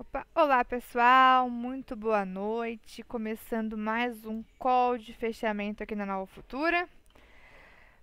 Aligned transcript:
Opa, 0.00 0.26
olá 0.34 0.64
pessoal, 0.64 1.50
muito 1.50 1.94
boa 1.94 2.24
noite. 2.24 3.02
Começando 3.02 3.76
mais 3.76 4.24
um 4.24 4.42
call 4.58 4.96
de 4.96 5.12
fechamento 5.12 5.82
aqui 5.82 5.94
na 5.94 6.06
Nova 6.06 6.24
Futura. 6.24 6.88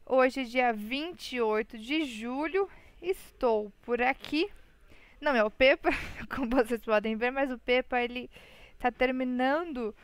Hoje, 0.05 0.45
dia 0.45 0.71
28 0.71 1.75
de 1.79 2.05
julho, 2.05 2.69
estou 3.01 3.73
por 3.81 3.99
aqui. 3.99 4.47
Não 5.19 5.35
é 5.35 5.43
o 5.43 5.49
Pepa, 5.49 5.89
como 6.29 6.51
vocês 6.51 6.85
podem 6.85 7.15
ver, 7.15 7.31
mas 7.31 7.49
o 7.49 7.57
Pepa 7.57 7.99
ele 7.99 8.29
está 8.73 8.91
terminando 8.91 9.95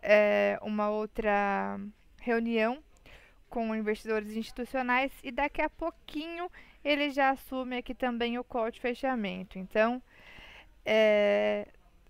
é, 0.00 0.58
uma 0.62 0.88
outra 0.88 1.78
reunião 2.18 2.82
com 3.50 3.76
investidores 3.76 4.34
institucionais 4.34 5.12
e 5.22 5.30
daqui 5.30 5.60
a 5.60 5.68
pouquinho 5.68 6.50
ele 6.82 7.10
já 7.10 7.28
assume 7.28 7.76
aqui 7.76 7.94
também 7.94 8.38
o 8.38 8.42
call 8.42 8.70
de 8.70 8.80
fechamento. 8.80 9.58
Então, 9.58 10.02
é, 10.84 11.66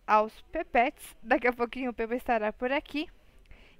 aos 0.07 0.41
pepetes. 0.53 1.17
Daqui 1.23 1.47
a 1.47 1.53
pouquinho 1.53 1.91
o 1.91 1.95
Pepe 1.95 2.17
estará 2.17 2.53
por 2.53 2.73
aqui. 2.73 3.09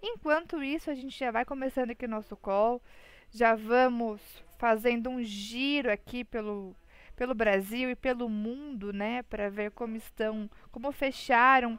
Enquanto 0.03 0.63
isso, 0.63 0.91
a 0.91 0.95
gente 0.95 1.19
já 1.19 1.31
vai 1.31 1.45
começando 1.45 1.91
aqui 1.91 2.07
o 2.07 2.09
nosso 2.09 2.37
call. 2.37 2.83
Já 3.31 3.55
vamos 3.55 4.21
fazendo 4.59 5.09
um 5.11 5.23
giro 5.23 5.91
aqui 5.91 6.25
pelo, 6.25 6.75
pelo 7.17 7.35
Brasil 7.35 7.91
e 7.91 7.97
pelo 7.97 8.29
mundo, 8.29 8.93
né? 8.93 9.23
Para 9.23 9.49
ver 9.49 9.71
como 9.71 9.97
estão, 9.97 10.51
como 10.71 10.91
fecharam 10.93 11.79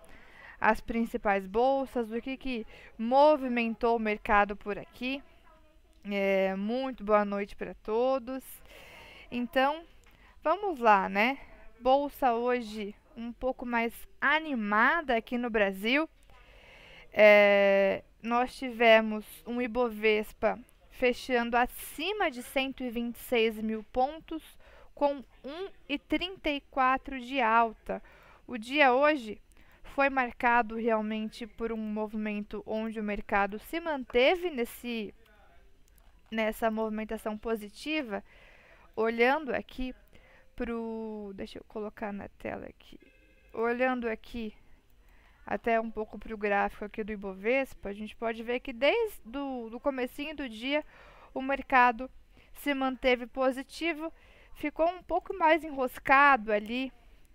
as 0.60 0.80
principais 0.80 1.46
bolsas, 1.46 2.12
o 2.12 2.22
que, 2.22 2.38
que 2.38 2.66
movimentou 2.98 3.98
o 3.98 4.00
mercado 4.00 4.56
por 4.56 4.78
aqui. 4.78 5.22
É, 6.10 6.56
muito 6.56 7.04
boa 7.04 7.26
noite 7.26 7.56
para 7.56 7.74
todos. 7.76 8.44
Então, 9.30 9.84
vamos 10.42 10.80
lá, 10.80 11.10
né? 11.10 11.38
Bolsa 11.82 12.34
hoje 12.34 12.96
um 13.16 13.32
pouco 13.32 13.66
mais 13.66 13.94
animada 14.20 15.16
aqui 15.16 15.38
no 15.38 15.50
Brasil. 15.50 16.10
É, 17.12 18.04
nós 18.22 18.56
tivemos 18.56 19.26
um 19.46 19.62
Ibovespa 19.62 20.60
fechando 20.92 21.58
acima 21.58 22.32
de 22.32 22.42
126 22.42 23.60
mil 23.62 23.84
pontos, 23.92 24.42
com 24.96 25.24
1,34 25.90 27.20
de 27.20 27.42
alta. 27.42 28.02
O 28.48 28.58
dia 28.58 28.94
hoje 28.94 29.42
foi 29.84 30.10
marcado 30.10 30.76
realmente 30.76 31.46
por 31.46 31.72
um 31.72 31.78
movimento 31.78 32.64
onde 32.66 33.00
o 33.00 33.04
mercado 33.04 33.60
se 33.60 33.80
manteve 33.80 34.50
nesse, 34.50 35.14
nessa 36.32 36.72
movimentação 36.72 37.38
positiva. 37.38 38.24
Olhando 38.96 39.54
aqui 39.54 39.94
pro. 40.56 41.32
Deixa 41.36 41.60
eu 41.60 41.64
colocar 41.68 42.12
na 42.12 42.28
tela 42.28 42.66
aqui. 42.66 43.00
Olhando 43.54 44.08
aqui 44.10 44.54
até 45.46 45.80
um 45.80 45.92
pouco 45.92 46.18
para 46.18 46.34
o 46.34 46.38
gráfico 46.38 46.86
aqui 46.86 47.04
do 47.04 47.12
Ibovespa, 47.12 47.90
a 47.90 47.94
gente 47.94 48.16
pode 48.16 48.42
ver 48.44 48.60
que 48.60 48.72
desde 48.72 49.20
do, 49.26 49.70
do 49.70 49.80
comecinho 49.80 50.36
do 50.36 50.48
dia 50.48 50.84
o 51.34 51.42
mercado 51.42 52.10
se 52.54 52.74
manteve 52.74 53.28
positivo, 53.28 54.12
ficou 54.54 54.88
um 54.88 55.04
pouco 55.04 55.36
mais 55.38 55.64
enroscado 55.64 56.52
ali 56.52 56.92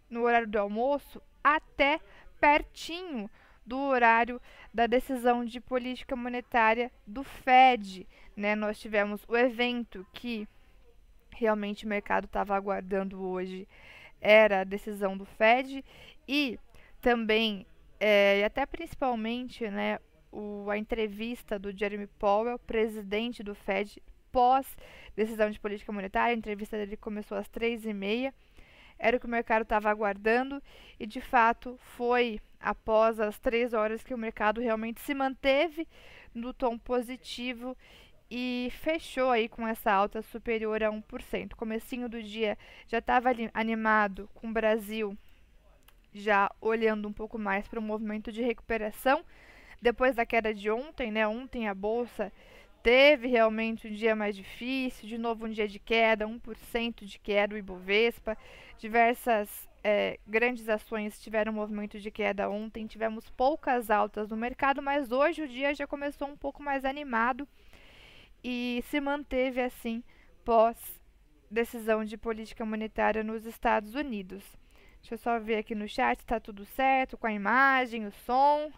no 0.09 0.23
horário 0.23 0.49
do 0.49 0.59
almoço, 0.59 1.21
até 1.43 2.01
pertinho 2.41 3.29
do 3.67 3.79
horário 3.79 4.41
da 4.73 4.87
decisão 4.87 5.45
de 5.45 5.61
política 5.61 6.17
monetária 6.17 6.91
do 7.07 7.23
Fed. 7.23 8.07
Né? 8.35 8.55
Nós 8.55 8.81
tivemos 8.81 9.23
o 9.29 9.37
evento 9.37 10.07
que 10.13 10.49
realmente 11.39 11.87
o 11.87 11.89
mercado 11.89 12.25
estava 12.25 12.55
aguardando 12.55 13.23
hoje 13.23 13.67
era 14.21 14.61
a 14.61 14.65
decisão 14.65 15.17
do 15.17 15.25
Fed 15.25 15.85
e 16.27 16.59
também, 17.01 17.65
é, 18.01 18.45
até 18.45 18.67
principalmente, 18.67 19.69
né, 19.69 19.99
o, 20.33 20.69
a 20.71 20.77
entrevista 20.77 21.59
do 21.59 21.77
Jeremy 21.77 22.07
Powell, 22.19 22.59
presidente 22.59 23.43
do 23.43 23.55
Fed, 23.55 24.03
pós 24.31 24.67
decisão 25.17 25.51
de 25.51 25.59
política 25.59 25.93
monetária. 25.93 26.35
A 26.35 26.39
entrevista 26.39 26.77
dele 26.77 26.97
começou 26.97 27.39
às 27.39 27.49
três 27.49 27.85
e 27.85 27.93
meia. 27.93 28.35
Era 28.99 29.17
o 29.17 29.21
que 29.21 29.27
o 29.27 29.31
mercado 29.31 29.63
estava 29.63 29.89
aguardando 29.89 30.61
e, 30.99 31.07
de 31.07 31.21
fato, 31.21 31.79
foi 31.97 32.41
após 32.61 33.21
as 33.21 33.39
três 33.39 33.73
horas 33.73 34.03
que 34.03 34.13
o 34.13 34.19
mercado 34.19 34.61
realmente 34.61 35.01
se 35.01 35.15
manteve 35.15 35.87
no 36.35 36.53
tom 36.53 36.77
positivo 36.77 37.77
e 38.31 38.71
fechou 38.83 39.31
aí 39.31 39.49
com 39.49 39.67
essa 39.67 39.93
alta 39.93 40.23
superior 40.23 40.83
a 40.83 40.91
1%. 40.91 41.55
Comecinho 41.55 42.09
do 42.09 42.23
dia 42.23 42.59
já 42.87 42.99
estava 42.99 43.31
animado 43.55 44.29
com 44.35 44.49
o 44.49 44.53
Brasil 44.53 45.17
já 46.13 46.51
olhando 46.61 47.09
um 47.09 47.13
pouco 47.13 47.39
mais 47.39 47.67
para 47.69 47.79
o 47.79 47.83
movimento 47.83 48.33
de 48.33 48.43
recuperação 48.43 49.25
depois 49.81 50.17
da 50.17 50.27
queda 50.27 50.53
de 50.53 50.71
ontem, 50.71 51.11
né? 51.11 51.27
Ontem 51.27 51.69
a 51.69 51.75
bolsa 51.75 52.33
teve 52.83 53.29
realmente 53.29 53.87
um 53.87 53.93
dia 53.93 54.17
mais 54.17 54.35
difícil, 54.35 55.09
de 55.09 55.19
novo 55.19 55.47
um 55.47 55.51
dia 55.51 55.69
de 55.69 55.79
queda, 55.79 56.27
1% 56.27 57.05
de 57.05 57.19
queda 57.19 57.55
o 57.55 57.59
Ibovespa, 57.59 58.37
diversas 58.79 59.69
é, 59.85 60.19
grandes 60.27 60.69
ações 60.69 61.21
tiveram 61.21 61.53
movimento 61.53 61.99
de 62.01 62.11
queda 62.11 62.49
ontem, 62.49 62.87
tivemos 62.87 63.29
poucas 63.31 63.91
altas 63.91 64.29
no 64.29 64.37
mercado, 64.37 64.83
mas 64.83 65.13
hoje 65.13 65.43
o 65.43 65.49
dia 65.49 65.75
já 65.75 65.87
começou 65.87 66.29
um 66.29 66.37
pouco 66.37 66.63
mais 66.63 66.85
animado 66.85 67.47
e 68.43 68.83
se 68.89 69.01
manteve 69.01 69.61
assim 69.61 70.03
pós 70.45 70.77
decisão 71.51 72.05
de 72.05 72.17
política 72.17 72.65
monetária 72.65 73.23
nos 73.23 73.47
Estados 73.47 73.95
Unidos. 73.95 74.45
Deixa 75.01 75.15
eu 75.15 75.19
só 75.19 75.39
ver 75.39 75.57
aqui 75.57 75.75
no 75.75 75.89
chat 75.89 76.19
se 76.19 76.25
está 76.25 76.39
tudo 76.39 76.65
certo 76.65 77.17
com 77.17 77.27
a 77.27 77.33
imagem, 77.33 78.07
o 78.07 78.13
som. 78.13 78.71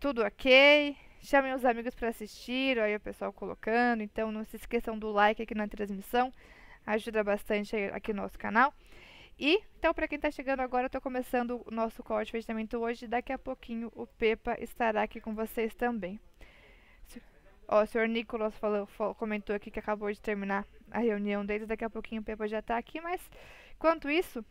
Tudo 0.00 0.22
ok. 0.22 0.96
Chamem 1.20 1.54
os 1.54 1.64
amigos 1.64 1.94
para 1.94 2.08
assistir, 2.08 2.78
aí 2.78 2.96
o 2.96 3.00
pessoal 3.00 3.32
colocando. 3.32 4.02
Então 4.02 4.32
não 4.32 4.44
se 4.44 4.56
esqueçam 4.56 4.98
do 4.98 5.10
like 5.10 5.42
aqui 5.42 5.54
na 5.54 5.68
transmissão, 5.68 6.32
ajuda 6.84 7.22
bastante 7.22 7.76
aqui 7.92 8.12
no 8.12 8.22
nosso 8.22 8.38
canal. 8.38 8.74
E, 9.38 9.60
então, 9.78 9.92
para 9.92 10.06
quem 10.06 10.16
está 10.16 10.30
chegando 10.30 10.60
agora, 10.60 10.86
estou 10.86 11.00
começando 11.00 11.62
o 11.66 11.70
nosso 11.70 12.02
call 12.04 12.22
de 12.24 12.30
fechamento 12.30 12.78
hoje. 12.78 13.08
Daqui 13.08 13.32
a 13.32 13.38
pouquinho 13.38 13.90
o 13.94 14.06
Pepa 14.06 14.56
estará 14.60 15.02
aqui 15.02 15.20
com 15.20 15.34
vocês 15.34 15.74
também. 15.74 16.20
Ó, 17.66 17.82
o 17.82 17.86
senhor 17.86 18.08
Nicolas 18.08 18.56
falou, 18.58 18.86
comentou 19.16 19.56
aqui 19.56 19.70
que 19.70 19.78
acabou 19.78 20.12
de 20.12 20.20
terminar 20.20 20.66
a 20.90 20.98
reunião 20.98 21.44
deles. 21.44 21.66
Daqui 21.66 21.84
a 21.84 21.90
pouquinho 21.90 22.20
o 22.20 22.24
Pepa 22.24 22.46
já 22.46 22.58
está 22.58 22.76
aqui, 22.76 23.00
mas 23.00 23.20
enquanto 23.74 24.10
isso, 24.10 24.44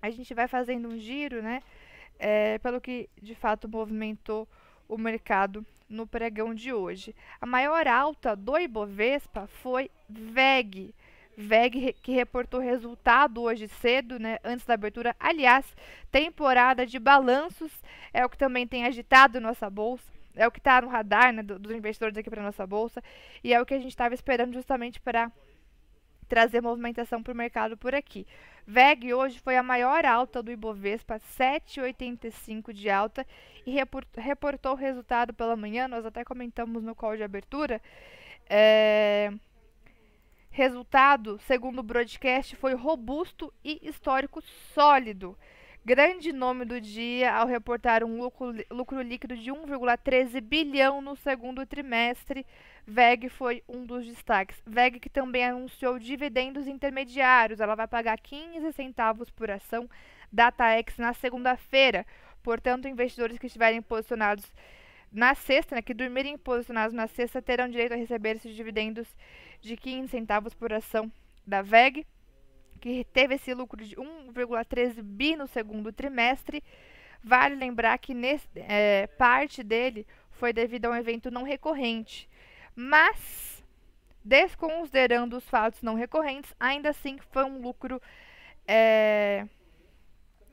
a 0.00 0.10
gente 0.10 0.32
vai 0.32 0.46
fazendo 0.46 0.88
um 0.88 0.98
giro, 0.98 1.42
né? 1.42 1.60
É, 2.18 2.58
pelo 2.58 2.80
que 2.80 3.10
de 3.20 3.34
fato 3.34 3.68
movimentou 3.68 4.48
o 4.88 4.96
mercado 4.96 5.66
no 5.88 6.06
pregão 6.06 6.54
de 6.54 6.72
hoje. 6.72 7.14
A 7.40 7.46
maior 7.46 7.86
alta 7.86 8.34
do 8.34 8.56
Ibovespa 8.56 9.46
foi 9.46 9.90
VEG. 10.08 10.94
VEG 11.36 11.92
que 12.02 12.12
reportou 12.12 12.60
resultado 12.60 13.42
hoje 13.42 13.68
cedo, 13.68 14.18
né, 14.18 14.38
antes 14.42 14.64
da 14.64 14.74
abertura. 14.74 15.14
Aliás, 15.20 15.66
temporada 16.10 16.86
de 16.86 16.98
balanços 16.98 17.82
é 18.12 18.24
o 18.24 18.30
que 18.30 18.38
também 18.38 18.66
tem 18.66 18.86
agitado 18.86 19.40
nossa 19.40 19.68
bolsa 19.68 20.15
é 20.36 20.46
o 20.46 20.50
que 20.50 20.58
está 20.58 20.80
no 20.80 20.88
radar 20.88 21.32
né, 21.32 21.42
dos 21.42 21.72
investidores 21.72 22.16
aqui 22.16 22.30
para 22.30 22.42
nossa 22.42 22.66
bolsa 22.66 23.02
e 23.42 23.52
é 23.52 23.60
o 23.60 23.66
que 23.66 23.74
a 23.74 23.78
gente 23.78 23.88
estava 23.88 24.14
esperando 24.14 24.52
justamente 24.52 25.00
para 25.00 25.32
trazer 26.28 26.60
movimentação 26.60 27.22
para 27.22 27.32
o 27.32 27.36
mercado 27.36 27.76
por 27.76 27.94
aqui. 27.94 28.26
VEG 28.66 29.14
hoje 29.14 29.38
foi 29.38 29.56
a 29.56 29.62
maior 29.62 30.04
alta 30.04 30.42
do 30.42 30.50
Ibovespa, 30.50 31.20
7,85 31.38 32.72
de 32.72 32.90
alta 32.90 33.26
e 33.64 33.74
reportou 34.16 34.72
o 34.72 34.76
resultado 34.76 35.32
pela 35.32 35.56
manhã, 35.56 35.88
nós 35.88 36.04
até 36.04 36.24
comentamos 36.24 36.82
no 36.82 36.94
call 36.94 37.16
de 37.16 37.22
abertura. 37.22 37.80
É, 38.48 39.32
resultado, 40.50 41.38
segundo 41.46 41.78
o 41.78 41.82
broadcast, 41.82 42.56
foi 42.56 42.74
robusto 42.74 43.52
e 43.64 43.78
histórico 43.82 44.40
sólido 44.74 45.36
grande 45.86 46.32
nome 46.32 46.64
do 46.64 46.80
dia 46.80 47.32
ao 47.32 47.46
reportar 47.46 48.02
um 48.02 48.18
lucro, 48.20 48.52
lucro 48.72 49.00
líquido 49.00 49.36
de 49.36 49.52
1,13 49.52 50.40
bilhão 50.40 51.00
no 51.00 51.14
segundo 51.14 51.64
trimestre. 51.64 52.44
VEG 52.84 53.28
foi 53.28 53.62
um 53.68 53.86
dos 53.86 54.04
destaques. 54.04 54.60
VEG 54.66 54.98
que 54.98 55.08
também 55.08 55.44
anunciou 55.44 55.96
dividendos 55.96 56.66
intermediários. 56.66 57.60
Ela 57.60 57.76
vai 57.76 57.86
pagar 57.86 58.18
15 58.18 58.72
centavos 58.72 59.30
por 59.30 59.48
ação 59.48 59.88
DataX 60.32 60.98
na 60.98 61.14
segunda-feira. 61.14 62.04
Portanto, 62.42 62.88
investidores 62.88 63.38
que 63.38 63.46
estiverem 63.46 63.80
posicionados 63.80 64.44
na 65.12 65.36
sexta, 65.36 65.76
né, 65.76 65.82
que 65.82 65.94
dormirem 65.94 66.36
posicionados 66.36 66.92
na 66.92 67.06
sexta, 67.06 67.40
terão 67.40 67.68
direito 67.68 67.92
a 67.92 67.96
receber 67.96 68.34
esses 68.34 68.56
dividendos 68.56 69.06
de 69.60 69.76
15 69.76 70.08
centavos 70.08 70.52
por 70.52 70.72
ação 70.72 71.08
da 71.46 71.62
VEG 71.62 72.04
que 72.86 73.04
teve 73.12 73.34
esse 73.34 73.52
lucro 73.52 73.84
de 73.84 73.96
1,13 73.96 75.02
bi 75.02 75.34
no 75.34 75.48
segundo 75.48 75.92
trimestre. 75.92 76.62
Vale 77.20 77.56
lembrar 77.56 77.98
que 77.98 78.14
nesse, 78.14 78.46
é, 78.54 79.08
parte 79.18 79.64
dele 79.64 80.06
foi 80.30 80.52
devido 80.52 80.84
a 80.84 80.90
um 80.90 80.94
evento 80.94 81.28
não 81.28 81.42
recorrente. 81.42 82.28
Mas, 82.76 83.64
desconsiderando 84.22 85.36
os 85.36 85.48
fatos 85.48 85.82
não 85.82 85.96
recorrentes, 85.96 86.54
ainda 86.60 86.90
assim 86.90 87.18
foi 87.32 87.42
um 87.42 87.60
lucro 87.60 88.00
é, 88.68 89.48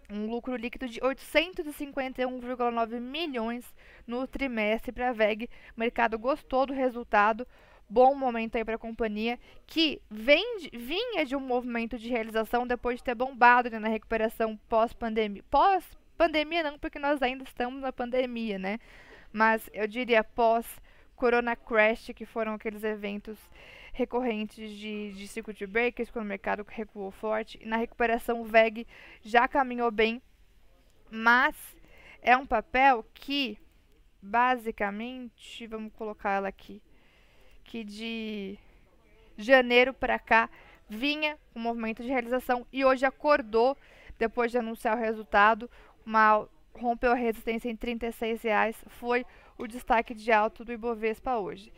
um 0.10 0.26
lucro 0.26 0.56
líquido 0.56 0.88
de 0.88 1.00
851,9 1.02 3.00
milhões 3.00 3.64
no 4.08 4.26
trimestre 4.26 4.92
para 4.92 5.10
a 5.10 5.14
VEG. 5.14 5.48
O 5.78 5.80
mercado 5.80 6.18
gostou 6.18 6.66
do 6.66 6.74
resultado. 6.74 7.46
Bom 7.90 8.16
momento 8.16 8.56
aí 8.56 8.66
para 8.66 8.76
a 8.76 8.80
companhia, 8.80 9.40
que 9.68 10.02
vem 10.10 10.58
vinha 10.74 11.26
de 11.26 11.36
um 11.36 11.40
movimento 11.40 11.98
de 11.98 12.10
realização 12.10 12.66
depois 12.66 12.98
de 12.98 13.04
ter 13.04 13.16
bombado 13.16 13.70
né, 13.70 13.80
na 13.80 13.88
recuperação 13.88 14.58
pós-pandemia. 14.68 15.44
Pós-pandemia 15.50 16.64
não, 16.64 16.80
porque 16.80 16.98
nós 16.98 17.22
ainda 17.22 17.44
estamos 17.44 17.82
na 17.82 17.92
pandemia, 17.92 18.58
né? 18.58 18.80
Mas 19.32 19.70
eu 19.74 19.88
diria 19.88 20.24
pós-Corona 20.24 21.56
Crash, 21.56 22.12
que 22.16 22.26
foram 22.26 22.54
aqueles 22.54 22.84
eventos 22.84 23.38
recorrentes 23.94 24.72
de, 24.72 25.14
de 25.14 25.28
circuit 25.28 25.66
breakers, 25.68 26.10
quando 26.10 26.26
o 26.26 26.28
mercado 26.28 26.66
recuou 26.68 27.12
forte. 27.12 27.60
E 27.62 27.66
na 27.66 27.78
recuperação, 27.78 28.42
o 28.42 28.46
VEG 28.46 28.88
já 29.22 29.48
caminhou 29.48 29.92
bem, 29.92 30.22
mas 31.12 31.56
é 32.22 32.36
um 32.36 32.46
papel 32.46 33.06
que, 33.14 33.58
basicamente, 34.22 35.68
vamos 35.68 35.94
colocar 35.94 36.32
ela 36.32 36.48
aqui, 36.48 36.82
que 37.74 37.84
de 37.84 38.56
janeiro 39.36 39.96
para 39.96 40.20
cá 40.20 40.48
vinha 40.88 41.40
um 41.56 41.60
movimento 41.60 42.04
de 42.04 42.08
realização 42.08 42.68
e 42.72 42.86
hoje 42.86 43.04
acordou 43.04 43.76
depois 44.20 44.52
de 44.52 44.60
anunciar 44.60 44.96
o 44.96 45.00
resultado, 45.00 45.68
uma, 46.06 46.48
rompeu 46.76 47.12
a 47.12 47.16
resistência 47.16 47.68
em 47.68 47.74
R$ 47.74 48.38
reais, 48.44 48.76
foi 48.90 49.26
o 49.58 49.66
destaque 49.66 50.14
de 50.14 50.32
alto 50.32 50.64
do 50.64 50.72
Ibovespa 50.72 51.38
hoje. 51.38 51.74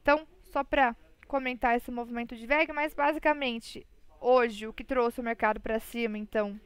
Então, 0.00 0.26
só 0.44 0.64
para 0.64 0.96
comentar 1.26 1.76
esse 1.76 1.90
movimento 1.90 2.34
de 2.34 2.46
VEG, 2.46 2.72
mas 2.72 2.94
basicamente 2.94 3.86
hoje 4.18 4.66
o 4.66 4.72
que 4.72 4.82
trouxe 4.82 5.20
o 5.20 5.24
mercado 5.24 5.60
para 5.60 5.78
cima, 5.78 6.16
então, 6.16 6.58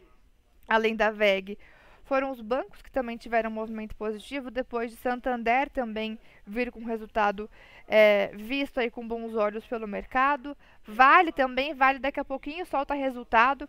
além 0.69 0.95
da 0.95 1.11
VEG, 1.11 1.59
foram 2.05 2.31
os 2.31 2.41
bancos 2.41 2.81
que 2.81 2.93
também 2.93 3.17
tiveram 3.17 3.51
um 3.51 3.55
movimento 3.55 3.97
positivo, 3.97 4.53
depois 4.53 4.93
de 4.93 4.99
Santander 4.99 5.69
também 5.69 6.17
vir 6.47 6.71
com 6.71 6.85
resultado 6.85 7.49
é, 7.87 8.31
visto 8.35 8.79
aí 8.79 8.91
com 8.91 9.07
bons 9.07 9.35
olhos 9.35 9.67
pelo 9.67 9.87
mercado. 9.87 10.57
Vale 10.85 11.33
também, 11.33 11.75
Vale 11.75 11.99
daqui 11.99 12.21
a 12.21 12.25
pouquinho 12.25 12.67
solta 12.67 12.95
resultado. 12.95 13.69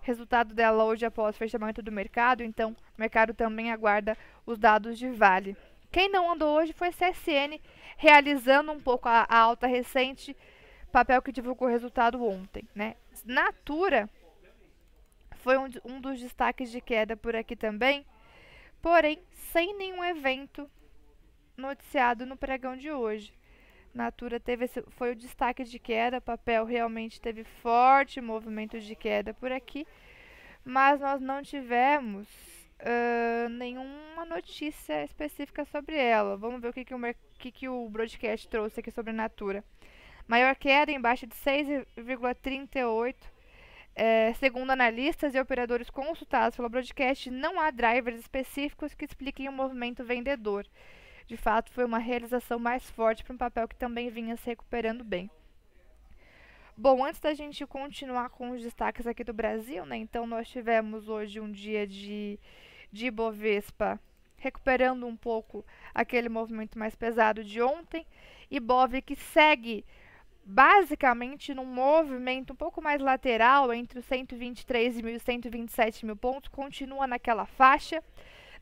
Resultado 0.00 0.54
dela 0.54 0.84
hoje 0.84 1.04
após 1.04 1.36
fechamento 1.36 1.82
do 1.82 1.92
mercado, 1.92 2.42
então 2.42 2.70
o 2.70 2.76
mercado 3.00 3.34
também 3.34 3.70
aguarda 3.70 4.16
os 4.46 4.58
dados 4.58 4.98
de 4.98 5.10
Vale. 5.10 5.56
Quem 5.90 6.08
não 6.08 6.30
andou 6.32 6.56
hoje 6.56 6.72
foi 6.72 6.90
CSN, 6.90 7.60
realizando 7.96 8.72
um 8.72 8.80
pouco 8.80 9.08
a, 9.08 9.26
a 9.28 9.38
alta 9.38 9.66
recente, 9.66 10.36
papel 10.92 11.20
que 11.20 11.32
divulgou 11.32 11.68
o 11.68 11.70
resultado 11.70 12.24
ontem. 12.24 12.66
Né? 12.74 12.94
Natura 13.24 14.08
foi 15.36 15.58
um, 15.58 15.68
um 15.84 16.00
dos 16.00 16.20
destaques 16.20 16.70
de 16.70 16.80
queda 16.80 17.16
por 17.16 17.34
aqui 17.34 17.56
também, 17.56 18.06
porém 18.80 19.18
sem 19.50 19.76
nenhum 19.76 20.04
evento 20.04 20.70
noticiado 21.58 22.24
no 22.24 22.36
pregão 22.36 22.76
de 22.76 22.90
hoje. 22.90 23.32
Natura 23.94 24.38
teve 24.38 24.66
esse, 24.66 24.82
foi 24.90 25.12
o 25.12 25.16
destaque 25.16 25.64
de 25.64 25.78
queda, 25.78 26.20
papel 26.20 26.64
realmente 26.64 27.20
teve 27.20 27.42
forte 27.44 28.20
movimento 28.20 28.78
de 28.78 28.94
queda 28.94 29.34
por 29.34 29.50
aqui, 29.50 29.86
mas 30.64 31.00
nós 31.00 31.20
não 31.20 31.42
tivemos 31.42 32.28
uh, 32.80 33.48
nenhuma 33.48 34.24
notícia 34.24 35.04
específica 35.04 35.64
sobre 35.64 35.96
ela. 35.96 36.36
Vamos 36.36 36.60
ver 36.60 36.68
o 36.68 36.72
que, 36.72 36.84
que, 36.84 36.94
o, 36.94 37.00
que, 37.38 37.50
que 37.50 37.68
o 37.68 37.88
broadcast 37.88 38.48
trouxe 38.48 38.80
aqui 38.80 38.90
sobre 38.90 39.10
a 39.10 39.14
Natura. 39.14 39.64
Maior 40.26 40.54
queda 40.56 40.92
em 40.92 41.00
baixa 41.00 41.26
de 41.26 41.34
6,38. 41.34 43.16
É, 44.00 44.32
segundo 44.34 44.70
analistas 44.70 45.34
e 45.34 45.40
operadores 45.40 45.90
consultados 45.90 46.54
pelo 46.54 46.68
broadcast, 46.68 47.32
não 47.32 47.58
há 47.58 47.68
drivers 47.72 48.20
específicos 48.20 48.94
que 48.94 49.04
expliquem 49.04 49.48
o 49.48 49.52
movimento 49.52 50.04
vendedor. 50.04 50.64
De 51.28 51.36
fato, 51.36 51.70
foi 51.70 51.84
uma 51.84 51.98
realização 51.98 52.58
mais 52.58 52.90
forte 52.90 53.22
para 53.22 53.34
um 53.34 53.38
papel 53.38 53.68
que 53.68 53.76
também 53.76 54.10
vinha 54.10 54.36
se 54.36 54.46
recuperando 54.46 55.04
bem. 55.04 55.30
Bom, 56.76 57.04
antes 57.04 57.20
da 57.20 57.34
gente 57.34 57.64
continuar 57.66 58.30
com 58.30 58.50
os 58.50 58.62
destaques 58.62 59.06
aqui 59.06 59.22
do 59.22 59.32
Brasil, 59.32 59.84
né? 59.84 59.96
Então 59.96 60.26
nós 60.26 60.48
tivemos 60.48 61.08
hoje 61.08 61.38
um 61.38 61.52
dia 61.52 61.86
de 61.86 62.40
de 62.90 63.06
Ibovespa 63.06 64.00
recuperando 64.36 65.06
um 65.06 65.16
pouco 65.16 65.64
aquele 65.92 66.28
movimento 66.28 66.78
mais 66.78 66.94
pesado 66.94 67.44
de 67.44 67.60
ontem. 67.60 68.06
Ibov 68.50 69.02
que 69.02 69.16
segue 69.16 69.84
basicamente 70.44 71.52
num 71.52 71.66
movimento 71.66 72.54
um 72.54 72.56
pouco 72.56 72.80
mais 72.80 73.02
lateral 73.02 73.72
entre 73.72 73.98
os 73.98 74.06
123 74.06 75.00
mil 75.02 75.14
e 75.14 75.20
127 75.20 76.06
mil 76.06 76.16
pontos, 76.16 76.48
continua 76.48 77.06
naquela 77.06 77.44
faixa. 77.44 78.02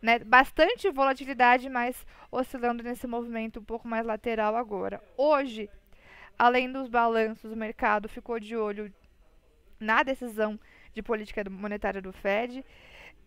Né? 0.01 0.19
Bastante 0.21 0.91
volatilidade, 0.91 1.69
mas 1.69 2.07
oscilando 2.31 2.83
nesse 2.83 3.07
movimento 3.07 3.61
um 3.61 3.65
pouco 3.65 3.89
mais 3.89 4.05
lateral 4.05 4.57
agora. 4.57 5.03
Hoje, 5.17 5.71
além 6.39 6.71
dos 6.71 6.89
balanços, 6.89 7.53
o 7.53 7.57
mercado 7.57 8.09
ficou 8.09 8.39
de 8.39 8.57
olho 8.57 8.93
na 9.81 10.03
decisão 10.03 10.59
de 10.95 11.03
política 11.03 11.43
monetária 11.49 12.01
do 12.01 12.13
Fed. 12.13 12.65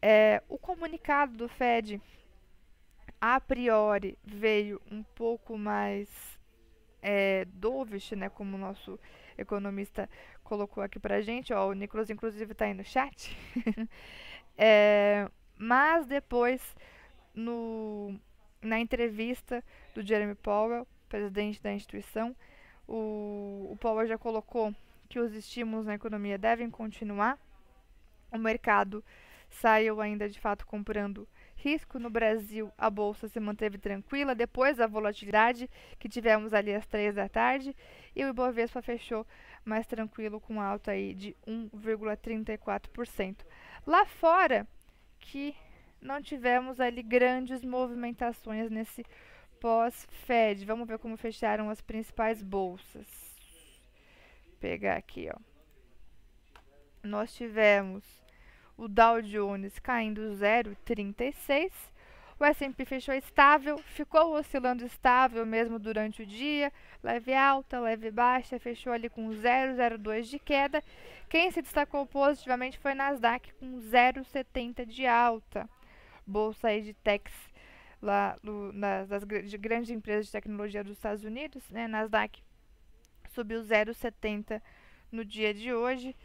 É, 0.01 0.42
o 0.48 0.57
comunicado 0.57 1.36
do 1.36 1.48
Fed, 1.50 2.01
a 3.19 3.39
priori, 3.39 4.18
veio 4.24 4.81
um 4.89 5.04
pouco 5.04 5.57
mais 5.57 6.39
é, 7.01 7.45
dovish, 7.45 8.12
né, 8.12 8.30
como 8.30 8.56
o 8.56 8.60
nosso 8.60 9.00
economista 9.38 10.10
colocou 10.44 10.83
aqui 10.83 11.00
pra 11.00 11.21
gente. 11.21 11.54
Ó, 11.54 11.69
o 11.69 11.74
Nicolas, 11.74 12.10
inclusive, 12.10 12.51
está 12.51 12.66
aí 12.66 12.74
no 12.74 12.83
chat. 12.83 13.38
é, 14.57 15.30
mas 15.59 16.07
depois, 16.07 16.75
no, 17.35 18.17
na 18.61 18.79
entrevista 18.79 19.61
do 19.94 20.01
Jeremy 20.01 20.35
Powell, 20.35 20.88
presidente 21.09 21.61
da 21.61 21.73
instituição, 21.73 22.33
o, 22.88 23.67
o 23.71 23.77
Powell 23.77 24.07
já 24.07 24.17
colocou 24.17 24.73
que 25.09 25.19
os 25.19 25.33
estímulos 25.33 25.85
na 25.85 25.95
economia 25.95 26.38
devem 26.38 26.69
continuar. 26.69 27.38
O 28.31 28.38
mercado 28.38 29.03
saiu 29.50 30.00
ainda 30.00 30.29
de 30.29 30.39
fato 30.39 30.65
comprando 30.65 31.27
risco. 31.56 32.00
No 32.00 32.09
Brasil, 32.09 32.71
a 32.77 32.89
bolsa 32.89 33.27
se 33.27 33.39
manteve 33.39 33.77
tranquila 33.77 34.33
depois 34.33 34.77
da 34.77 34.88
volatilidade 34.88 35.69
que 36.00 36.07
tivemos 36.07 36.53
ali 36.53 36.73
às 36.73 36.88
três 36.88 37.15
da 37.15 37.27
tarde 37.27 37.75
e 38.15 38.23
o 38.23 38.29
Ibovespa 38.29 38.81
fechou 38.81 39.27
mais 39.65 39.85
tranquilo 39.85 40.39
com 40.39 40.61
alta 40.61 40.91
aí 40.91 41.13
de 41.13 41.35
1,34%. 41.45 43.45
Lá 43.85 44.06
fora, 44.06 44.65
que 45.19 45.56
não 46.01 46.21
tivemos 46.21 46.80
ali 46.80 47.04
grandes 47.04 47.64
movimentações 47.64 48.69
nesse 48.71 49.06
pós-Fed. 49.59 50.66
Vamos 50.66 50.88
ver 50.88 50.97
como 50.99 51.18
fecharam 51.18 51.69
as 51.69 51.81
principais 51.81 52.42
bolsas. 52.42 53.07
Vou 54.45 54.56
pegar 54.59 54.97
aqui, 54.97 55.30
ó. 55.30 55.40
Nós 57.04 57.33
tivemos 57.33 58.04
o 58.78 58.88
Dow 58.88 59.21
Jones 59.21 59.78
caindo 59.80 60.21
0,36. 60.31 61.71
O 62.39 62.45
S&P 62.45 62.85
fechou 62.85 63.13
estável, 63.13 63.77
ficou 63.79 64.33
oscilando 64.37 64.85
estável 64.85 65.45
mesmo 65.45 65.77
durante 65.77 66.21
o 66.23 66.25
dia, 66.25 66.71
leve 67.03 67.33
alta, 67.33 67.81
leve 67.81 68.09
baixa, 68.09 68.57
fechou 68.57 68.93
ali 68.93 69.09
com 69.09 69.27
0,02 69.29 70.21
de 70.23 70.39
queda. 70.39 70.81
Quem 71.27 71.51
se 71.51 71.61
destacou 71.61 72.05
positivamente 72.05 72.79
foi 72.79 72.93
Nasdaq 72.93 73.51
com 73.55 73.77
0,70 73.79 74.85
de 74.85 75.05
alta. 75.05 75.69
Bolsa 76.25 76.69
aí 76.69 76.81
de 76.81 76.93
techs 76.93 77.33
lá 78.01 78.37
no, 78.41 78.71
nas, 78.71 79.09
das 79.09 79.25
de 79.25 79.57
grandes 79.57 79.89
empresas 79.89 80.27
de 80.27 80.31
tecnologia 80.31 80.81
dos 80.81 80.93
Estados 80.93 81.25
Unidos, 81.25 81.69
né? 81.69 81.89
Nasdaq 81.89 82.41
subiu 83.33 83.59
0,70 83.61 84.61
no 85.11 85.25
dia 85.25 85.53
de 85.53 85.73
hoje. 85.73 86.15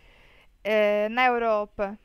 É, 0.63 1.09
na 1.09 1.27
Europa, 1.27 1.99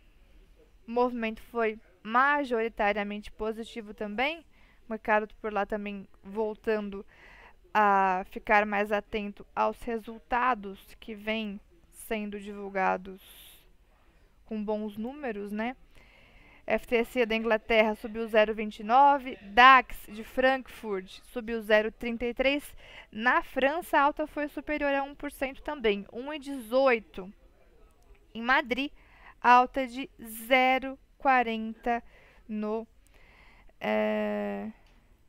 o 0.87 0.91
movimento 0.91 1.43
foi 1.43 1.79
majoritariamente 2.03 3.31
positivo 3.31 3.93
também. 3.93 4.39
O 4.87 4.91
mercado 4.91 5.27
por 5.41 5.53
lá 5.53 5.65
também 5.65 6.07
voltando 6.23 7.05
a 7.73 8.25
ficar 8.31 8.65
mais 8.65 8.91
atento 8.91 9.45
aos 9.55 9.81
resultados 9.83 10.79
que 10.99 11.13
vêm 11.13 11.59
sendo 11.91 12.39
divulgados 12.39 13.21
com 14.45 14.63
bons 14.63 14.97
números, 14.97 15.51
né? 15.51 15.75
FTSE 16.65 17.25
da 17.25 17.35
Inglaterra 17.35 17.95
subiu 17.95 18.27
0,29, 18.27 19.37
DAX 19.41 20.05
de 20.07 20.23
Frankfurt 20.23 21.19
subiu 21.31 21.61
0,33. 21.61 22.63
Na 23.11 23.41
França, 23.41 23.97
a 23.97 24.03
alta 24.03 24.27
foi 24.27 24.47
superior 24.47 24.93
a 24.93 25.03
1% 25.03 25.61
também, 25.61 26.05
1,18. 26.13 27.31
Em 28.35 28.41
Madrid, 28.41 28.91
alta 29.41 29.87
de 29.87 30.07
0,40 31.19 32.01
no 32.47 32.87
é, 33.79 34.71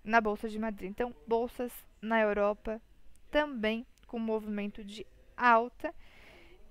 na 0.03 0.21
bolsa 0.21 0.49
de 0.49 0.59
Madrid. 0.59 0.91
Então, 0.91 1.15
bolsas 1.27 1.73
na 2.01 2.21
Europa 2.21 2.81
também 3.31 3.87
com 4.07 4.19
movimento 4.19 4.83
de 4.83 5.07
alta 5.37 5.95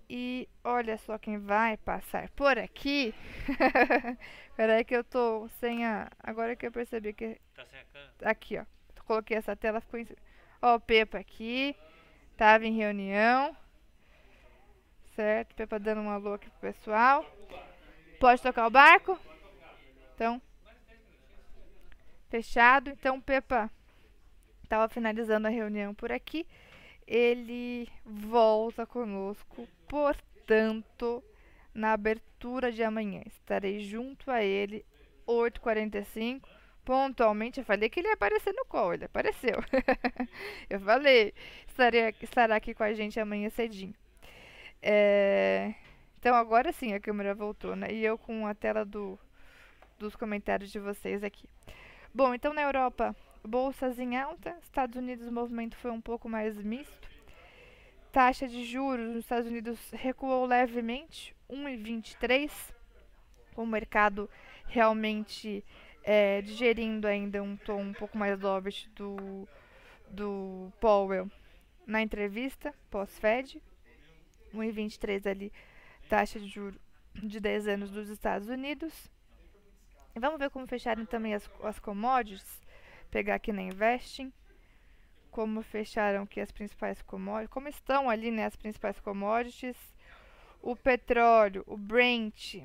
E 0.09 0.49
olha 0.63 0.97
só 0.97 1.17
quem 1.17 1.38
vai 1.38 1.77
passar 1.77 2.29
por 2.31 2.57
aqui. 2.57 3.13
Peraí 4.57 4.83
que 4.83 4.95
eu 4.95 5.03
tô 5.03 5.47
sem 5.59 5.85
a... 5.85 6.09
Agora 6.21 6.55
que 6.55 6.65
eu 6.65 6.71
percebi 6.71 7.13
que... 7.13 7.39
Tá 7.55 7.63
sem 7.67 7.79
a? 7.79 8.31
Aqui, 8.31 8.57
ó. 8.57 8.65
Coloquei 9.05 9.38
essa 9.38 9.55
tela, 9.55 9.79
ficou 9.79 9.99
em... 9.99 10.07
Ó, 10.61 10.75
o 10.75 10.79
Pepa 10.79 11.19
aqui. 11.19 11.75
Tava 12.35 12.65
em 12.65 12.75
reunião. 12.75 13.55
Certo? 15.15 15.55
Pepa 15.55 15.79
dando 15.79 16.01
um 16.01 16.09
alô 16.09 16.33
aqui 16.33 16.49
pro 16.49 16.71
pessoal. 16.71 17.23
Pode 18.19 18.41
tocar 18.41 18.67
o 18.67 18.71
barco? 18.71 19.17
Então... 20.15 20.41
Fechado. 22.29 22.91
Então, 22.91 23.19
Pepa 23.19 23.71
tava 24.67 24.88
finalizando 24.88 25.47
a 25.47 25.49
reunião 25.49 25.95
por 25.95 26.11
aqui 26.11 26.45
ele 27.09 27.89
volta 28.05 28.85
conosco, 28.85 29.67
portanto, 29.88 31.23
na 31.73 31.93
abertura 31.93 32.71
de 32.71 32.83
amanhã. 32.83 33.23
Estarei 33.25 33.79
junto 33.79 34.29
a 34.29 34.43
ele, 34.43 34.85
8h45, 35.27 36.43
pontualmente. 36.85 37.59
Eu 37.59 37.65
falei 37.65 37.89
que 37.89 37.99
ele 37.99 38.09
ia 38.09 38.13
aparecer 38.13 38.53
no 38.53 38.63
call, 38.65 38.93
ele 38.93 39.05
apareceu. 39.05 39.55
eu 40.69 40.79
falei, 40.81 41.33
estarei, 41.67 42.13
estará 42.21 42.55
aqui 42.57 42.75
com 42.75 42.83
a 42.83 42.93
gente 42.93 43.19
amanhã 43.19 43.49
cedinho. 43.49 43.95
É, 44.79 45.73
então 46.19 46.35
agora 46.35 46.73
sim 46.73 46.93
a 46.93 46.99
câmera 46.99 47.33
voltou, 47.33 47.77
né? 47.77 47.93
E 47.93 48.03
eu 48.03 48.17
com 48.17 48.45
a 48.45 48.53
tela 48.53 48.83
do, 48.83 49.17
dos 49.97 50.17
comentários 50.17 50.69
de 50.69 50.77
vocês 50.77 51.23
aqui. 51.23 51.47
Bom, 52.13 52.33
então 52.33 52.53
na 52.53 52.61
Europa 52.61 53.15
bolsas 53.43 53.97
em 53.97 54.17
alta, 54.17 54.57
Estados 54.61 54.97
Unidos 54.97 55.27
o 55.27 55.31
movimento 55.31 55.77
foi 55.77 55.91
um 55.91 56.01
pouco 56.01 56.27
mais 56.27 56.61
misto. 56.61 57.09
Taxa 58.11 58.49
de 58.49 58.65
juros 58.65 59.07
nos 59.07 59.19
Estados 59.19 59.47
Unidos 59.47 59.79
recuou 59.91 60.45
levemente, 60.45 61.33
1,23. 61.49 62.51
O 63.55 63.65
mercado 63.65 64.29
realmente 64.65 65.63
é, 66.03 66.41
digerindo 66.41 67.07
ainda 67.07 67.41
um 67.41 67.55
tom 67.55 67.81
um 67.81 67.93
pouco 67.93 68.17
mais 68.17 68.38
dovish 68.38 68.89
do, 68.93 69.47
do 70.09 70.69
Powell 70.81 71.31
na 71.88 72.01
entrevista 72.01 72.73
pós-Fed. 72.89 73.61
1,23 74.53 75.29
ali, 75.29 75.53
taxa 76.09 76.39
de 76.39 76.47
juros 76.47 76.81
de 77.13 77.39
10 77.39 77.67
anos 77.67 77.91
dos 77.91 78.09
Estados 78.09 78.49
Unidos. 78.49 79.09
Vamos 80.15 80.39
ver 80.39 80.49
como 80.49 80.65
fecharam 80.67 81.05
também 81.05 81.35
as, 81.35 81.47
as 81.63 81.79
commodities 81.79 82.59
pegar 83.11 83.35
aqui 83.35 83.53
na 83.53 83.61
Investing, 83.61 84.33
como 85.29 85.61
fecharam 85.61 86.23
aqui 86.23 86.41
as 86.41 86.51
principais 86.51 87.01
commodities, 87.03 87.53
como 87.53 87.67
estão 87.67 88.09
ali 88.09 88.31
né, 88.31 88.45
as 88.45 88.55
principais 88.55 88.99
commodities. 88.99 89.77
O 90.61 90.75
petróleo, 90.75 91.63
o 91.67 91.77
Brent, 91.77 92.55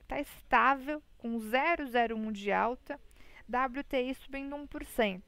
está 0.00 0.20
estável, 0.20 1.02
com 1.16 1.38
0,01 1.38 2.32
de 2.32 2.52
alta. 2.52 3.00
WTI 3.48 4.14
subindo 4.14 4.54
1%. 4.56 5.22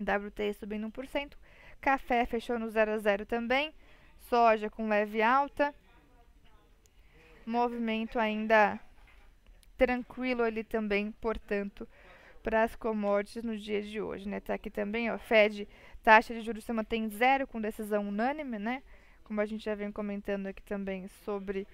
WTI 0.00 0.54
subindo 0.54 0.90
1%. 0.90 1.34
Café 1.80 2.26
fechou 2.26 2.58
no 2.58 2.68
0 2.68 2.92
a 2.92 2.98
0 2.98 3.26
também. 3.26 3.72
Soja 4.28 4.68
com 4.68 4.88
leve 4.88 5.22
alta. 5.22 5.72
Movimento 7.48 8.18
ainda 8.18 8.78
tranquilo 9.76 10.42
ali 10.42 10.62
também, 10.62 11.12
portanto, 11.12 11.88
para 12.42 12.62
as 12.64 12.74
commodities 12.74 13.44
no 13.44 13.56
dia 13.56 13.82
de 13.82 14.00
hoje, 14.00 14.28
né? 14.28 14.40
Tá 14.40 14.54
aqui 14.54 14.70
também, 14.70 15.10
ó, 15.10 15.18
Fed, 15.18 15.68
taxa 16.02 16.34
de 16.34 16.40
juros 16.42 16.64
se 16.64 16.72
mantém 16.72 17.08
zero 17.08 17.46
com 17.46 17.60
decisão 17.60 18.08
unânime, 18.08 18.58
né? 18.58 18.82
Como 19.24 19.40
a 19.40 19.46
gente 19.46 19.64
já 19.64 19.74
vem 19.74 19.92
comentando 19.92 20.46
aqui 20.46 20.62
também 20.62 21.08
sobre 21.24 21.66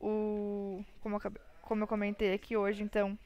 o 0.00 0.84
como 1.00 1.16
eu, 1.16 1.32
como 1.62 1.82
eu 1.84 1.88
comentei 1.88 2.34
aqui 2.34 2.56
hoje, 2.56 2.82
então, 2.82 3.18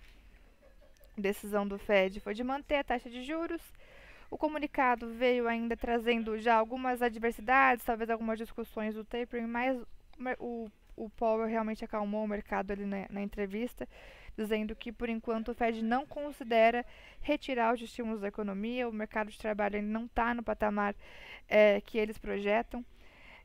decisão 1.17 1.67
do 1.67 1.79
Fed 1.79 2.21
foi 2.21 2.35
de 2.35 2.45
manter 2.45 2.77
a 2.77 2.85
taxa 2.85 3.11
de 3.11 3.25
juros. 3.25 3.63
O 4.31 4.37
comunicado 4.37 5.09
veio 5.15 5.47
ainda 5.49 5.77
trazendo 5.77 6.39
já 6.39 6.57
algumas 6.57 7.01
adversidades, 7.01 7.85
talvez 7.85 8.11
algumas 8.11 8.39
discussões 8.39 8.95
do 8.95 9.05
tapering, 9.05 9.47
mas 9.47 9.81
o, 10.39 10.69
o 10.97 11.11
Powell 11.11 11.47
realmente 11.47 11.85
acalmou 11.85 12.25
o 12.25 12.29
mercado 12.29 12.73
ali 12.73 12.87
na, 12.87 13.07
na 13.11 13.23
entrevista 13.23 13.87
dizendo 14.37 14.77
que, 14.77 14.93
por 14.93 15.09
enquanto, 15.09 15.51
o 15.51 15.55
Fed 15.55 15.83
não 15.83 16.07
considera 16.07 16.85
retirar 17.21 17.75
os 17.75 17.81
estímulos 17.81 18.21
da 18.21 18.29
economia, 18.29 18.89
o 18.89 18.93
mercado 18.93 19.31
de 19.31 19.39
trabalho 19.39 19.77
ainda 19.77 19.89
não 19.89 20.05
está 20.05 20.35
no 20.35 20.43
patamar 20.43 20.95
é, 21.49 21.81
que 21.81 21.97
eles 21.97 22.19
projetam, 22.19 22.85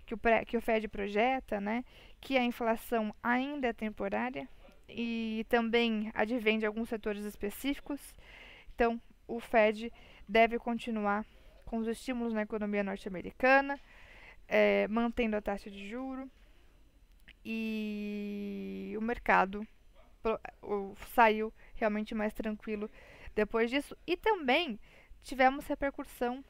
que 0.06 0.14
o, 0.14 0.18
pré, 0.18 0.44
que 0.44 0.58
o 0.58 0.62
Fed 0.62 0.88
projeta, 0.90 1.62
né, 1.62 1.86
que 2.20 2.38
a 2.38 2.44
inflação 2.44 3.16
ainda 3.24 3.70
é 3.70 3.74
temporária 3.74 4.48
e 4.90 5.46
também 5.48 6.12
advém 6.14 6.60
de 6.60 6.66
alguns 6.66 6.90
setores 6.90 7.24
específicos. 7.24 8.14
Então, 8.76 9.00
o 9.28 9.40
Fed 9.40 9.92
deve 10.28 10.60
continuar 10.60 11.26
com 11.66 11.78
os 11.78 11.88
estímulos 11.88 12.34
na 12.34 12.42
economia 12.42 12.84
norte-americana, 12.84 13.80
é, 14.46 14.86
mantendo 14.90 15.38
a 15.38 15.42
taxa 15.42 15.72
de 15.72 15.88
juro 15.88 16.30
e 17.44 18.94
o 18.98 19.02
mercado 19.02 19.66
saiu 21.14 21.54
realmente 21.76 22.14
mais 22.14 22.34
tranquilo 22.34 22.90
depois 23.34 23.70
disso. 23.70 23.98
E 24.06 24.16
também 24.16 24.80
tivemos 25.24 25.66
repercussão 25.66 26.44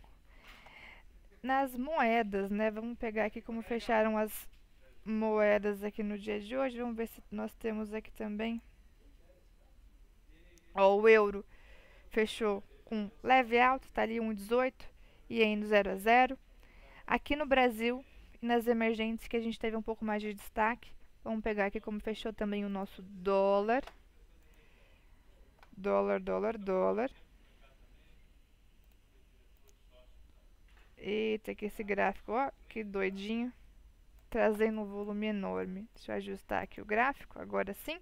nas 1.41 1.75
moedas, 1.75 2.49
né? 2.51 2.69
Vamos 2.69 2.97
pegar 2.97 3.25
aqui 3.25 3.41
como 3.41 3.61
fecharam 3.61 4.17
as 4.17 4.49
moedas 5.03 5.83
aqui 5.83 6.03
no 6.03 6.17
dia 6.17 6.39
de 6.39 6.55
hoje. 6.55 6.79
Vamos 6.79 6.95
ver 6.95 7.07
se 7.07 7.23
nós 7.31 7.53
temos 7.55 7.93
aqui 7.93 8.11
também. 8.11 8.61
Ó, 10.73 10.95
o 10.95 11.07
euro 11.07 11.45
fechou 12.09 12.63
com 12.85 13.09
leve 13.23 13.59
alta, 13.59 13.87
está 13.87 14.03
ali 14.03 14.17
1,18 14.17 14.73
e 15.29 15.43
indo 15.43 15.65
0 15.65 15.91
a 15.91 15.95
0. 15.95 16.37
Aqui 17.07 17.35
no 17.35 17.45
Brasil, 17.45 18.05
nas 18.41 18.67
emergentes 18.67 19.27
que 19.27 19.37
a 19.37 19.41
gente 19.41 19.59
teve 19.59 19.77
um 19.77 19.81
pouco 19.81 20.03
mais 20.03 20.21
de 20.21 20.33
destaque, 20.33 20.89
Vamos 21.23 21.43
pegar 21.43 21.67
aqui 21.67 21.79
como 21.79 21.99
fechou 21.99 22.33
também 22.33 22.65
o 22.65 22.69
nosso 22.69 23.01
dólar. 23.03 23.83
Dólar, 25.77 26.19
dólar, 26.19 26.57
dólar. 26.57 27.11
Eita, 30.97 31.53
que 31.53 31.65
esse 31.65 31.83
gráfico, 31.83 32.31
ó, 32.31 32.51
que 32.67 32.83
doidinho. 32.83 33.53
Trazendo 34.31 34.81
um 34.81 34.85
volume 34.85 35.27
enorme. 35.27 35.87
Deixa 35.93 36.13
eu 36.13 36.15
ajustar 36.15 36.63
aqui 36.63 36.81
o 36.81 36.85
gráfico, 36.85 37.39
agora 37.39 37.73
sim. 37.73 37.99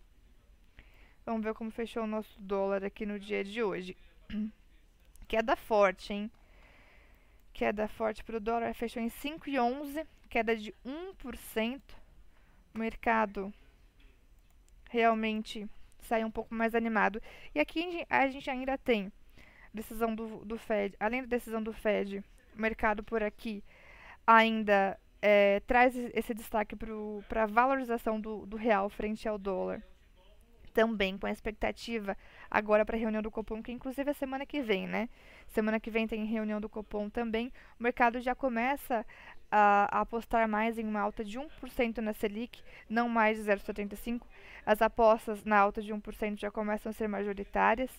Vamos 1.25 1.43
ver 1.43 1.53
como 1.53 1.71
fechou 1.71 2.03
o 2.03 2.07
nosso 2.07 2.41
dólar 2.41 2.85
aqui 2.85 3.05
no 3.05 3.19
dia 3.19 3.43
de 3.43 3.61
hoje. 3.61 3.97
Queda 5.27 5.57
forte, 5.57 6.13
hein? 6.13 6.31
Queda 7.51 7.87
forte 7.89 8.23
para 8.23 8.37
o 8.37 8.39
dólar, 8.39 8.73
fechou 8.73 9.01
em 9.01 9.09
5,11, 9.09 10.07
queda 10.29 10.55
de 10.55 10.73
1% 10.85 11.81
o 12.73 12.77
mercado 12.77 13.53
realmente 14.89 15.67
sai 16.01 16.23
um 16.23 16.31
pouco 16.31 16.53
mais 16.53 16.73
animado. 16.75 17.21
E 17.53 17.59
aqui 17.59 18.05
a 18.09 18.27
gente 18.27 18.49
ainda 18.49 18.77
tem 18.77 19.11
decisão 19.73 20.15
do, 20.15 20.43
do 20.45 20.57
Fed, 20.57 20.95
além 20.99 21.21
da 21.21 21.27
decisão 21.27 21.61
do 21.61 21.73
Fed, 21.73 22.23
o 22.55 22.61
mercado 22.61 23.03
por 23.03 23.21
aqui 23.21 23.63
ainda 24.25 24.99
é, 25.21 25.59
traz 25.61 25.95
esse 26.13 26.33
destaque 26.33 26.75
para 27.27 27.43
a 27.43 27.47
valorização 27.47 28.19
do, 28.19 28.45
do 28.45 28.57
real 28.57 28.89
frente 28.89 29.27
ao 29.27 29.37
dólar. 29.37 29.83
Também 30.73 31.17
com 31.17 31.25
a 31.25 31.31
expectativa 31.31 32.15
agora 32.49 32.85
para 32.85 32.95
a 32.95 32.99
reunião 32.99 33.21
do 33.21 33.31
Copom, 33.31 33.61
que 33.61 33.71
inclusive 33.71 34.11
é 34.11 34.13
semana 34.13 34.45
que 34.45 34.61
vem, 34.61 34.87
né? 34.87 35.09
Semana 35.47 35.79
que 35.79 35.89
vem 35.89 36.07
tem 36.07 36.25
reunião 36.25 36.61
do 36.61 36.69
Copom 36.69 37.09
também. 37.09 37.51
O 37.79 37.83
mercado 37.83 38.21
já 38.21 38.35
começa 38.35 39.05
a, 39.51 40.01
apostar 40.01 40.47
mais 40.47 40.77
em 40.77 40.85
uma 40.85 40.99
alta 40.99 41.23
de 41.23 41.39
1% 41.39 41.97
na 41.97 42.13
Selic, 42.13 42.61
não 42.89 43.09
mais 43.09 43.37
de 43.37 43.49
0,75%. 43.49 44.21
As 44.65 44.81
apostas 44.81 45.43
na 45.43 45.57
alta 45.57 45.81
de 45.81 45.93
1% 45.93 46.39
já 46.39 46.51
começam 46.51 46.89
a 46.89 46.93
ser 46.93 47.07
majoritárias. 47.07 47.89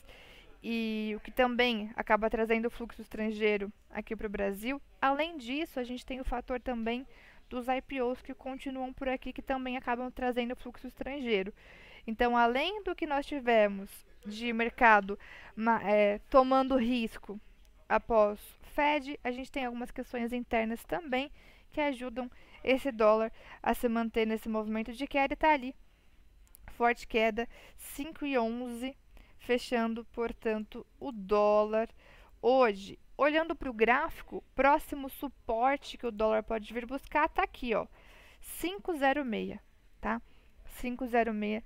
E 0.62 1.14
o 1.16 1.20
que 1.20 1.30
também 1.30 1.90
acaba 1.96 2.28
trazendo 2.28 2.70
fluxo 2.70 3.00
estrangeiro 3.00 3.72
aqui 3.90 4.14
para 4.14 4.26
o 4.26 4.30
Brasil. 4.30 4.80
Além 5.00 5.38
disso, 5.38 5.80
a 5.80 5.84
gente 5.84 6.04
tem 6.04 6.20
o 6.20 6.24
fator 6.24 6.60
também 6.60 7.06
dos 7.48 7.66
IPOs 7.66 8.20
que 8.20 8.34
continuam 8.34 8.92
por 8.92 9.08
aqui, 9.08 9.32
que 9.32 9.42
também 9.42 9.76
acabam 9.76 10.10
trazendo 10.10 10.54
fluxo 10.54 10.86
estrangeiro. 10.86 11.52
Então, 12.06 12.36
além 12.36 12.82
do 12.82 12.94
que 12.94 13.06
nós 13.06 13.26
tivemos 13.26 13.90
de 14.26 14.52
mercado 14.52 15.18
é, 15.82 16.20
tomando 16.28 16.76
risco 16.76 17.40
após 17.90 18.38
Fed, 18.72 19.18
a 19.24 19.32
gente 19.32 19.50
tem 19.50 19.64
algumas 19.64 19.90
questões 19.90 20.32
internas 20.32 20.84
também 20.84 21.30
que 21.72 21.80
ajudam 21.80 22.30
esse 22.62 22.92
dólar 22.92 23.32
a 23.60 23.74
se 23.74 23.88
manter 23.88 24.26
nesse 24.26 24.48
movimento 24.48 24.92
de 24.92 25.08
queda 25.08 25.32
e 25.32 25.34
está 25.34 25.52
ali. 25.52 25.74
Forte 26.70 27.06
queda, 27.06 27.48
5,11, 27.96 28.94
fechando, 29.38 30.04
portanto, 30.12 30.86
o 31.00 31.10
dólar 31.10 31.88
hoje. 32.40 32.96
Olhando 33.16 33.56
para 33.56 33.68
o 33.68 33.74
gráfico, 33.74 34.42
próximo 34.54 35.10
suporte 35.10 35.98
que 35.98 36.06
o 36.06 36.12
dólar 36.12 36.44
pode 36.44 36.72
vir 36.72 36.86
buscar 36.86 37.26
está 37.26 37.42
aqui, 37.42 37.74
ó. 37.74 37.86
506, 38.60 39.58
tá? 40.00 40.22
506 40.80 41.62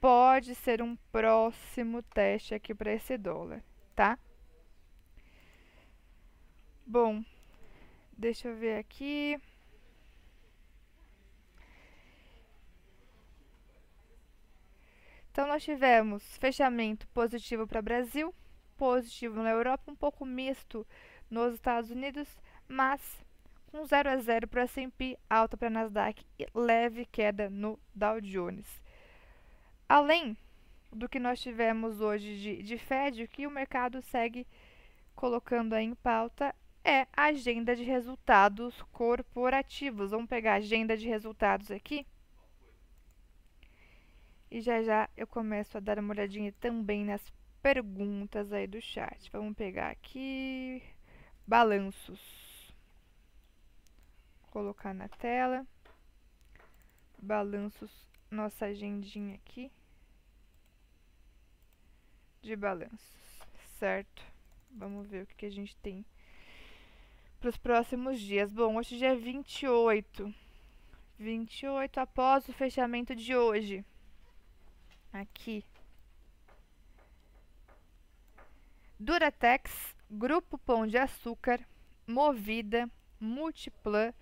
pode 0.00 0.54
ser 0.54 0.80
um 0.80 0.96
próximo 1.10 2.00
teste 2.00 2.54
aqui 2.54 2.74
para 2.74 2.92
esse 2.92 3.18
dólar, 3.18 3.62
tá? 3.94 4.18
Bom, 6.86 7.24
deixa 8.12 8.48
eu 8.48 8.56
ver 8.56 8.78
aqui. 8.78 9.40
Então, 15.30 15.46
nós 15.48 15.64
tivemos 15.64 16.36
fechamento 16.36 17.08
positivo 17.08 17.66
para 17.66 17.80
o 17.80 17.82
Brasil, 17.82 18.34
positivo 18.76 19.42
na 19.42 19.50
Europa, 19.50 19.90
um 19.90 19.96
pouco 19.96 20.26
misto 20.26 20.86
nos 21.30 21.54
Estados 21.54 21.90
Unidos, 21.90 22.28
mas 22.68 23.24
com 23.72 23.84
0 23.84 24.10
a 24.10 24.16
0 24.18 24.46
para 24.46 24.60
o 24.60 24.64
S&P, 24.64 25.18
alta 25.28 25.56
para 25.56 25.70
Nasdaq 25.70 26.24
e 26.38 26.46
leve 26.54 27.06
queda 27.06 27.48
no 27.48 27.78
Dow 27.94 28.20
Jones. 28.20 28.66
Além 29.88 30.36
do 30.92 31.08
que 31.08 31.18
nós 31.18 31.40
tivemos 31.40 32.00
hoje 32.00 32.38
de, 32.38 32.62
de 32.62 32.78
Fed, 32.78 33.24
o 33.24 33.28
que 33.28 33.46
o 33.46 33.50
mercado 33.50 34.02
segue 34.02 34.46
colocando 35.16 35.74
em 35.74 35.94
pauta 35.94 36.54
é 36.84 37.08
a 37.12 37.24
agenda 37.24 37.74
de 37.74 37.82
resultados 37.82 38.80
corporativos. 38.92 40.10
Vamos 40.10 40.28
pegar 40.28 40.52
a 40.52 40.56
agenda 40.56 40.96
de 40.96 41.08
resultados 41.08 41.70
aqui. 41.70 42.06
E 44.50 44.60
já 44.60 44.82
já 44.82 45.08
eu 45.16 45.26
começo 45.26 45.76
a 45.76 45.80
dar 45.80 45.98
uma 45.98 46.12
olhadinha 46.12 46.52
também 46.60 47.04
nas 47.04 47.32
perguntas 47.62 48.52
aí 48.52 48.66
do 48.66 48.80
chat. 48.80 49.30
Vamos 49.32 49.56
pegar 49.56 49.90
aqui 49.90 50.82
balanços. 51.46 52.20
Colocar 54.50 54.92
na 54.92 55.08
tela. 55.08 55.66
Balanços, 57.20 57.90
nossa 58.30 58.66
agendinha 58.66 59.36
aqui 59.36 59.72
de 62.42 62.54
balanços, 62.54 63.40
certo? 63.78 64.22
Vamos 64.70 65.08
ver 65.08 65.22
o 65.22 65.26
que, 65.26 65.34
que 65.34 65.46
a 65.46 65.50
gente 65.50 65.74
tem 65.76 66.04
para 67.44 67.50
os 67.50 67.58
próximos 67.58 68.18
dias. 68.20 68.50
Bom, 68.50 68.76
hoje 68.76 68.94
é 68.94 68.98
dia 68.98 69.16
28. 69.16 70.34
28 71.18 72.00
após 72.00 72.48
o 72.48 72.54
fechamento 72.54 73.14
de 73.14 73.36
hoje 73.36 73.84
aqui. 75.12 75.62
Duratex, 78.98 79.94
Grupo 80.10 80.56
Pão 80.56 80.86
de 80.86 80.96
Açúcar, 80.96 81.60
Movida, 82.06 82.88
Multiplan, 83.20 84.14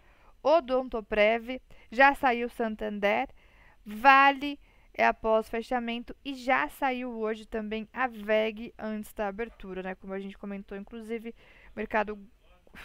Odontoprev, 0.43 1.63
já 1.93 2.17
saiu 2.17 2.49
Santander, 2.49 3.29
Vale 3.87 4.59
é 4.93 5.07
após 5.07 5.49
fechamento 5.49 6.15
e 6.25 6.35
já 6.35 6.69
saiu 6.69 7.13
hoje 7.13 7.47
também 7.47 7.89
a 7.93 8.09
VEG 8.09 8.75
antes 8.77 9.13
da 9.13 9.29
abertura, 9.29 9.81
né? 9.81 9.95
Como 9.95 10.13
a 10.13 10.19
gente 10.19 10.37
comentou, 10.37 10.77
inclusive, 10.77 11.33
mercado 11.75 12.19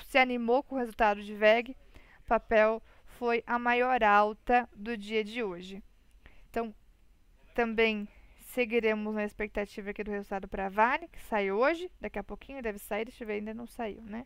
se 0.07 0.17
animou 0.17 0.63
com 0.63 0.75
o 0.75 0.77
resultado 0.77 1.23
de 1.23 1.33
VEG, 1.33 1.75
papel 2.25 2.81
foi 3.05 3.43
a 3.47 3.57
maior 3.57 4.03
alta 4.03 4.69
do 4.75 4.95
dia 4.95 5.23
de 5.23 5.41
hoje. 5.41 5.83
Então, 6.49 6.73
também 7.55 8.07
seguiremos 8.53 9.13
na 9.15 9.23
expectativa 9.23 9.89
aqui 9.89 10.03
do 10.03 10.11
resultado 10.11 10.47
para 10.47 10.67
a 10.67 10.69
Vale, 10.69 11.07
que 11.07 11.21
sai 11.23 11.51
hoje, 11.51 11.91
daqui 11.99 12.19
a 12.19 12.23
pouquinho 12.23 12.61
deve 12.61 12.79
sair, 12.79 13.05
deixa 13.05 13.23
eu 13.23 13.27
ver, 13.27 13.33
ainda 13.33 13.53
não 13.53 13.67
saiu, 13.67 14.01
né? 14.01 14.25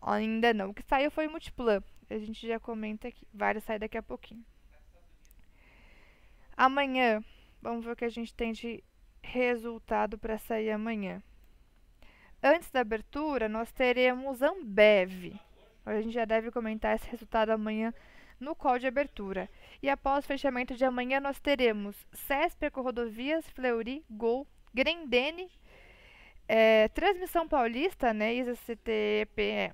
Ainda 0.00 0.52
não. 0.54 0.70
O 0.70 0.74
que 0.74 0.82
saiu 0.82 1.10
foi 1.10 1.26
o 1.26 1.30
Multiplan. 1.30 1.82
A 2.08 2.18
gente 2.18 2.46
já 2.46 2.60
comenta 2.60 3.08
aqui. 3.08 3.26
Vale 3.34 3.60
sai 3.60 3.78
daqui 3.78 3.98
a 3.98 4.02
pouquinho. 4.02 4.44
Amanhã, 6.56 7.22
vamos 7.60 7.84
ver 7.84 7.92
o 7.92 7.96
que 7.96 8.04
a 8.04 8.08
gente 8.08 8.34
tem 8.34 8.52
de 8.52 8.82
resultado 9.22 10.16
para 10.16 10.38
sair 10.38 10.70
amanhã. 10.70 11.22
Antes 12.42 12.70
da 12.70 12.80
abertura, 12.80 13.48
nós 13.48 13.72
teremos 13.72 14.42
Ambev. 14.42 15.34
A 15.84 16.00
gente 16.00 16.12
já 16.12 16.24
deve 16.24 16.50
comentar 16.50 16.94
esse 16.96 17.08
resultado 17.08 17.50
amanhã 17.50 17.92
no 18.38 18.54
call 18.54 18.78
de 18.78 18.86
abertura. 18.86 19.48
E 19.82 19.88
após 19.88 20.24
o 20.24 20.28
fechamento 20.28 20.74
de 20.74 20.84
amanhã, 20.84 21.20
nós 21.20 21.38
teremos 21.40 21.96
CESP, 22.12 22.68
Rodovias, 22.74 23.48
Fleury, 23.50 24.04
Gol, 24.10 24.46
Grendene, 24.74 25.50
é, 26.48 26.88
Transmissão 26.88 27.48
Paulista, 27.48 28.12
né, 28.12 28.34
ISCTP, 28.34 29.42
é, 29.42 29.72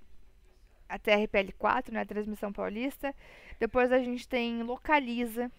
a 0.88 0.98
TRPL4, 0.98 1.90
né, 1.90 2.04
Transmissão 2.04 2.52
Paulista. 2.52 3.14
Depois 3.58 3.90
a 3.92 3.98
gente 3.98 4.28
tem 4.28 4.62
Localiza, 4.62 5.50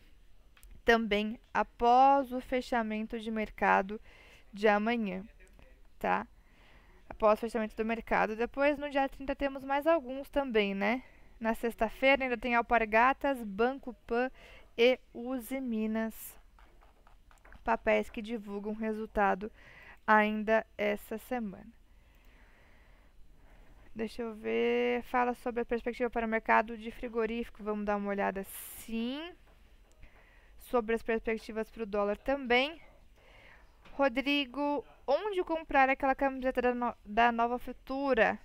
também 0.84 1.40
após 1.54 2.32
o 2.34 2.42
fechamento 2.42 3.20
de 3.20 3.32
mercado 3.32 4.00
de 4.52 4.68
amanhã, 4.68 5.24
tá? 5.98 6.28
Após 7.14 7.38
o 7.38 7.42
fechamento 7.42 7.76
do 7.76 7.86
mercado. 7.86 8.36
Depois, 8.36 8.76
no 8.80 8.90
dia 8.90 9.08
30, 9.08 9.36
temos 9.36 9.64
mais 9.64 9.86
alguns 9.86 10.30
também, 10.32 10.74
né? 10.74 11.04
Na 11.40 11.54
sexta-feira 11.54 12.24
ainda 12.24 12.38
tem 12.38 12.56
Alpargatas, 12.56 13.44
Banco 13.44 13.94
Pan 14.08 14.32
e 14.76 15.00
Use 15.14 15.62
Minas. 15.62 16.36
Papéis 17.64 18.10
que 18.10 18.20
divulgam 18.20 18.74
resultado 18.74 19.52
ainda 20.08 20.66
essa 20.76 21.20
semana. 21.20 21.72
Deixa 23.94 24.24
eu 24.24 24.34
ver. 24.34 25.04
Fala 25.04 25.36
sobre 25.36 25.62
a 25.62 25.66
perspectiva 25.66 26.10
para 26.10 26.26
o 26.26 26.30
mercado 26.30 26.76
de 26.76 26.90
frigorífico. 26.90 27.62
Vamos 27.62 27.86
dar 27.86 27.98
uma 27.98 28.10
olhada 28.10 28.44
sim. 28.44 29.34
Sobre 30.58 30.96
as 30.96 31.04
perspectivas 31.04 31.70
para 31.70 31.84
o 31.84 31.86
dólar 31.86 32.18
também. 32.18 32.82
Rodrigo, 33.94 34.84
onde 35.06 35.44
comprar 35.44 35.88
aquela 35.88 36.16
camiseta 36.16 36.62
da, 36.62 36.74
no 36.74 36.96
da 37.06 37.32
Nova 37.32 37.60
Futura? 37.60 38.40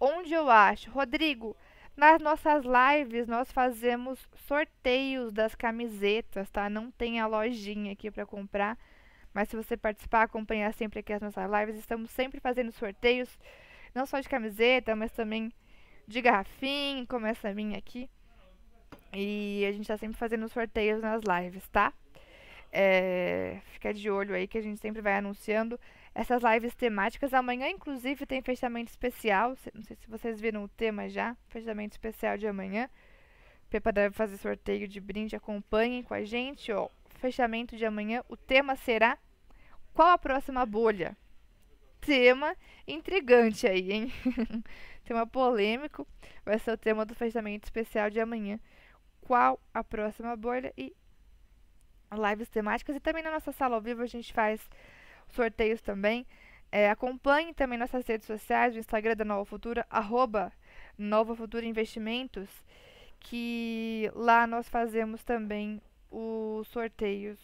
Onde 0.00 0.34
eu 0.34 0.50
acho? 0.50 0.90
Rodrigo, 0.90 1.56
nas 1.96 2.20
nossas 2.20 2.64
lives, 2.64 3.28
nós 3.28 3.52
fazemos 3.52 4.28
sorteios 4.34 5.32
das 5.32 5.54
camisetas, 5.54 6.50
tá? 6.50 6.68
Não 6.68 6.90
tem 6.90 7.20
a 7.20 7.26
lojinha 7.28 7.92
aqui 7.92 8.10
para 8.10 8.26
comprar. 8.26 8.76
Mas 9.32 9.48
se 9.48 9.56
você 9.56 9.76
participar, 9.76 10.22
acompanhar 10.22 10.74
sempre 10.74 11.00
aqui 11.00 11.12
as 11.12 11.22
nossas 11.22 11.48
lives, 11.48 11.78
estamos 11.78 12.10
sempre 12.10 12.40
fazendo 12.40 12.72
sorteios, 12.72 13.38
não 13.94 14.06
só 14.06 14.18
de 14.18 14.28
camiseta, 14.28 14.96
mas 14.96 15.12
também 15.12 15.52
de 16.06 16.20
garrafinha, 16.20 17.06
como 17.06 17.26
essa 17.26 17.54
minha 17.54 17.78
aqui. 17.78 18.10
E 19.12 19.64
a 19.68 19.70
gente 19.70 19.82
está 19.82 19.96
sempre 19.96 20.18
fazendo 20.18 20.48
sorteios 20.48 21.00
nas 21.00 21.22
lives, 21.22 21.68
tá? 21.68 21.92
É, 22.72 23.60
fica 23.72 23.92
de 23.92 24.10
olho 24.10 24.34
aí 24.34 24.46
que 24.46 24.58
a 24.58 24.60
gente 24.60 24.80
sempre 24.80 25.00
vai 25.00 25.14
anunciando 25.14 25.78
essas 26.14 26.42
lives 26.42 26.74
temáticas. 26.74 27.34
Amanhã, 27.34 27.68
inclusive, 27.68 28.24
tem 28.24 28.40
fechamento 28.40 28.90
especial. 28.90 29.56
Não 29.74 29.82
sei 29.82 29.96
se 29.96 30.08
vocês 30.08 30.40
viram 30.40 30.64
o 30.64 30.68
tema 30.68 31.08
já. 31.08 31.36
Fechamento 31.48 31.92
especial 31.92 32.38
de 32.38 32.46
amanhã. 32.46 32.88
Pepa 33.68 33.92
deve 33.92 34.14
fazer 34.14 34.38
sorteio 34.38 34.88
de 34.88 35.00
brinde. 35.00 35.36
Acompanhem 35.36 36.02
com 36.02 36.14
a 36.14 36.24
gente. 36.24 36.72
Ó, 36.72 36.88
fechamento 37.16 37.76
de 37.76 37.84
amanhã. 37.84 38.24
O 38.28 38.36
tema 38.36 38.76
será 38.76 39.18
Qual 39.92 40.08
a 40.08 40.18
próxima 40.18 40.64
bolha? 40.64 41.16
Tema 42.00 42.56
intrigante 42.86 43.66
aí, 43.66 43.92
hein? 43.92 44.12
tema 45.04 45.26
polêmico. 45.26 46.06
Vai 46.44 46.58
ser 46.58 46.72
o 46.72 46.78
tema 46.78 47.04
do 47.04 47.14
fechamento 47.14 47.64
especial 47.64 48.08
de 48.08 48.20
amanhã. 48.20 48.58
Qual 49.20 49.60
a 49.74 49.82
próxima 49.82 50.36
bolha? 50.36 50.72
E 50.78 50.94
lives 52.12 52.48
temáticas. 52.48 52.96
E 52.96 53.00
também 53.00 53.22
na 53.22 53.30
nossa 53.30 53.52
sala 53.52 53.74
ao 53.76 53.80
vivo 53.80 54.02
a 54.02 54.06
gente 54.06 54.32
faz 54.32 54.60
sorteios 55.28 55.80
também. 55.80 56.26
É, 56.70 56.90
acompanhe 56.90 57.54
também 57.54 57.78
nossas 57.78 58.06
redes 58.06 58.26
sociais, 58.26 58.74
o 58.74 58.78
Instagram 58.78 59.16
da 59.16 59.24
Nova 59.24 59.44
Futura, 59.44 59.86
arroba 59.88 60.52
Nova 60.98 61.34
Futura 61.34 61.64
Investimentos, 61.64 62.50
que 63.20 64.10
lá 64.14 64.46
nós 64.46 64.68
fazemos 64.68 65.22
também 65.22 65.80
os 66.10 66.66
sorteios, 66.68 67.38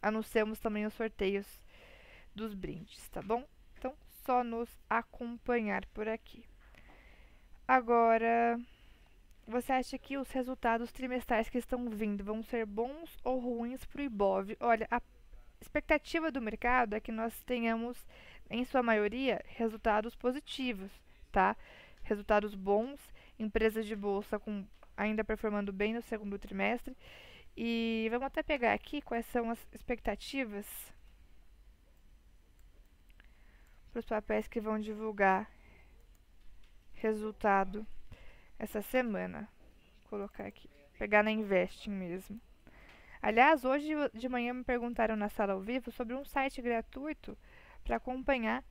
anunciamos 0.00 0.58
também 0.60 0.86
os 0.86 0.94
sorteios 0.94 1.46
dos 2.34 2.54
brindes, 2.54 3.08
tá 3.08 3.20
bom? 3.20 3.46
Então, 3.78 3.94
só 4.24 4.44
nos 4.44 4.68
acompanhar 4.88 5.84
por 5.86 6.08
aqui. 6.08 6.44
Agora, 7.66 8.58
você 9.46 9.72
acha 9.72 9.98
que 9.98 10.16
os 10.16 10.30
resultados 10.30 10.90
trimestrais 10.90 11.48
que 11.48 11.58
estão 11.58 11.88
vindo 11.90 12.24
vão 12.24 12.42
ser 12.42 12.64
bons 12.64 13.16
ou 13.22 13.38
ruins 13.38 13.84
para 13.84 14.00
o 14.00 14.04
IBOV? 14.04 14.56
Olha, 14.60 14.88
a 14.90 15.00
expectativa 15.60 16.30
do 16.30 16.40
mercado 16.40 16.94
é 16.94 17.00
que 17.00 17.12
nós 17.12 17.42
tenhamos, 17.44 18.06
em 18.48 18.64
sua 18.64 18.82
maioria, 18.82 19.42
resultados 19.46 20.14
positivos, 20.14 20.90
tá? 21.30 21.56
Resultados 22.02 22.54
bons, 22.54 23.00
empresas 23.38 23.86
de 23.86 23.94
bolsa 23.94 24.38
com, 24.38 24.64
ainda 24.96 25.24
performando 25.24 25.72
bem 25.72 25.94
no 25.94 26.02
segundo 26.02 26.38
trimestre. 26.38 26.96
E 27.56 28.08
vamos 28.10 28.26
até 28.26 28.42
pegar 28.42 28.72
aqui 28.72 29.00
quais 29.00 29.26
são 29.26 29.50
as 29.50 29.58
expectativas 29.72 30.66
para 33.92 34.00
os 34.00 34.06
papéis 34.06 34.48
que 34.48 34.60
vão 34.60 34.78
divulgar 34.78 35.48
resultado 36.94 37.86
essa 38.58 38.82
semana. 38.82 39.48
colocar 40.04 40.46
aqui. 40.46 40.68
Pegar 40.98 41.22
na 41.22 41.30
Investing 41.30 41.90
mesmo. 41.90 42.40
Aliás, 43.20 43.64
hoje 43.64 43.94
de 44.12 44.28
manhã 44.28 44.52
me 44.52 44.62
perguntaram 44.62 45.16
na 45.16 45.28
sala 45.28 45.54
ao 45.54 45.60
vivo 45.60 45.90
sobre 45.90 46.14
um 46.14 46.24
site 46.24 46.60
gratuito 46.60 47.36
para 47.82 47.96
acompanhar 47.96 48.62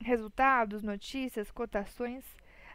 resultados, 0.00 0.82
notícias, 0.82 1.50
cotações. 1.50 2.24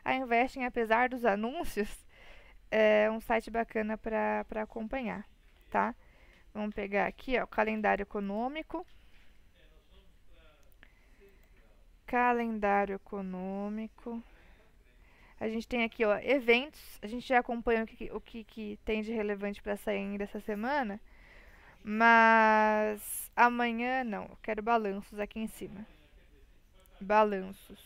A 0.03 0.13
Investing, 0.13 0.63
apesar 0.63 1.09
dos 1.09 1.25
anúncios, 1.25 2.05
é 2.69 3.09
um 3.09 3.19
site 3.19 3.49
bacana 3.49 3.97
para 3.97 4.45
acompanhar, 4.61 5.25
tá? 5.69 5.95
Vamos 6.53 6.75
pegar 6.75 7.07
aqui, 7.07 7.39
ó, 7.39 7.43
o 7.43 7.47
calendário 7.47 8.03
econômico. 8.03 8.85
Calendário 12.05 12.95
econômico. 12.95 14.21
A 15.41 15.49
gente 15.49 15.67
tem 15.67 15.83
aqui, 15.83 16.05
ó, 16.05 16.19
eventos. 16.19 16.99
A 17.01 17.07
gente 17.07 17.27
já 17.27 17.39
acompanha 17.39 17.83
o 17.83 17.87
que, 17.87 18.11
o 18.13 18.21
que, 18.21 18.43
que 18.43 18.79
tem 18.85 19.01
de 19.01 19.11
relevante 19.11 19.59
para 19.59 19.75
sair 19.75 19.97
ainda 19.97 20.23
essa 20.23 20.39
semana. 20.39 21.01
Mas 21.83 23.31
amanhã 23.35 24.03
não. 24.03 24.25
Eu 24.25 24.37
quero 24.43 24.61
balanços 24.61 25.19
aqui 25.19 25.39
em 25.39 25.47
cima. 25.47 25.83
Balanços. 26.99 27.79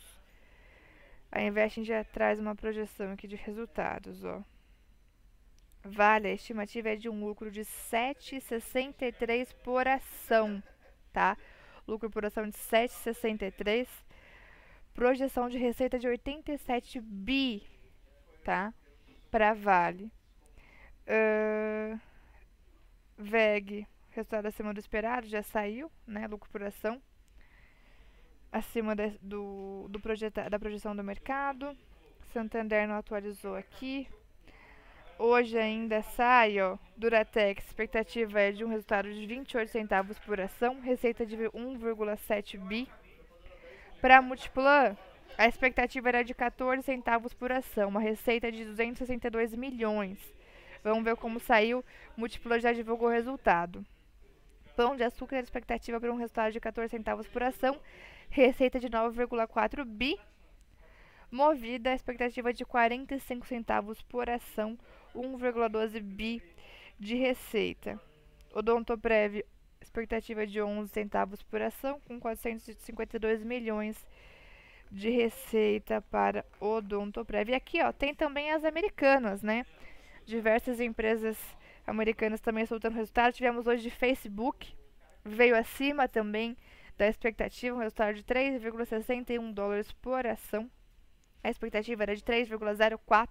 A 1.31 1.41
Investing 1.41 1.85
já 1.85 2.03
traz 2.03 2.41
uma 2.41 2.55
projeção 2.55 3.13
aqui 3.13 3.25
de 3.25 3.37
resultados, 3.37 4.25
ó. 4.25 4.43
Vale, 5.81 6.27
a 6.27 6.33
estimativa 6.33 6.89
é 6.89 6.97
de 6.97 7.07
um 7.07 7.23
lucro 7.23 7.49
de 7.49 7.61
7,63 7.61 9.53
por 9.63 9.87
ação, 9.87 10.61
tá? 11.13 11.37
Lucro 11.87 12.09
por 12.09 12.25
ação 12.25 12.49
de 12.49 12.57
7,63 12.57 13.87
projeção 14.95 15.49
de 15.49 15.57
receita 15.57 15.99
de 15.99 16.07
87 16.07 17.01
bi, 17.01 17.61
tá? 18.43 18.73
Para 19.29 19.53
Vale. 19.53 20.11
Uh, 21.05 21.99
VEG, 23.17 23.85
resultado 24.11 24.47
acima 24.47 24.73
do 24.73 24.79
esperado, 24.79 25.27
já 25.27 25.43
saiu, 25.43 25.91
né? 26.07 26.25
Lucro 26.27 26.49
por 26.49 26.63
ação. 26.63 27.01
Acima 28.51 28.95
de, 28.95 29.09
do, 29.21 29.87
do 29.89 29.99
projeta, 29.99 30.49
da 30.49 30.57
projeção 30.57 30.95
do 30.95 31.03
mercado. 31.03 31.77
Santander 32.31 32.87
não 32.87 32.95
atualizou 32.95 33.55
aqui. 33.55 34.07
Hoje 35.19 35.57
ainda 35.57 36.01
sai, 36.01 36.59
ó, 36.59 36.77
Duratex, 36.97 37.65
expectativa 37.65 38.39
é 38.39 38.51
de 38.51 38.65
um 38.65 38.67
resultado 38.67 39.13
de 39.13 39.25
28 39.25 39.71
centavos 39.71 40.19
por 40.19 40.41
ação, 40.41 40.81
receita 40.81 41.25
de 41.25 41.37
1,7 41.37 42.59
bi. 42.59 42.89
Para 44.05 44.19
a 44.19 44.21
Multiplan, 44.21 44.95
a 45.35 45.47
expectativa 45.47 46.09
era 46.09 46.23
de 46.23 46.35
14 46.35 46.83
centavos 46.83 47.33
por 47.33 47.51
ação, 47.51 47.89
uma 47.89 47.99
receita 47.99 48.51
de 48.51 48.63
262 48.63 49.55
milhões. 49.55 50.19
Vamos 50.83 51.03
ver 51.03 51.15
como 51.15 51.39
saiu. 51.39 51.83
Multiplan 52.15 52.59
já 52.59 52.71
divulgou 52.71 53.07
o 53.07 53.11
resultado. 53.11 53.83
Pão 54.75 54.95
de 54.95 55.03
açúcar, 55.03 55.39
expectativa 55.39 55.99
para 55.99 56.13
um 56.13 56.17
resultado 56.17 56.53
de 56.53 56.59
14 56.59 56.91
centavos 56.91 57.27
por 57.27 57.41
ação, 57.41 57.81
receita 58.29 58.79
de 58.79 58.87
9,4 58.89 59.83
bi. 59.83 60.19
Movida, 61.31 61.89
a 61.89 61.95
expectativa 61.95 62.53
de 62.53 62.63
45 62.63 63.47
centavos 63.47 64.03
por 64.03 64.29
ação, 64.29 64.77
1,12 65.15 65.99
bi 65.99 66.43
de 66.99 67.15
receita. 67.15 67.99
Odontoprev, 68.53 69.43
expectativa 69.85 70.45
de 70.45 70.61
11 70.61 70.91
centavos 70.91 71.41
por 71.43 71.61
ação, 71.61 71.99
com 72.01 72.19
452 72.19 73.43
milhões 73.43 74.05
de 74.91 75.09
receita 75.09 76.01
para 76.01 76.45
Odontoprev. 76.59 77.49
E 77.51 77.55
aqui, 77.55 77.81
ó, 77.81 77.91
tem 77.91 78.13
também 78.13 78.51
as 78.51 78.63
americanas, 78.63 79.41
né? 79.41 79.65
Diversas 80.25 80.79
empresas 80.79 81.37
americanas 81.85 82.41
também 82.41 82.65
soltando 82.65 82.95
resultado. 82.95 83.33
Tivemos 83.33 83.67
hoje 83.67 83.83
de 83.83 83.91
Facebook, 83.91 84.75
veio 85.23 85.55
acima 85.55 86.07
também 86.07 86.57
da 86.97 87.07
expectativa, 87.07 87.75
um 87.75 87.79
resultado 87.79 88.15
de 88.15 88.23
3,61 88.23 89.53
dólares 89.53 89.91
por 89.91 90.25
ação. 90.25 90.69
A 91.43 91.49
expectativa 91.49 92.03
era 92.03 92.15
de 92.15 92.23
3,04. 92.23 93.29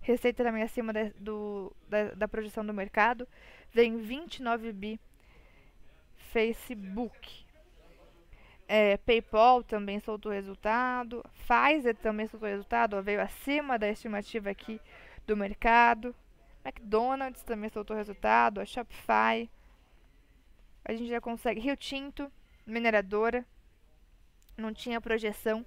Receita 0.00 0.44
também 0.44 0.62
acima 0.62 0.92
de, 0.92 1.10
do, 1.18 1.74
da, 1.88 2.14
da 2.14 2.28
projeção 2.28 2.64
do 2.64 2.72
mercado. 2.72 3.28
Vem 3.70 3.98
29 3.98 4.72
bi 4.72 5.00
Facebook. 6.32 7.46
É, 8.66 8.98
PayPal 8.98 9.62
também 9.62 9.98
soltou 9.98 10.30
resultado. 10.30 11.24
Pfizer 11.46 11.96
também 11.96 12.28
soltou 12.28 12.48
resultado, 12.48 12.96
ó, 12.96 13.02
veio 13.02 13.20
acima 13.20 13.78
da 13.78 13.88
estimativa 13.88 14.50
aqui 14.50 14.80
do 15.26 15.36
mercado. 15.36 16.14
McDonald's 16.64 17.42
também 17.42 17.70
soltou 17.70 17.96
resultado, 17.96 18.60
a 18.60 18.66
Shopify. 18.66 19.48
A 20.84 20.92
gente 20.92 21.08
já 21.08 21.20
consegue. 21.20 21.60
Rio 21.60 21.76
Tinto, 21.76 22.30
mineradora. 22.66 23.44
Não 24.56 24.72
tinha 24.72 25.00
projeção. 25.00 25.64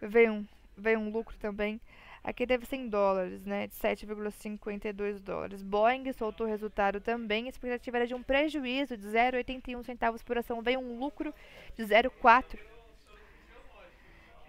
Veio 0.00 0.32
um, 0.32 0.46
veio 0.76 0.98
um 0.98 1.10
lucro 1.10 1.36
também. 1.38 1.80
Aqui 2.22 2.44
deve 2.44 2.66
ser 2.66 2.76
em 2.76 2.88
dólares, 2.88 3.44
né? 3.46 3.66
De 3.66 3.74
7,52 3.74 5.18
dólares. 5.20 5.62
Boeing 5.62 6.12
soltou 6.12 6.46
resultado 6.46 7.00
também. 7.00 7.46
A 7.46 7.48
expectativa 7.48 7.96
era 7.96 8.06
de 8.06 8.14
um 8.14 8.22
prejuízo 8.22 8.96
de 8.96 9.06
0,81 9.06 9.82
centavos 9.82 10.22
por 10.22 10.36
ação. 10.36 10.60
Veio 10.60 10.80
um 10.80 10.98
lucro 10.98 11.34
de 11.76 11.82
0,4. 11.82 12.58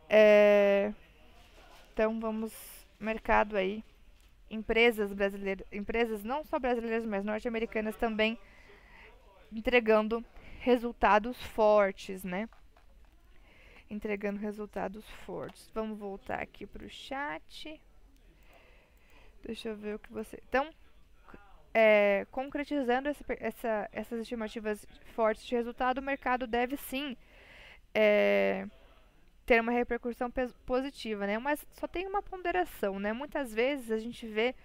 É... 0.09 0.93
Então 1.93 2.19
vamos 2.19 2.53
mercado 2.99 3.55
aí. 3.55 3.83
Empresas 4.49 5.13
brasileiras, 5.13 5.65
empresas 5.71 6.23
não 6.23 6.43
só 6.43 6.59
brasileiras, 6.59 7.05
mas 7.05 7.23
norte-americanas 7.23 7.95
também 7.95 8.37
entregando 9.49 10.23
resultados 10.59 11.41
fortes, 11.41 12.25
né? 12.25 12.49
Entregando 13.91 14.39
resultados 14.39 15.07
fortes. 15.25 15.69
Vamos 15.73 15.99
voltar 15.99 16.41
aqui 16.41 16.65
para 16.65 16.85
o 16.85 16.89
chat. 16.89 17.79
Deixa 19.43 19.69
eu 19.69 19.75
ver 19.75 19.95
o 19.95 19.99
que 19.99 20.11
você. 20.11 20.41
Então, 20.47 20.69
é, 21.73 22.25
concretizando 22.31 23.09
essa, 23.09 23.23
essa, 23.39 23.89
essas 23.91 24.21
estimativas 24.21 24.85
fortes 25.13 25.45
de 25.45 25.55
resultado, 25.55 25.97
o 25.97 26.03
mercado 26.03 26.47
deve 26.47 26.77
sim 26.77 27.17
é, 27.93 28.65
ter 29.45 29.59
uma 29.61 29.71
repercussão 29.71 30.31
positiva, 30.65 31.27
né? 31.27 31.37
Mas 31.37 31.65
só 31.73 31.87
tem 31.87 32.07
uma 32.07 32.21
ponderação, 32.21 32.99
né? 32.99 33.11
Muitas 33.11 33.53
vezes 33.53 33.91
a 33.91 33.97
gente 33.97 34.25
vê 34.27 34.55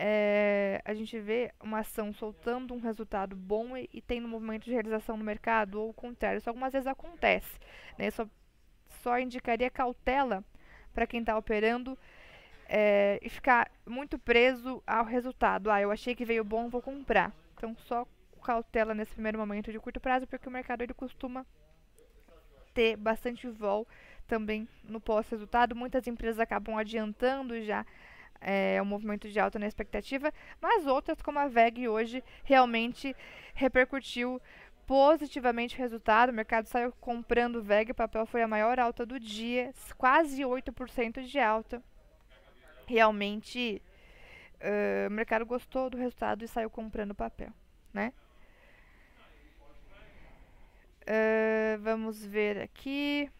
é, 0.00 0.80
a 0.84 0.94
gente 0.94 1.18
vê 1.18 1.52
uma 1.60 1.80
ação 1.80 2.12
soltando 2.12 2.72
um 2.72 2.78
resultado 2.78 3.34
bom 3.34 3.76
e, 3.76 3.90
e 3.92 4.00
tendo 4.00 4.26
um 4.26 4.30
movimento 4.30 4.64
de 4.64 4.70
realização 4.70 5.16
no 5.16 5.24
mercado, 5.24 5.80
ou 5.80 5.90
o 5.90 5.94
contrário. 5.94 6.38
Isso 6.38 6.48
algumas 6.48 6.72
vezes 6.72 6.86
acontece. 6.86 7.58
Né? 7.98 8.06
Só 9.02 9.18
indicaria 9.18 9.70
cautela 9.70 10.44
para 10.92 11.06
quem 11.06 11.20
está 11.20 11.36
operando 11.36 11.98
é, 12.68 13.18
e 13.22 13.28
ficar 13.28 13.70
muito 13.86 14.18
preso 14.18 14.82
ao 14.86 15.04
resultado. 15.04 15.70
Ah, 15.70 15.80
eu 15.80 15.90
achei 15.90 16.14
que 16.14 16.24
veio 16.24 16.44
bom, 16.44 16.68
vou 16.68 16.82
comprar. 16.82 17.32
Então, 17.56 17.74
só 17.86 18.06
cautela 18.44 18.94
nesse 18.94 19.12
primeiro 19.12 19.38
momento 19.38 19.72
de 19.72 19.78
curto 19.78 20.00
prazo, 20.00 20.26
porque 20.26 20.48
o 20.48 20.52
mercado 20.52 20.82
ele 20.82 20.94
costuma 20.94 21.44
ter 22.72 22.96
bastante 22.96 23.48
vol 23.48 23.86
também 24.26 24.68
no 24.84 25.00
pós-resultado. 25.00 25.74
Muitas 25.74 26.06
empresas 26.06 26.38
acabam 26.38 26.76
adiantando 26.76 27.60
já 27.62 27.84
é, 28.40 28.80
o 28.80 28.86
movimento 28.86 29.28
de 29.28 29.40
alta 29.40 29.58
na 29.58 29.66
expectativa, 29.66 30.32
mas 30.60 30.86
outras, 30.86 31.20
como 31.20 31.38
a 31.38 31.48
VEG 31.48 31.88
hoje, 31.88 32.22
realmente 32.44 33.14
repercutiu 33.54 34.40
positivamente 34.88 35.76
o 35.76 35.78
resultado. 35.78 36.30
O 36.30 36.32
mercado 36.32 36.66
saiu 36.66 36.90
comprando 36.92 37.62
VEG, 37.62 37.92
o 37.92 37.94
papel 37.94 38.24
foi 38.24 38.42
a 38.42 38.48
maior 38.48 38.80
alta 38.80 39.04
do 39.04 39.20
dia, 39.20 39.70
quase 39.98 40.42
8% 40.42 41.22
de 41.22 41.38
alta. 41.38 41.82
Realmente, 42.86 43.82
uh, 44.54 45.08
o 45.08 45.10
mercado 45.10 45.44
gostou 45.44 45.90
do 45.90 45.98
resultado 45.98 46.42
e 46.42 46.48
saiu 46.48 46.70
comprando 46.70 47.14
papel, 47.14 47.52
né? 47.92 48.14
Uh, 51.02 51.78
vamos 51.80 52.24
ver 52.24 52.58
aqui. 52.58 53.30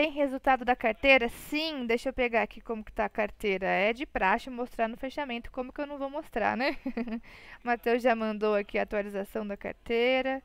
Tem 0.00 0.10
resultado 0.10 0.64
da 0.64 0.74
carteira? 0.74 1.28
Sim, 1.28 1.84
deixa 1.84 2.08
eu 2.08 2.12
pegar 2.14 2.40
aqui 2.40 2.58
como 2.58 2.82
que 2.82 2.90
tá 2.90 3.04
a 3.04 3.08
carteira. 3.10 3.66
É 3.66 3.92
de 3.92 4.06
praxe 4.06 4.48
mostrar 4.48 4.88
no 4.88 4.96
fechamento, 4.96 5.52
como 5.52 5.70
que 5.70 5.78
eu 5.78 5.86
não 5.86 5.98
vou 5.98 6.08
mostrar, 6.08 6.56
né? 6.56 6.78
Matheus 7.62 8.02
já 8.02 8.16
mandou 8.16 8.54
aqui 8.54 8.78
a 8.78 8.82
atualização 8.84 9.46
da 9.46 9.58
carteira. 9.58 10.42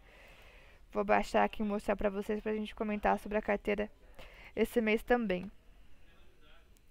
Vou 0.91 1.05
baixar 1.05 1.45
aqui 1.45 1.63
e 1.63 1.65
mostrar 1.65 1.95
para 1.95 2.09
vocês 2.09 2.41
pra 2.41 2.53
gente 2.53 2.75
comentar 2.75 3.17
sobre 3.17 3.37
a 3.37 3.41
carteira 3.41 3.89
esse 4.53 4.81
mês 4.81 5.01
também. 5.01 5.49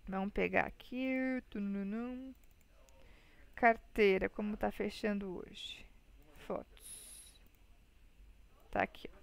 Vamos 0.08 0.32
pegar 0.32 0.64
aqui. 0.64 1.42
Carteira, 3.54 4.30
como 4.30 4.56
tá 4.56 4.72
fechando 4.72 5.36
hoje. 5.36 5.84
Fotos. 6.46 7.42
Tá 8.70 8.84
aqui, 8.84 9.06
ó. 9.12 9.20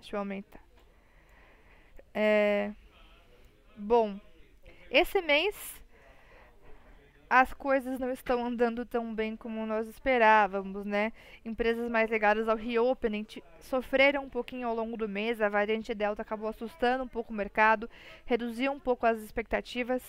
Deixa 0.00 0.16
eu 0.16 0.18
aumentar. 0.18 0.61
É, 2.14 2.72
Bom, 3.76 4.20
esse 4.90 5.20
mês 5.22 5.82
as 7.28 7.52
coisas 7.54 7.98
não 7.98 8.12
estão 8.12 8.44
andando 8.44 8.84
tão 8.84 9.14
bem 9.14 9.34
como 9.34 9.64
nós 9.64 9.88
esperávamos, 9.88 10.84
né? 10.84 11.12
Empresas 11.44 11.90
mais 11.90 12.10
ligadas 12.10 12.46
ao 12.46 12.56
reopening 12.56 13.26
sofreram 13.58 14.24
um 14.24 14.28
pouquinho 14.28 14.68
ao 14.68 14.74
longo 14.74 14.98
do 14.98 15.08
mês, 15.08 15.40
a 15.40 15.48
variante 15.48 15.94
Delta 15.94 16.20
acabou 16.20 16.48
assustando 16.48 17.02
um 17.04 17.08
pouco 17.08 17.32
o 17.32 17.36
mercado, 17.36 17.88
reduziu 18.26 18.70
um 18.70 18.78
pouco 18.78 19.06
as 19.06 19.18
expectativas 19.20 20.02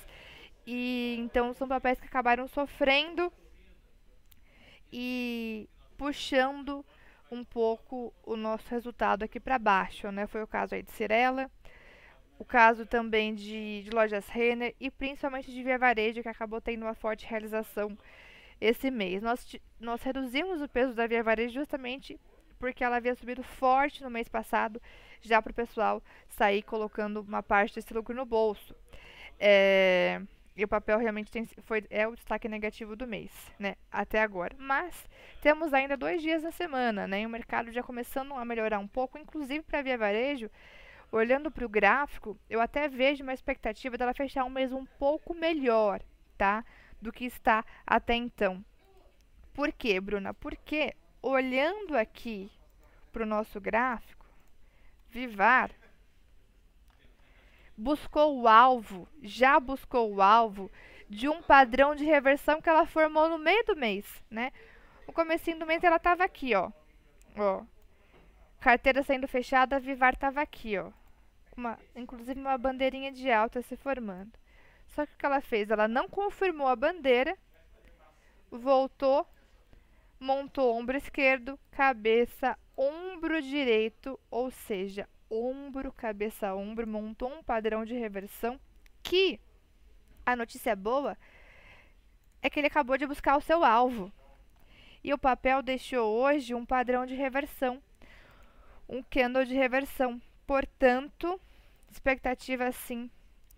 e 0.68 1.16
então 1.20 1.54
são 1.54 1.68
papéis 1.68 2.00
que 2.00 2.08
acabaram 2.08 2.46
sofrendo 2.48 3.32
e 4.92 5.70
puxando 5.98 6.86
um 7.32 7.44
pouco 7.44 8.14
o 8.24 8.36
nosso 8.36 8.70
resultado 8.70 9.24
aqui 9.24 9.40
para 9.40 9.58
baixo, 9.58 10.12
né? 10.12 10.28
Foi 10.28 10.44
o 10.44 10.48
caso 10.48 10.76
aí 10.76 10.84
de 10.84 10.92
Cirela, 10.92 11.50
o 12.44 12.46
caso 12.46 12.86
também 12.86 13.34
de, 13.34 13.84
de 13.84 13.90
lojas 13.90 14.28
Renner 14.28 14.76
e 14.78 14.92
principalmente 14.92 15.50
de 15.50 15.64
Via 15.64 15.78
Varejo, 15.78 16.22
que 16.22 16.28
acabou 16.28 16.60
tendo 16.60 16.84
uma 16.84 16.94
forte 16.94 17.26
realização 17.26 17.98
esse 18.60 18.92
mês. 18.92 19.22
Nós, 19.22 19.56
nós 19.80 20.04
reduzimos 20.04 20.62
o 20.62 20.68
peso 20.68 20.94
da 20.94 21.08
Via 21.08 21.24
Varejo 21.24 21.54
justamente 21.54 22.20
porque 22.60 22.84
ela 22.84 22.98
havia 22.98 23.16
subido 23.16 23.42
forte 23.44 24.04
no 24.04 24.10
mês 24.10 24.28
passado, 24.28 24.82
já 25.22 25.42
para 25.42 25.52
o 25.52 25.56
pessoal 25.56 26.04
sair 26.28 26.64
colocando 26.64 27.22
uma 27.22 27.42
parte 27.42 27.76
desse 27.76 27.94
lucro 27.94 28.14
no 28.14 28.26
bolso. 28.26 28.76
É, 29.40 30.22
e 30.56 30.66
o 30.66 30.68
papel 30.68 30.98
realmente 31.00 31.32
tem, 31.32 31.46
foi, 31.46 31.86
é 31.90 32.06
o 32.06 32.16
destaque 32.16 32.50
negativo 32.50 32.94
do 32.94 33.08
mês, 33.08 33.32
né? 33.58 33.76
Até 33.90 34.22
agora. 34.22 34.54
Mas 34.60 35.10
temos 35.42 35.74
ainda 35.74 35.96
dois 35.96 36.22
dias 36.22 36.44
na 36.44 36.52
semana, 36.52 37.08
né? 37.08 37.22
E 37.22 37.26
o 37.26 37.30
mercado 37.30 37.72
já 37.72 37.82
começando 37.82 38.34
a 38.34 38.44
melhorar 38.44 38.80
um 38.80 38.88
pouco, 38.88 39.18
inclusive 39.18 39.64
para 39.64 39.82
Via 39.82 39.98
Varejo 39.98 40.50
olhando 41.18 41.52
para 41.52 41.66
o 41.66 41.70
gráfico, 41.70 42.38
eu 42.50 42.60
até 42.60 42.88
vejo 42.88 43.24
uma 43.24 43.34
expectativa 43.34 43.98
dela 43.98 44.14
fechar 44.14 44.44
um 44.46 44.50
mês 44.50 44.72
um 44.72 44.84
pouco 44.84 45.34
melhor, 45.34 46.02
tá? 46.38 46.66
Do 47.00 47.12
que 47.12 47.26
está 47.26 47.64
até 47.86 48.16
então. 48.16 48.66
Por 49.54 49.72
quê, 49.72 50.02
Bruna? 50.02 50.34
Porque 50.34 50.96
olhando 51.22 51.96
aqui 51.96 52.52
para 53.12 53.24
o 53.24 53.28
nosso 53.28 53.62
gráfico, 53.62 54.26
Vivar 55.10 55.70
buscou 57.78 58.42
o 58.42 58.48
alvo, 58.48 59.08
já 59.22 59.60
buscou 59.60 60.12
o 60.16 60.22
alvo 60.22 60.72
de 61.08 61.30
um 61.30 61.44
padrão 61.44 61.94
de 61.94 62.04
reversão 62.06 62.60
que 62.60 62.70
ela 62.70 62.88
formou 62.88 63.30
no 63.30 63.38
meio 63.38 63.64
do 63.66 63.76
mês, 63.76 64.06
né? 64.32 64.52
No 65.06 65.14
comecinho 65.14 65.60
do 65.60 65.66
mês 65.66 65.84
ela 65.84 65.98
estava 65.98 66.24
aqui, 66.24 66.56
ó. 66.56 66.72
Ó. 67.38 67.64
Carteira 68.60 69.04
sendo 69.04 69.28
fechada, 69.28 69.80
Vivar 69.80 70.14
estava 70.14 70.42
aqui, 70.42 70.80
ó 70.80 70.92
uma, 71.56 71.80
inclusive 71.96 72.40
uma 72.40 72.58
bandeirinha 72.58 73.12
de 73.12 73.32
alta 73.32 73.62
se 73.62 73.76
formando. 73.76 74.32
Só 74.88 75.06
que 75.06 75.14
o 75.14 75.18
que 75.18 75.26
ela 75.26 75.42
fez? 75.42 75.70
Ela 75.70 75.88
não 75.88 76.08
confirmou 76.08 76.68
a 76.68 76.76
bandeira, 76.76 77.38
voltou, 78.52 79.28
montou 80.20 80.78
ombro 80.78 80.98
esquerdo, 80.98 81.60
cabeça, 81.72 82.58
ombro 82.78 83.42
direito, 83.42 84.20
ou 84.30 84.52
seja, 84.52 85.08
ombro, 85.30 85.92
cabeça, 85.92 86.54
ombro, 86.54 86.88
montou 86.88 87.32
um 87.32 87.44
padrão 87.44 87.84
de 87.84 87.96
reversão 87.96 88.60
que 89.02 89.40
a 90.26 90.36
notícia 90.36 90.76
boa 90.76 91.18
é 92.42 92.50
que 92.50 92.60
ele 92.60 92.68
acabou 92.68 92.98
de 92.98 93.08
buscar 93.08 93.38
o 93.38 93.42
seu 93.42 93.64
alvo. 93.64 94.12
E 95.04 95.14
o 95.14 95.18
papel 95.18 95.62
deixou 95.62 96.10
hoje 96.14 96.54
um 96.54 96.66
padrão 96.66 97.06
de 97.06 97.16
reversão, 97.16 97.82
um 98.88 99.04
candle 99.04 99.44
de 99.44 99.54
reversão. 99.54 100.22
Portanto, 100.54 101.42
expectativa 101.90 102.72
sim 102.72 103.10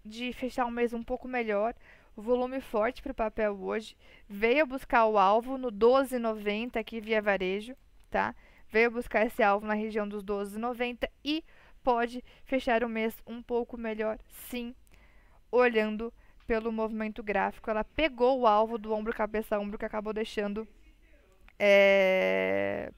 de 0.01 0.31
fechar 0.31 0.65
um 0.65 0.71
mês 0.71 0.93
um 0.93 1.03
pouco 1.03 1.27
melhor. 1.27 1.75
O 2.15 2.21
volume 2.21 2.61
forte 2.61 3.01
para 3.01 3.11
o 3.11 3.13
papel 3.13 3.53
hoje. 3.61 3.97
Veio 4.29 4.65
buscar 4.65 5.05
o 5.05 5.17
alvo 5.17 5.57
no 5.57 5.69
12,90 5.69 6.77
aqui 6.77 7.01
via 7.01 7.21
varejo, 7.21 7.75
tá? 8.09 8.33
Veio 8.69 8.89
buscar 8.89 9.25
esse 9.25 9.43
alvo 9.43 9.67
na 9.67 9.73
região 9.73 10.07
dos 10.07 10.23
12,90 10.23 11.09
e 11.21 11.43
pode 11.83 12.23
fechar 12.45 12.81
o 12.81 12.87
mês 12.87 13.13
um 13.27 13.43
pouco 13.43 13.77
melhor, 13.77 14.17
sim, 14.49 14.73
olhando 15.51 16.13
pelo 16.47 16.71
movimento 16.71 17.21
gráfico. 17.21 17.69
Ela 17.69 17.83
pegou 17.83 18.39
o 18.39 18.47
alvo 18.47 18.77
do 18.77 18.93
ombro, 18.93 19.13
cabeça, 19.13 19.59
ombro 19.59 19.77
que 19.77 19.83
acabou 19.83 20.13
deixando 20.13 20.65
é, 21.59 22.89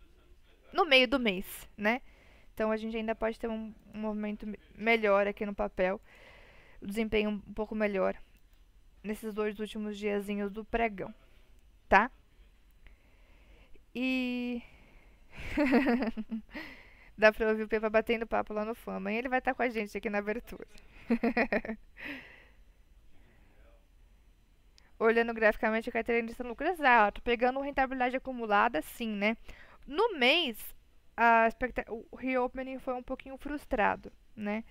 no 0.71 0.85
meio 0.85 1.07
do 1.07 1.19
mês, 1.19 1.67
né? 1.75 1.99
Então 2.57 2.71
a 2.71 2.77
gente 2.77 2.97
ainda 2.97 3.13
pode 3.13 3.39
ter 3.39 3.47
um, 3.47 3.71
um 3.93 3.99
movimento 3.99 4.51
melhor 4.75 5.27
aqui 5.27 5.45
no 5.45 5.53
papel, 5.53 6.01
o 6.81 6.87
desempenho 6.87 7.29
um 7.29 7.53
pouco 7.53 7.75
melhor 7.75 8.15
nesses 9.03 9.31
dois 9.31 9.59
últimos 9.59 9.95
diazinhos 9.95 10.51
do 10.51 10.65
pregão, 10.65 11.13
tá? 11.87 12.09
E 13.93 14.63
dá 17.15 17.31
pra 17.31 17.49
ouvir 17.49 17.61
o 17.61 17.67
Pepa 17.67 17.91
batendo 17.91 18.25
papo 18.25 18.55
lá 18.55 18.65
no 18.65 18.73
fã. 18.73 18.95
Amanhã 18.95 19.19
ele 19.19 19.29
vai 19.29 19.37
estar 19.37 19.51
tá 19.51 19.55
com 19.55 19.61
a 19.61 19.69
gente 19.69 19.95
aqui 19.95 20.09
na 20.09 20.17
abertura. 20.17 20.65
Olhando 24.97 25.31
graficamente 25.31 25.89
a 25.89 25.93
carteira 25.93 26.25
de 26.25 26.33
lucro 26.41 26.65
exato, 26.67 27.21
pegando 27.21 27.61
rentabilidade 27.61 28.17
acumulada, 28.17 28.81
sim, 28.81 29.09
né? 29.09 29.37
No 29.85 30.17
mês, 30.17 30.57
a 31.17 31.49
o 31.89 32.15
reopening 32.15 32.79
foi 32.79 32.93
um 32.93 33.03
pouquinho 33.03 33.37
frustrado, 33.37 34.11
né? 34.35 34.63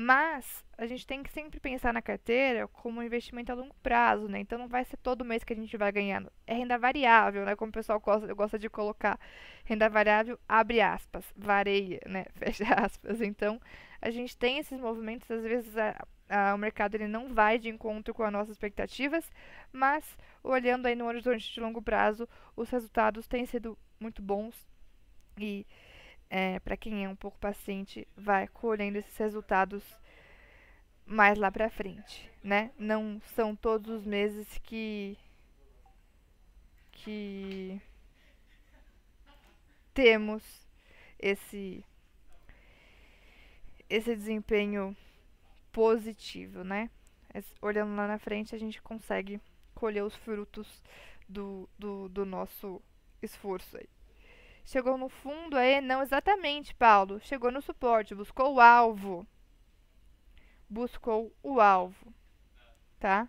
Mas 0.00 0.64
a 0.76 0.86
gente 0.86 1.04
tem 1.04 1.24
que 1.24 1.30
sempre 1.32 1.58
pensar 1.58 1.92
na 1.92 2.00
carteira 2.00 2.68
como 2.68 3.00
um 3.00 3.02
investimento 3.02 3.50
a 3.50 3.54
longo 3.56 3.74
prazo, 3.82 4.28
né? 4.28 4.38
Então 4.38 4.56
não 4.56 4.68
vai 4.68 4.84
ser 4.84 4.96
todo 4.98 5.24
mês 5.24 5.42
que 5.42 5.52
a 5.52 5.56
gente 5.56 5.76
vai 5.76 5.90
ganhando. 5.90 6.30
É 6.46 6.54
renda 6.54 6.78
variável, 6.78 7.44
né? 7.44 7.56
Como 7.56 7.70
o 7.70 7.72
pessoal 7.72 7.98
gosta, 7.98 8.32
gosta 8.32 8.56
de 8.56 8.70
colocar 8.70 9.18
renda 9.64 9.88
variável, 9.88 10.38
abre 10.48 10.80
aspas, 10.80 11.24
vareia, 11.36 12.00
né? 12.06 12.26
Fecha 12.38 12.64
aspas. 12.74 13.20
Então 13.20 13.60
a 14.00 14.10
gente 14.10 14.36
tem 14.38 14.58
esses 14.58 14.78
movimentos, 14.78 15.28
às 15.30 15.42
vezes 15.42 15.76
a, 15.76 16.06
a, 16.28 16.54
o 16.54 16.58
mercado 16.58 16.94
ele 16.94 17.08
não 17.08 17.34
vai 17.34 17.58
de 17.58 17.68
encontro 17.68 18.14
com 18.14 18.22
as 18.22 18.32
nossas 18.32 18.52
expectativas, 18.52 19.28
mas 19.72 20.16
olhando 20.44 20.86
aí 20.86 20.94
no 20.94 21.06
horizonte 21.06 21.52
de 21.52 21.60
longo 21.60 21.82
prazo, 21.82 22.28
os 22.54 22.70
resultados 22.70 23.26
têm 23.26 23.44
sido 23.46 23.76
muito 23.98 24.22
bons 24.22 24.54
e 25.44 25.66
é, 26.30 26.58
para 26.60 26.76
quem 26.76 27.04
é 27.04 27.08
um 27.08 27.16
pouco 27.16 27.38
paciente, 27.38 28.06
vai 28.16 28.48
colhendo 28.48 28.98
esses 28.98 29.16
resultados 29.16 29.82
mais 31.06 31.38
lá 31.38 31.50
para 31.50 31.70
frente, 31.70 32.30
né? 32.42 32.70
Não 32.78 33.20
são 33.34 33.56
todos 33.56 33.90
os 33.90 34.04
meses 34.04 34.46
que 34.58 35.16
que 36.92 37.80
temos 39.94 40.42
esse 41.18 41.84
esse 43.88 44.14
desempenho 44.14 44.94
positivo, 45.72 46.62
né? 46.62 46.90
Olhando 47.62 47.94
lá 47.94 48.06
na 48.06 48.18
frente, 48.18 48.54
a 48.54 48.58
gente 48.58 48.82
consegue 48.82 49.40
colher 49.74 50.02
os 50.02 50.14
frutos 50.16 50.82
do, 51.28 51.68
do, 51.78 52.08
do 52.08 52.26
nosso 52.26 52.82
esforço 53.22 53.76
aí. 53.76 53.88
Chegou 54.68 54.98
no 54.98 55.08
fundo 55.08 55.56
aí? 55.56 55.80
Não 55.80 56.02
exatamente, 56.02 56.74
Paulo. 56.74 57.18
Chegou 57.20 57.50
no 57.50 57.62
suporte, 57.62 58.14
buscou 58.14 58.54
o 58.54 58.60
alvo. 58.60 59.26
Buscou 60.68 61.34
o 61.42 61.58
alvo, 61.58 62.12
tá? 63.00 63.26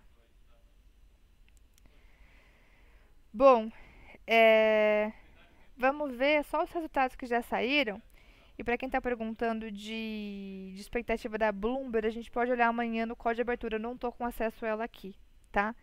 Bom, 3.31 3.71
é... 4.27 5.13
vamos 5.77 6.13
ver 6.13 6.43
só 6.43 6.61
os 6.61 6.71
resultados 6.71 7.15
que 7.15 7.25
já 7.25 7.41
saíram. 7.41 8.01
E 8.57 8.63
para 8.63 8.77
quem 8.77 8.87
está 8.87 8.99
perguntando 8.99 9.71
de, 9.71 10.73
de, 10.75 10.81
expectativa 10.81 11.37
da 11.37 11.53
Bloomberg, 11.53 12.05
a 12.05 12.11
gente 12.11 12.29
pode 12.29 12.51
olhar 12.51 12.67
amanhã 12.67 13.05
no 13.05 13.15
código 13.15 13.35
de 13.37 13.41
abertura. 13.43 13.77
Eu 13.77 13.79
não 13.79 13.93
estou 13.93 14.11
com 14.11 14.25
acesso 14.25 14.65
a 14.65 14.67
ela 14.67 14.83
aqui, 14.83 15.15
tá? 15.53 15.73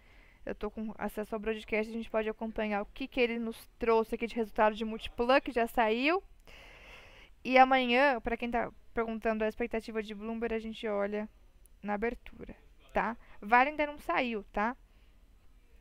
Eu 0.46 0.52
estou 0.52 0.70
com 0.70 0.94
acesso 0.96 1.34
ao 1.34 1.40
broadcast, 1.40 1.90
a 1.90 1.92
gente 1.92 2.08
pode 2.08 2.28
acompanhar 2.28 2.80
o 2.80 2.86
que, 2.86 3.08
que 3.08 3.20
ele 3.20 3.38
nos 3.38 3.68
trouxe 3.78 4.14
aqui 4.14 4.28
de 4.28 4.36
resultado 4.36 4.76
de 4.76 4.84
Multiplan, 4.84 5.40
que 5.40 5.50
já 5.50 5.66
saiu. 5.66 6.22
E 7.44 7.58
amanhã, 7.58 8.20
para 8.20 8.36
quem 8.36 8.48
está 8.48 8.70
perguntando 8.94 9.44
a 9.44 9.48
expectativa 9.48 10.02
de 10.02 10.14
Bloomberg, 10.14 10.54
a 10.54 10.60
gente 10.60 10.86
olha 10.86 11.28
na 11.82 11.94
abertura, 11.94 12.54
tá? 12.92 13.16
Vale 13.40 13.70
ainda 13.70 13.86
não 13.86 13.98
saiu, 13.98 14.44
tá? 14.52 14.76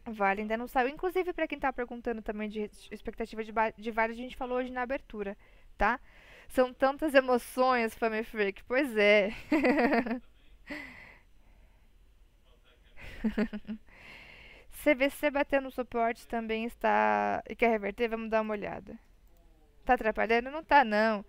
Vale 0.06 0.41
ainda 0.41 0.58
não 0.58 0.67
saiu. 0.67 0.89
Inclusive, 0.89 1.32
para 1.32 1.47
quem 1.47 1.58
está 1.58 1.71
perguntando 1.71 2.21
também 2.21 2.49
de 2.49 2.69
expectativa 2.91 3.43
de, 3.43 3.54
de 3.78 3.91
Vale, 3.91 4.13
a 4.13 4.15
gente 4.15 4.36
falou 4.36 4.58
hoje 4.58 4.71
na 4.71 4.82
abertura, 4.82 5.38
tá? 5.78 5.99
São 6.47 6.73
tantas 6.73 7.13
emoções, 7.13 7.95
Fame 7.95 8.23
Freak. 8.23 8.63
Pois 8.63 8.95
é. 8.97 9.32
CVC 14.86 15.32
batendo 15.32 15.63
no 15.63 15.71
suporte 15.71 16.28
também 16.28 16.65
está. 16.65 17.41
E 17.50 17.56
quer 17.56 17.71
reverter? 17.71 18.08
Vamos 18.08 18.30
dar 18.30 18.41
uma 18.41 18.54
olhada. 18.54 18.95
Tá 19.84 19.95
atrapalhando? 19.95 20.52
Não 20.52 20.63
tá, 20.63 20.84
não. 20.84 21.26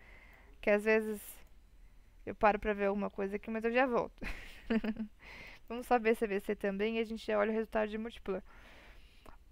Que 0.60 0.68
às 0.68 0.84
vezes 0.84 1.22
eu 2.26 2.34
paro 2.34 2.58
pra 2.58 2.74
ver 2.74 2.86
alguma 2.86 3.08
coisa 3.08 3.36
aqui, 3.36 3.50
mas 3.50 3.64
eu 3.64 3.72
já 3.72 3.86
volto. 3.86 4.20
Vamos 5.66 5.86
só 5.86 5.98
ver 5.98 6.16
CVC 6.16 6.54
também 6.54 6.98
e 6.98 7.00
a 7.00 7.04
gente 7.04 7.26
já 7.26 7.38
olha 7.38 7.50
o 7.50 7.54
resultado 7.54 7.88
de 7.88 7.96
Multiplan. 7.96 8.42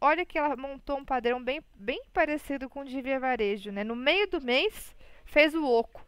Olha 0.01 0.27
que 0.27 0.37
ela 0.37 0.55
montou 0.55 0.99
um 0.99 1.05
padrão 1.05 1.43
bem, 1.43 1.63
bem 1.75 2.03
parecido 2.13 2.69
com 2.69 2.81
o 2.81 2.85
de 2.85 3.01
Via 3.01 3.19
Varejo, 3.19 3.73
né? 3.73 3.83
No 3.83 3.97
meio 3.97 4.29
do 4.29 4.41
mês, 4.41 4.95
fez 5.25 5.55
o 5.55 5.65
oco. 5.65 6.07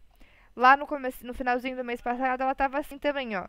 Lá 0.54 0.76
no, 0.76 0.86
começo, 0.86 1.26
no 1.26 1.32
finalzinho 1.32 1.76
do 1.76 1.84
mês 1.84 2.02
passado, 2.02 2.42
ela 2.42 2.52
estava 2.52 2.78
assim 2.78 2.98
também, 2.98 3.36
ó. 3.36 3.46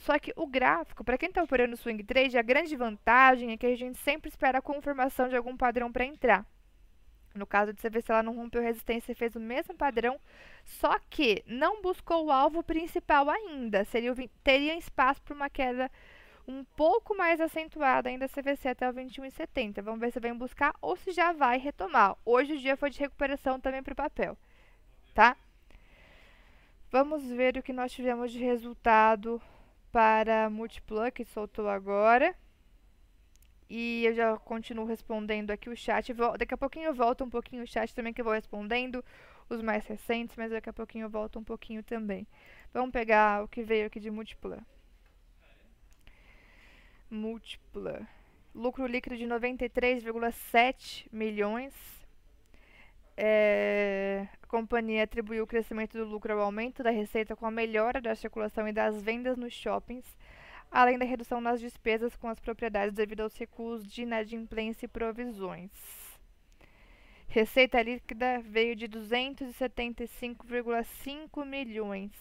Só 0.00 0.18
que 0.18 0.32
o 0.34 0.46
gráfico, 0.46 1.04
para 1.04 1.18
quem 1.18 1.28
está 1.28 1.42
operando 1.42 1.76
swing 1.76 2.02
trade, 2.02 2.38
a 2.38 2.42
grande 2.42 2.74
vantagem 2.74 3.52
é 3.52 3.56
que 3.58 3.66
a 3.66 3.76
gente 3.76 3.98
sempre 3.98 4.30
espera 4.30 4.58
a 4.58 4.62
confirmação 4.62 5.28
de 5.28 5.36
algum 5.36 5.54
padrão 5.54 5.92
para 5.92 6.06
entrar. 6.06 6.46
No 7.34 7.46
caso 7.46 7.74
de 7.74 7.82
CVC, 7.82 8.10
ela 8.10 8.22
não 8.22 8.34
rompeu 8.34 8.62
resistência 8.62 9.12
e 9.12 9.14
fez 9.14 9.36
o 9.36 9.40
mesmo 9.40 9.74
padrão, 9.74 10.18
só 10.64 10.98
que 11.10 11.44
não 11.46 11.82
buscou 11.82 12.24
o 12.24 12.32
alvo 12.32 12.62
principal 12.62 13.28
ainda. 13.28 13.84
Seria, 13.84 14.14
teria 14.42 14.76
espaço 14.76 15.22
para 15.22 15.34
uma 15.34 15.50
queda 15.50 15.90
um 16.48 16.64
pouco 16.64 17.14
mais 17.14 17.38
acentuada 17.38 18.08
ainda 18.08 18.26
CVC 18.26 18.68
até 18.68 18.88
o 18.88 18.94
21,70. 18.94 19.82
Vamos 19.82 20.00
ver 20.00 20.12
se 20.12 20.18
vem 20.18 20.34
buscar 20.34 20.74
ou 20.80 20.96
se 20.96 21.12
já 21.12 21.30
vai 21.32 21.58
retomar. 21.58 22.16
Hoje 22.24 22.54
o 22.54 22.58
dia 22.58 22.74
foi 22.74 22.88
de 22.88 22.98
recuperação 22.98 23.60
também 23.60 23.82
para 23.82 23.92
o 23.92 23.96
papel, 23.96 24.36
tá? 25.14 25.36
Vamos 26.90 27.22
ver 27.30 27.58
o 27.58 27.62
que 27.62 27.72
nós 27.72 27.92
tivemos 27.92 28.32
de 28.32 28.42
resultado 28.42 29.40
para 29.92 30.46
a 30.46 30.50
Multiplan, 30.50 31.10
que 31.10 31.24
soltou 31.24 31.68
agora. 31.68 32.34
E 33.68 34.04
eu 34.04 34.14
já 34.14 34.36
continuo 34.36 34.84
respondendo 34.84 35.50
aqui 35.50 35.70
o 35.70 35.76
chat. 35.76 36.12
Daqui 36.38 36.54
a 36.54 36.58
pouquinho 36.58 36.86
eu 36.86 36.94
volto 36.94 37.22
um 37.22 37.30
pouquinho 37.30 37.62
o 37.62 37.66
chat 37.66 37.94
também, 37.94 38.12
que 38.12 38.20
eu 38.20 38.24
vou 38.24 38.34
respondendo 38.34 39.04
os 39.48 39.62
mais 39.62 39.86
recentes, 39.86 40.36
mas 40.36 40.50
daqui 40.50 40.68
a 40.68 40.72
pouquinho 40.72 41.04
eu 41.04 41.10
volto 41.10 41.38
um 41.38 41.44
pouquinho 41.44 41.82
também. 41.82 42.26
Vamos 42.72 42.90
pegar 42.90 43.44
o 43.44 43.48
que 43.48 43.62
veio 43.62 43.86
aqui 43.86 44.00
de 44.00 44.10
Multiplan. 44.10 44.64
Múltipla. 47.08 48.06
Lucro 48.54 48.86
líquido 48.86 49.16
de 49.16 49.24
93,7 49.24 51.06
milhões. 51.12 51.99
É, 53.22 54.26
a 54.42 54.46
companhia 54.46 55.04
atribuiu 55.04 55.44
o 55.44 55.46
crescimento 55.46 55.98
do 55.98 56.06
lucro 56.06 56.32
ao 56.32 56.40
aumento 56.40 56.82
da 56.82 56.88
receita 56.88 57.36
com 57.36 57.44
a 57.44 57.50
melhora 57.50 58.00
da 58.00 58.14
circulação 58.14 58.66
e 58.66 58.72
das 58.72 59.02
vendas 59.02 59.36
nos 59.36 59.52
shoppings, 59.52 60.16
além 60.70 60.98
da 60.98 61.04
redução 61.04 61.38
nas 61.38 61.60
despesas 61.60 62.16
com 62.16 62.28
as 62.28 62.40
propriedades 62.40 62.94
devido 62.94 63.20
aos 63.20 63.36
recuos 63.36 63.86
de 63.86 64.04
inadimplência 64.04 64.86
e 64.86 64.88
provisões. 64.88 65.70
Receita 67.28 67.82
líquida 67.82 68.40
veio 68.40 68.74
de 68.74 68.88
275,5 68.88 71.44
milhões, 71.44 72.12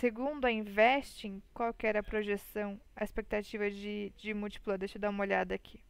Segundo 0.00 0.44
a 0.44 0.50
Investing, 0.50 1.40
qual 1.54 1.72
era 1.84 2.00
a 2.00 2.02
projeção, 2.02 2.80
a 2.96 3.04
expectativa 3.04 3.70
de, 3.70 4.12
de 4.16 4.34
múltipla? 4.34 4.76
Deixa 4.76 4.98
eu 4.98 5.00
dar 5.00 5.10
uma 5.10 5.22
olhada 5.22 5.54
aqui. 5.54 5.80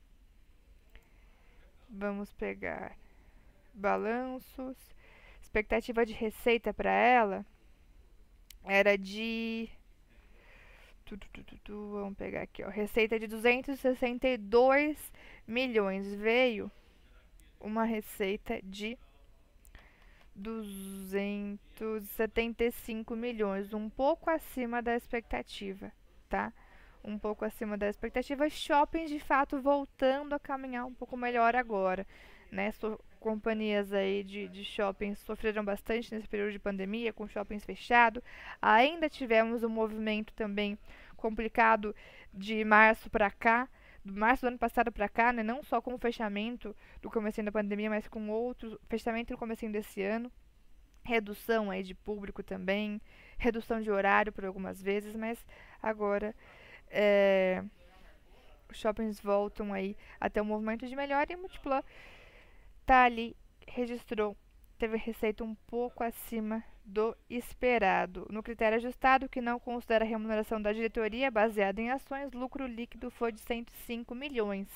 Vamos 1.89 2.35
pegar 2.35 2.95
balanços. 3.77 4.77
Expectativa 5.41 6.05
de 6.05 6.13
receita 6.13 6.75
para 6.75 6.91
ela 6.91 7.47
era 8.65 8.99
de. 8.99 9.71
Vamos 11.69 12.17
pegar 12.17 12.43
aqui, 12.43 12.65
ó. 12.65 12.69
Receita 12.69 13.17
de 13.19 13.27
262 13.29 15.13
milhões. 15.47 16.13
Veio 16.15 16.71
uma 17.61 17.85
receita 17.85 18.61
de 18.63 18.99
275 20.35 23.17
milhões, 23.17 23.73
um 23.73 23.89
pouco 23.89 24.29
acima 24.29 24.83
da 24.83 24.95
expectativa, 24.95 25.91
tá? 26.29 26.53
Um 27.03 27.19
pouco 27.19 27.43
acima 27.45 27.79
da 27.79 27.89
expectativa. 27.89 28.51
Shoppings, 28.51 29.09
de 29.09 29.21
fato, 29.21 29.61
voltando 29.61 30.35
a 30.35 30.39
caminhar 30.39 30.87
um 30.87 30.95
pouco 30.95 31.17
melhor 31.17 31.57
agora, 31.57 32.07
né? 32.51 32.71
Companhias 33.21 33.93
aí 33.93 34.23
de, 34.23 34.49
de 34.49 34.65
shoppings 34.65 35.19
sofreram 35.21 35.65
bastante 35.65 36.15
nesse 36.15 36.29
período 36.29 36.53
de 36.53 36.59
pandemia, 36.59 37.13
com 37.13 37.27
shoppings 37.27 37.65
fechados. 37.65 38.23
Ainda 38.61 39.09
tivemos 39.09 39.63
um 39.63 39.69
movimento 39.69 40.33
também 40.35 40.79
complicado 41.17 41.95
de 42.33 42.65
março 42.65 43.11
para 43.11 43.31
cá, 43.31 43.69
do 44.05 44.15
março 44.15 44.43
do 44.43 44.49
ano 44.49 44.59
passado 44.59 44.93
para 44.93 45.09
cá, 45.09 45.33
né, 45.33 45.43
não 45.43 45.63
só 45.63 45.81
com 45.81 45.95
o 45.95 45.99
fechamento 45.99 46.75
do 47.03 47.11
começo 47.11 47.43
da 47.43 47.51
pandemia, 47.51 47.91
mas 47.91 48.07
com 48.07 48.29
outros, 48.31 48.77
fechamento 48.89 49.33
no 49.33 49.39
começo 49.39 49.69
desse 49.69 50.03
ano, 50.03 50.31
redução 51.03 51.71
aí 51.71 51.83
de 51.83 51.95
público 51.95 52.43
também, 52.43 53.01
redução 53.39 53.81
de 53.81 53.91
horário 53.91 54.33
por 54.33 54.45
algumas 54.45 54.83
vezes, 54.83 55.15
mas 55.15 55.45
agora 55.83 56.35
é, 56.89 57.65
os 58.71 58.77
shoppings 58.77 59.21
voltam 59.21 59.73
aí 59.73 59.97
até 60.21 60.41
o 60.41 60.45
movimento 60.45 60.87
de 60.87 60.95
melhora 60.95 61.27
e 61.31 61.35
a 61.35 61.39
Ali, 62.89 63.37
registrou, 63.67 64.37
teve 64.79 64.97
receita 64.97 65.43
um 65.45 65.55
pouco 65.67 66.05
acima 66.05 66.63
do 66.85 67.17
esperado. 67.29 68.27
No 68.31 68.43
critério 68.43 68.77
ajustado, 68.77 69.29
que 69.29 69.41
não 69.41 69.59
considera 69.59 70.05
a 70.05 70.09
remuneração 70.09 70.63
da 70.63 70.73
diretoria 70.73 71.31
baseada 71.31 71.81
em 71.81 71.91
ações, 71.91 72.33
lucro 72.33 72.67
líquido 72.67 73.11
foi 73.11 73.33
de 73.33 73.41
105 73.41 74.15
milhões. 74.15 74.69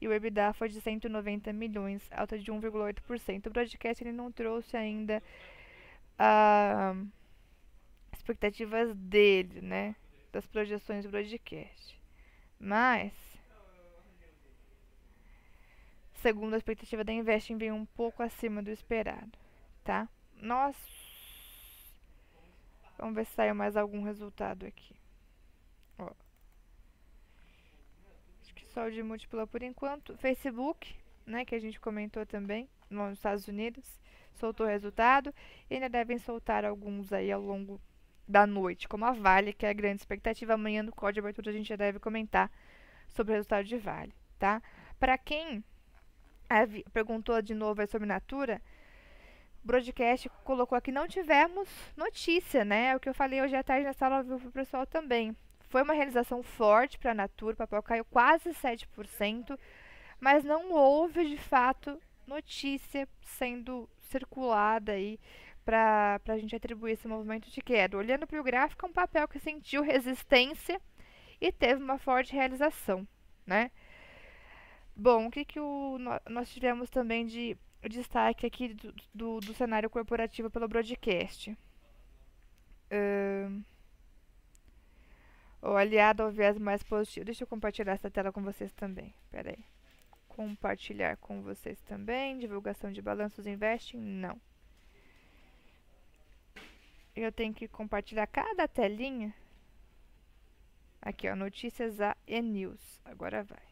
E 0.00 0.08
o 0.08 0.12
EBITDA 0.12 0.52
foi 0.54 0.68
de 0.68 0.80
190 0.80 1.52
milhões, 1.52 2.02
alta 2.12 2.38
de 2.38 2.50
1,8%. 2.50 3.46
O 3.46 3.50
broadcast 3.50 4.02
ele 4.02 4.12
não 4.12 4.30
trouxe 4.30 4.76
ainda 4.76 5.22
as 6.16 6.96
uh, 6.96 7.08
expectativas 8.12 8.94
dele, 8.94 9.60
né? 9.60 9.96
Das 10.32 10.46
projeções 10.46 11.04
do 11.04 11.10
broadcast. 11.10 12.00
Mas, 12.60 13.12
segundo 16.22 16.54
a 16.54 16.56
expectativa 16.56 17.04
da 17.04 17.12
Investing, 17.12 17.56
veio 17.56 17.74
um 17.74 17.86
pouco 17.86 18.22
acima 18.22 18.62
do 18.62 18.70
esperado, 18.70 19.38
tá? 19.84 20.08
Nós. 20.34 20.76
Vamos 22.96 23.14
ver 23.14 23.26
se 23.26 23.32
saiu 23.32 23.54
mais 23.54 23.76
algum 23.76 24.02
resultado 24.02 24.66
aqui. 24.66 24.96
Ó. 25.98 26.10
Acho 28.42 28.54
que 28.54 28.66
só 28.66 28.86
o 28.86 28.90
de 28.90 29.02
múltipla 29.02 29.46
por 29.46 29.62
enquanto. 29.62 30.16
Facebook, 30.16 30.96
né, 31.24 31.44
que 31.44 31.54
a 31.54 31.60
gente 31.60 31.78
comentou 31.78 32.26
também, 32.26 32.68
nos 32.90 33.12
Estados 33.12 33.46
Unidos, 33.46 33.84
soltou 34.34 34.66
o 34.66 34.68
resultado. 34.68 35.32
E 35.70 35.74
ainda 35.74 35.88
devem 35.88 36.18
soltar 36.18 36.64
alguns 36.64 37.12
aí 37.12 37.30
ao 37.30 37.40
longo 37.40 37.80
da 38.26 38.46
noite, 38.46 38.88
como 38.88 39.04
a 39.04 39.12
Vale, 39.12 39.52
que 39.52 39.64
é 39.64 39.70
a 39.70 39.74
grande 39.74 40.02
expectativa. 40.02 40.54
Amanhã 40.54 40.82
no 40.82 40.92
código 40.92 41.14
de 41.14 41.20
abertura 41.20 41.50
a 41.50 41.52
gente 41.52 41.68
já 41.68 41.76
deve 41.76 42.00
comentar 42.00 42.50
sobre 43.08 43.32
o 43.32 43.36
resultado 43.36 43.64
de 43.64 43.78
Vale, 43.78 44.12
tá? 44.38 44.60
Para 44.98 45.16
quem 45.16 45.64
perguntou 46.92 47.40
de 47.42 47.54
novo 47.54 47.86
sobre 47.86 48.06
Natura, 48.06 48.60
broadcast 49.62 50.28
colocou 50.44 50.76
aqui, 50.76 50.90
não 50.90 51.06
tivemos 51.06 51.68
notícia, 51.96 52.64
né? 52.64 52.88
É 52.88 52.96
o 52.96 53.00
que 53.00 53.08
eu 53.08 53.14
falei 53.14 53.42
hoje 53.42 53.54
à 53.54 53.62
tarde 53.62 53.84
na 53.84 53.92
sala 53.92 54.22
viu 54.22 54.38
pro 54.38 54.50
pessoal 54.50 54.86
também. 54.86 55.36
Foi 55.68 55.82
uma 55.82 55.92
realização 55.92 56.42
forte 56.42 56.98
para 56.98 57.10
a 57.10 57.14
Natura, 57.14 57.54
o 57.54 57.58
papel 57.58 57.82
caiu 57.82 58.04
quase 58.06 58.50
7%, 58.50 59.58
mas 60.18 60.42
não 60.42 60.72
houve 60.72 61.28
de 61.28 61.36
fato 61.36 62.00
notícia 62.26 63.06
sendo 63.20 63.88
circulada 64.10 64.92
aí 64.92 65.20
para 65.64 66.18
a 66.28 66.38
gente 66.38 66.56
atribuir 66.56 66.92
esse 66.92 67.06
movimento 67.06 67.50
de 67.50 67.60
queda. 67.60 67.98
Olhando 67.98 68.26
para 68.26 68.40
o 68.40 68.44
gráfico, 68.44 68.86
é 68.86 68.88
um 68.88 68.92
papel 68.92 69.28
que 69.28 69.38
sentiu 69.38 69.82
resistência 69.82 70.80
e 71.38 71.52
teve 71.52 71.82
uma 71.82 71.98
forte 71.98 72.32
realização, 72.32 73.06
né? 73.46 73.70
Bom, 75.00 75.26
o 75.26 75.30
que, 75.30 75.44
que 75.44 75.60
o, 75.60 75.96
nós 76.28 76.52
tivemos 76.52 76.90
também 76.90 77.24
de 77.24 77.56
destaque 77.88 78.44
aqui 78.44 78.74
do, 78.74 78.92
do, 79.14 79.40
do 79.40 79.54
cenário 79.54 79.88
corporativo 79.88 80.50
pelo 80.50 80.66
broadcast. 80.66 81.56
Uh, 82.90 83.62
o 85.62 85.76
aliado 85.76 86.24
ao 86.24 86.32
viés 86.32 86.58
mais 86.58 86.82
positivo. 86.82 87.26
Deixa 87.26 87.44
eu 87.44 87.46
compartilhar 87.46 87.92
essa 87.92 88.10
tela 88.10 88.32
com 88.32 88.42
vocês 88.42 88.72
também. 88.72 89.14
Pera 89.30 89.50
aí. 89.50 89.64
Compartilhar 90.26 91.16
com 91.18 91.42
vocês 91.42 91.80
também. 91.82 92.36
Divulgação 92.36 92.90
de 92.90 93.00
balanços 93.00 93.46
investing? 93.46 93.98
Não. 93.98 94.36
Eu 97.14 97.30
tenho 97.30 97.54
que 97.54 97.68
compartilhar 97.68 98.26
cada 98.26 98.66
telinha. 98.66 99.32
Aqui, 101.00 101.28
ó. 101.28 101.36
Notícias 101.36 102.00
A 102.00 102.16
e 102.26 102.42
News. 102.42 103.00
Agora 103.04 103.44
vai. 103.44 103.67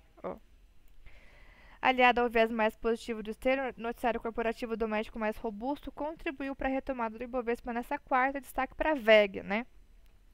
Aliado 1.86 2.20
ao 2.20 2.28
viés 2.28 2.50
mais 2.50 2.76
positivo 2.76 3.22
do 3.22 3.30
externo, 3.30 3.62
o 3.78 3.80
noticiário 3.80 4.18
corporativo 4.18 4.76
doméstico 4.76 5.20
mais 5.20 5.36
robusto 5.36 5.92
contribuiu 5.92 6.52
para 6.56 6.68
a 6.68 6.72
retomada 6.72 7.16
do 7.16 7.22
Ibovespa 7.22 7.72
nessa 7.72 7.96
quarta, 7.96 8.40
destaque 8.40 8.74
para 8.74 8.90
a 8.90 8.94
VEG, 8.96 9.44
né? 9.44 9.64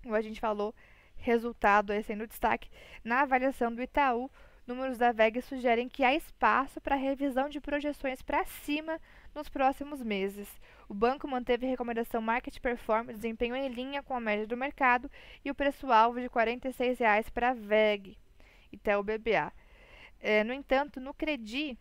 Como 0.03 0.15
a 0.15 0.23
gente 0.23 0.41
falou, 0.41 0.75
resultado 1.15 1.93
aí 1.93 2.03
sendo 2.03 2.27
destaque 2.27 2.71
na 3.05 3.21
avaliação 3.21 3.71
do 3.71 3.83
Itaú 3.83 4.31
números 4.67 4.97
da 4.97 5.13
VEG 5.13 5.43
sugerem 5.43 5.91
que 5.91 6.03
há 6.03 6.15
espaço 6.15 6.81
para 6.81 6.97
revisão 6.97 7.51
de 7.51 7.61
projeções 7.61 8.23
para 8.23 8.47
cima 8.47 8.99
nos 9.35 9.51
próximos 9.51 10.03
meses. 10.03 10.49
O 10.89 10.95
banco 10.95 11.29
manteve 11.29 11.67
recomendação 11.67 12.23
Market 12.23 12.59
Performance, 12.61 13.19
desempenho 13.19 13.55
em 13.55 13.69
linha 13.69 14.03
com 14.03 14.15
a 14.15 14.21
média 14.21 14.47
do 14.47 14.57
mercado, 14.57 15.11
e 15.45 15.51
o 15.51 15.55
preço-alvo 15.55 16.19
de 16.19 16.29
R$ 16.29 16.31
46,00 16.31 17.31
para 17.31 17.51
a 17.51 17.55
VEG, 17.55 18.17
Itaú 18.73 19.03
BBA. 19.03 19.53
É, 20.23 20.45
no 20.45 20.53
entanto, 20.53 21.01
no 21.01 21.13
Credi, 21.13 21.77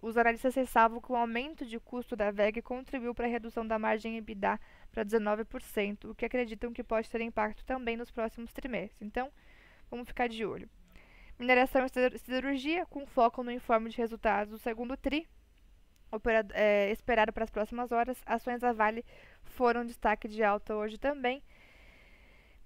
os 0.00 0.16
analistas 0.16 0.54
ressalvam 0.54 1.00
que 1.00 1.10
o 1.10 1.16
aumento 1.16 1.66
de 1.66 1.80
custo 1.80 2.14
da 2.14 2.30
VEG 2.30 2.62
contribuiu 2.62 3.12
para 3.12 3.26
a 3.26 3.28
redução 3.28 3.66
da 3.66 3.80
margem 3.80 4.16
EBITDA 4.16 4.60
para 4.92 5.04
19%, 5.04 6.10
o 6.10 6.14
que 6.14 6.24
acreditam 6.24 6.72
que 6.72 6.84
pode 6.84 7.10
ter 7.10 7.20
impacto 7.20 7.64
também 7.64 7.96
nos 7.96 8.12
próximos 8.12 8.52
trimestres. 8.52 9.02
Então, 9.02 9.28
vamos 9.90 10.06
ficar 10.06 10.28
de 10.28 10.44
olho. 10.44 10.70
Mineração 11.36 11.84
e 11.84 12.18
siderurgia, 12.18 12.86
com 12.86 13.04
foco 13.06 13.42
no 13.42 13.50
informe 13.50 13.90
de 13.90 13.96
resultados 13.96 14.52
do 14.52 14.58
segundo 14.58 14.96
TRI, 14.96 15.26
é, 16.52 16.92
esperado 16.92 17.32
para 17.32 17.42
as 17.42 17.50
próximas 17.50 17.90
horas. 17.90 18.22
Ações 18.24 18.60
da 18.60 18.72
Vale 18.72 19.04
foram 19.42 19.84
destaque 19.84 20.28
de 20.28 20.44
alta 20.44 20.76
hoje 20.76 20.96
também. 20.96 21.42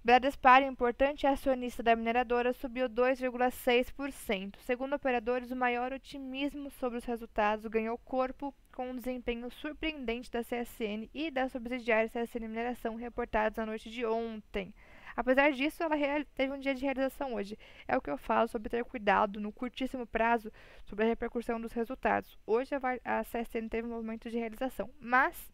Bradespar, 0.07 0.63
importante 0.63 1.27
acionista 1.27 1.83
da 1.83 1.93
mineradora, 1.93 2.53
subiu 2.53 2.87
2,6%. 2.87 4.55
Segundo 4.61 4.95
operadores, 4.95 5.51
o 5.51 5.55
maior 5.55 5.91
otimismo 5.91 6.71
sobre 6.71 6.97
os 6.97 7.03
resultados 7.03 7.65
ganhou 7.65 7.97
corpo 7.97 8.55
com 8.73 8.91
um 8.91 8.95
desempenho 8.95 9.51
surpreendente 9.51 10.31
da 10.31 10.45
CSN 10.45 11.09
e 11.13 11.29
da 11.29 11.49
subsidiária 11.49 12.07
CSN 12.07 12.47
Mineração 12.47 12.95
reportados 12.95 13.57
na 13.57 13.65
noite 13.65 13.89
de 13.89 14.05
ontem. 14.05 14.73
Apesar 15.13 15.51
disso, 15.51 15.83
ela 15.83 15.97
teve 16.33 16.53
um 16.53 16.59
dia 16.59 16.73
de 16.73 16.85
realização 16.85 17.33
hoje. 17.33 17.59
É 17.85 17.97
o 17.97 18.01
que 18.01 18.09
eu 18.09 18.17
falo 18.17 18.47
sobre 18.47 18.69
ter 18.69 18.85
cuidado 18.85 19.41
no 19.41 19.51
curtíssimo 19.51 20.07
prazo 20.07 20.49
sobre 20.85 21.03
a 21.03 21.07
repercussão 21.09 21.59
dos 21.59 21.73
resultados. 21.73 22.39
Hoje 22.47 22.73
a, 22.73 23.19
a 23.19 23.25
CSN 23.25 23.67
teve 23.69 23.85
um 23.85 23.91
movimento 23.91 24.29
de 24.29 24.37
realização, 24.37 24.89
mas 25.01 25.51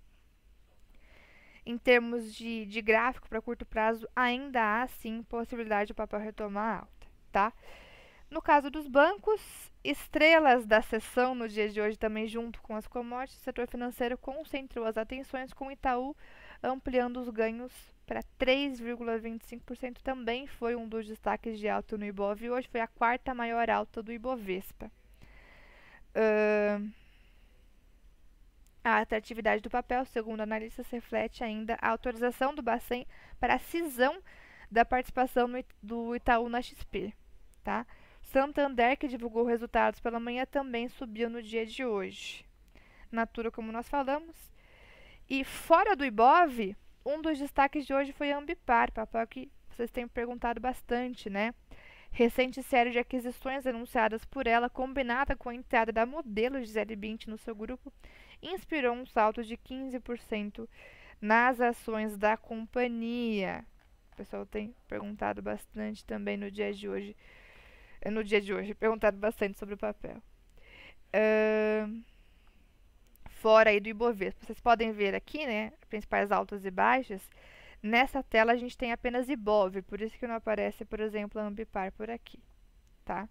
em 1.66 1.78
termos 1.78 2.34
de, 2.34 2.66
de 2.66 2.82
gráfico 2.82 3.28
para 3.28 3.42
curto 3.42 3.66
prazo, 3.66 4.08
ainda 4.16 4.84
há 4.84 4.88
sim 4.88 5.24
possibilidade 5.24 5.94
do 5.94 5.96
papel 5.96 6.20
retomar 6.20 6.82
alta, 6.82 7.08
tá? 7.32 7.54
No 8.30 8.42
caso 8.42 8.72
dos 8.72 8.88
bancos, 8.88 9.72
estrelas 9.84 10.66
da 10.66 10.82
sessão 10.82 11.36
no 11.36 11.48
dia 11.48 11.70
de 11.70 11.80
hoje 11.80 11.98
também 11.98 12.28
junto 12.28 12.62
com 12.62 12.76
as 12.76 12.88
commodities, 12.88 13.40
o 13.40 13.44
setor 13.44 13.68
financeiro 13.68 14.18
concentrou 14.18 14.86
as 14.86 14.98
atenções 14.98 15.54
com 15.54 15.68
o 15.68 15.72
Itaú 15.72 16.16
ampliando 16.64 17.18
os 17.18 17.30
ganhos 17.30 17.72
para 18.06 18.24
3,25%, 18.40 20.02
também 20.02 20.48
foi 20.48 20.76
um 20.76 20.88
dos 20.88 21.06
destaques 21.06 21.60
de 21.60 21.68
alta 21.68 21.98
no 21.98 22.06
Ibov 22.06 22.44
e 22.44 22.50
hoje 22.50 22.68
foi 22.70 22.82
a 22.82 22.88
quarta 22.88 23.34
maior 23.34 23.70
alta 23.70 24.02
do 24.02 24.12
Ibovespa. 24.12 24.92
Uh, 26.16 26.92
a 28.84 29.00
atratividade 29.00 29.62
do 29.62 29.70
papel, 29.70 30.04
segundo 30.06 30.42
analistas, 30.42 30.90
reflete 30.90 31.44
ainda 31.44 31.78
a 31.82 31.90
autorização 31.90 32.54
do 32.54 32.62
Bacen 32.62 33.08
para 33.40 33.56
a 33.56 33.60
cisão 33.60 34.22
da 34.70 34.84
participação 34.84 35.50
do 35.82 36.16
Itaú 36.16 36.50
na 36.50 36.62
XP. 36.62 37.14
Tá? 37.64 37.86
Santander, 38.24 38.98
que 38.98 39.08
divulgou 39.08 39.46
resultados 39.46 40.00
pela 40.00 40.20
manhã, 40.20 40.46
também 40.46 40.90
subiu 40.90 41.30
no 41.30 41.42
dia 41.42 41.66
de 41.66 41.86
hoje. 41.86 42.46
Natura, 43.12 43.52
como 43.52 43.72
nós 43.72 43.88
falamos. 43.88 44.52
E 45.30 45.44
fora 45.44 45.96
do 45.96 46.04
Ibov, 46.04 46.76
um 47.06 47.22
dos 47.22 47.38
destaques 47.38 47.86
de 47.86 47.94
hoje 47.94 48.12
foi 48.12 48.32
a 48.32 48.38
Ambipar, 48.38 48.92
papel 48.92 49.26
que 49.28 49.52
vocês 49.70 49.92
têm 49.92 50.08
perguntado 50.08 50.60
bastante, 50.60 51.30
né? 51.30 51.54
Recente 52.12 52.62
série 52.62 52.92
de 52.92 53.00
aquisições 53.00 53.66
anunciadas 53.66 54.24
por 54.26 54.46
ela, 54.46 54.70
combinada 54.70 55.36
com 55.36 55.50
a 55.50 55.56
entrada 55.56 55.92
da 55.92 56.06
modelo 56.06 56.60
Gisele 56.60 56.96
Bint 56.96 57.28
no 57.28 57.38
seu 57.38 57.56
grupo, 57.56 57.92
inspirou 58.44 58.94
um 58.94 59.06
salto 59.06 59.44
de 59.44 59.58
15% 59.58 60.68
nas 61.22 61.62
ações 61.62 62.18
da 62.18 62.36
companhia. 62.36 63.66
O 64.12 64.16
pessoal 64.16 64.46
tem 64.46 64.76
perguntado 64.88 65.42
bastante 65.42 66.06
também 66.06 66.38
no 66.38 66.52
dia 66.52 66.74
de 66.74 66.88
hoje. 66.88 67.16
Eh, 68.02 68.12
no 68.12 68.24
dia 68.24 68.42
de 68.42 68.54
hoje, 68.54 68.76
perguntado 68.76 69.18
bastante 69.18 69.58
sobre 69.58 69.76
o 69.76 69.78
papel. 69.78 70.22
Uh, 71.16 72.04
fora 73.44 73.70
aí 73.70 73.80
do 73.80 73.90
Ibovespa. 73.90 74.46
Vocês 74.46 74.60
podem 74.60 74.92
ver 74.92 75.16
aqui, 75.16 75.46
né, 75.46 75.74
principais 75.90 76.32
altas 76.32 76.66
e 76.66 76.72
baixas. 76.72 77.22
Nessa 77.82 78.24
tela 78.24 78.54
a 78.54 78.56
gente 78.56 78.78
tem 78.78 78.92
apenas 78.92 79.28
Ibov, 79.28 79.82
por 79.84 80.00
isso 80.02 80.18
que 80.18 80.28
não 80.28 80.36
aparece, 80.36 80.86
por 80.86 81.00
exemplo, 81.00 81.42
a 81.42 81.46
Ambipar 81.46 81.92
por 81.92 82.10
aqui, 82.10 82.40
tá? 83.04 83.28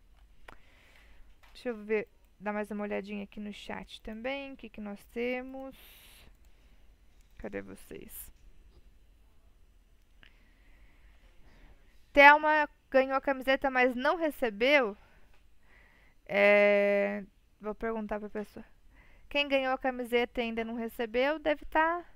Deixa 1.53 1.71
eu 1.71 1.77
ver, 1.77 2.09
dar 2.43 2.53
mais 2.53 2.71
uma 2.71 2.83
olhadinha 2.83 3.25
aqui 3.25 3.39
no 3.39 3.53
chat 3.53 4.03
também, 4.03 4.53
o 4.53 4.57
que, 4.57 4.69
que 4.69 4.81
nós 4.81 5.03
temos. 5.07 5.77
Cadê 7.39 7.63
vocês? 7.63 8.33
Thelma 12.13 12.69
ganhou 12.91 13.17
a 13.17 13.21
camiseta, 13.21 13.71
mas 13.71 13.95
não 13.95 14.17
recebeu. 14.17 14.97
É, 16.27 17.25
vou 17.61 17.75
perguntar 17.75 18.19
pra 18.19 18.29
pessoa. 18.29 18.65
Quem 19.29 19.49
ganhou 19.49 19.73
a 19.73 19.79
camiseta 19.79 20.41
e 20.41 20.45
ainda 20.45 20.65
não 20.65 20.75
recebeu, 20.75 21.39
deve 21.39 21.63
estar. 21.63 22.03
Tá... 22.03 22.13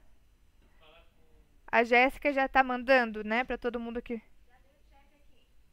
A 1.68 1.84
Jéssica 1.84 2.32
já 2.32 2.48
tá 2.48 2.62
mandando, 2.62 3.24
né, 3.24 3.44
para 3.44 3.56
todo 3.56 3.80
mundo 3.80 3.98
aqui. 3.98 4.20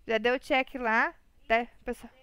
Já 0.08 0.18
deu 0.18 0.40
check 0.40 0.76
lá, 0.76 1.14
né, 1.50 1.68
pessoal? 1.84 2.23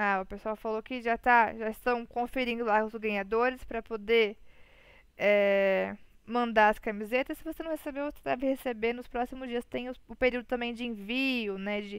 Ah, 0.00 0.20
o 0.22 0.26
pessoal 0.26 0.54
falou 0.54 0.80
que 0.80 1.02
já 1.02 1.18
tá, 1.18 1.52
já 1.54 1.68
estão 1.70 2.06
conferindo 2.06 2.64
lá 2.64 2.84
os 2.84 2.94
ganhadores 2.94 3.64
para 3.64 3.82
poder 3.82 4.36
é, 5.16 5.96
mandar 6.24 6.68
as 6.68 6.78
camisetas. 6.78 7.36
Se 7.38 7.42
você 7.42 7.64
não 7.64 7.72
recebeu, 7.72 8.04
você 8.04 8.20
deve 8.22 8.46
receber 8.46 8.92
nos 8.92 9.08
próximos 9.08 9.48
dias. 9.48 9.64
Tem 9.64 9.88
os, 9.88 10.00
o 10.06 10.14
período 10.14 10.46
também 10.46 10.72
de 10.72 10.84
envio, 10.84 11.58
né? 11.58 11.80
De, 11.80 11.96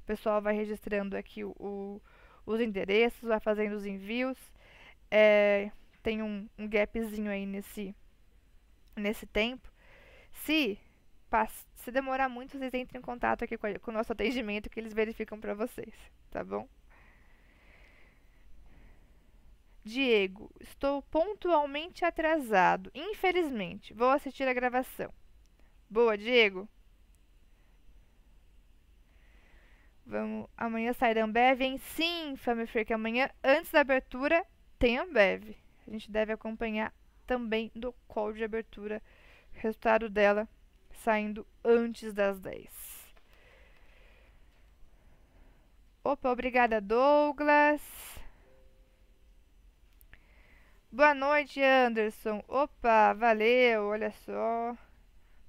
o 0.00 0.04
pessoal 0.06 0.40
vai 0.40 0.54
registrando 0.54 1.14
aqui 1.14 1.44
o, 1.44 1.50
o, 1.60 2.00
os 2.46 2.58
endereços, 2.58 3.28
vai 3.28 3.38
fazendo 3.38 3.74
os 3.74 3.84
envios. 3.84 4.38
É, 5.10 5.70
tem 6.02 6.22
um, 6.22 6.48
um 6.58 6.66
gapzinho 6.66 7.30
aí 7.30 7.44
nesse, 7.44 7.94
nesse 8.96 9.26
tempo. 9.26 9.70
Se, 10.32 10.78
se 11.74 11.90
demorar 11.90 12.30
muito, 12.30 12.56
vocês 12.56 12.72
entrem 12.72 12.98
em 12.98 13.02
contato 13.02 13.44
aqui 13.44 13.58
com, 13.58 13.66
a, 13.66 13.78
com 13.78 13.90
o 13.90 13.94
nosso 13.94 14.10
atendimento 14.10 14.70
que 14.70 14.80
eles 14.80 14.94
verificam 14.94 15.38
para 15.38 15.52
vocês, 15.52 15.92
tá 16.30 16.42
bom? 16.42 16.66
Diego, 19.84 20.50
estou 20.60 21.02
pontualmente 21.02 22.04
atrasado. 22.04 22.90
Infelizmente, 22.94 23.92
vou 23.92 24.10
assistir 24.10 24.46
a 24.46 24.54
gravação. 24.54 25.12
Boa, 25.90 26.16
Diego. 26.16 26.68
Vamos, 30.06 30.48
amanhã 30.56 30.92
sai 30.92 31.14
da 31.14 31.24
Ambev, 31.24 31.62
hein? 31.62 31.78
Sim, 31.78 32.36
Family 32.36 32.66
Freak, 32.66 32.92
amanhã, 32.92 33.30
antes 33.42 33.70
da 33.70 33.80
abertura, 33.80 34.44
tem 34.78 34.98
Ambev. 34.98 35.56
A 35.86 35.90
gente 35.90 36.10
deve 36.10 36.32
acompanhar 36.32 36.92
também 37.26 37.70
do 37.74 37.92
call 38.06 38.32
de 38.32 38.44
abertura, 38.44 39.02
resultado 39.52 40.08
dela 40.08 40.48
saindo 40.92 41.46
antes 41.64 42.12
das 42.12 42.40
10. 42.40 42.70
Opa, 46.04 46.30
obrigada, 46.30 46.80
Douglas. 46.80 48.21
Boa 50.92 51.14
noite, 51.14 51.58
Anderson. 51.62 52.44
Opa, 52.46 53.14
valeu, 53.14 53.86
olha 53.86 54.10
só. 54.26 54.76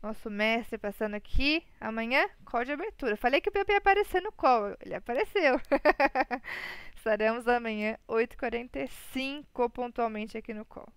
Nosso 0.01 0.29
mestre 0.29 0.77
passando 0.77 1.15
aqui. 1.15 1.65
Amanhã, 1.81 2.29
call 2.45 2.63
de 2.63 2.71
abertura. 2.71 3.17
Falei 3.17 3.41
que 3.41 3.49
o 3.49 3.51
PP 3.51 3.73
ia 3.73 3.77
aparecer 3.79 4.21
no 4.21 4.31
call. 4.31 4.75
Ele 4.79 4.95
apareceu. 4.95 5.59
Estaremos 6.95 7.45
amanhã, 7.47 7.97
8h45, 8.07 9.69
pontualmente 9.69 10.37
aqui 10.37 10.53
no 10.53 10.63
call. 10.63 10.87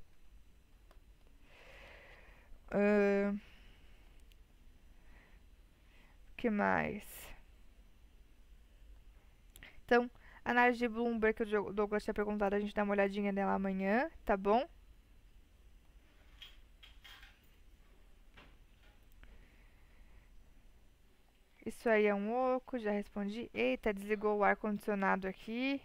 Uh, 2.70 3.36
que 6.36 6.48
mais? 6.50 7.04
Então, 9.84 10.08
análise 10.46 10.78
de 10.78 10.88
Bloomberg 10.88 11.34
que 11.36 11.56
o 11.56 11.72
Douglas 11.72 12.04
tinha 12.04 12.14
perguntado, 12.14 12.54
a 12.54 12.60
gente 12.60 12.74
dá 12.74 12.82
uma 12.84 12.92
olhadinha 12.92 13.32
nela 13.32 13.54
amanhã, 13.54 14.10
tá 14.24 14.36
bom? 14.36 14.66
Isso 21.64 21.88
aí 21.88 22.06
é 22.06 22.14
um 22.14 22.32
oco, 22.54 22.78
já 22.78 22.92
respondi. 22.92 23.50
Eita, 23.52 23.92
desligou 23.92 24.38
o 24.38 24.44
ar-condicionado 24.44 25.26
aqui. 25.26 25.80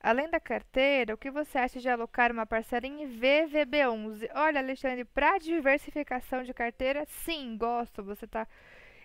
Além 0.00 0.28
da 0.30 0.40
carteira, 0.40 1.14
o 1.14 1.18
que 1.18 1.30
você 1.30 1.58
acha 1.58 1.80
de 1.80 1.88
alocar 1.88 2.32
uma 2.32 2.46
parcela 2.46 2.86
em 2.86 3.06
VVB11? 3.18 4.30
Olha, 4.34 4.60
Alexandre, 4.60 5.04
para 5.04 5.38
diversificação 5.38 6.42
de 6.42 6.52
carteira, 6.54 7.04
sim, 7.06 7.56
gosto. 7.58 8.02
Você 8.02 8.24
está 8.24 8.46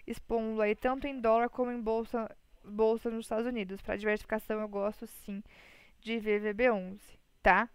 expondo 0.08 0.62
aí 0.62 0.76
tanto 0.76 1.08
em 1.08 1.20
dólar 1.20 1.50
como 1.50 1.72
em 1.72 1.82
bolsa, 1.82 2.30
bolsa 2.70 3.10
nos 3.10 3.26
Estados 3.26 3.46
Unidos. 3.46 3.82
Para 3.82 3.98
diversificação 3.98 4.60
eu 4.60 4.68
gosto 4.68 5.08
sim 5.08 5.44
de 6.00 6.14
VVB11, 6.20 7.00
tá? 7.42 7.70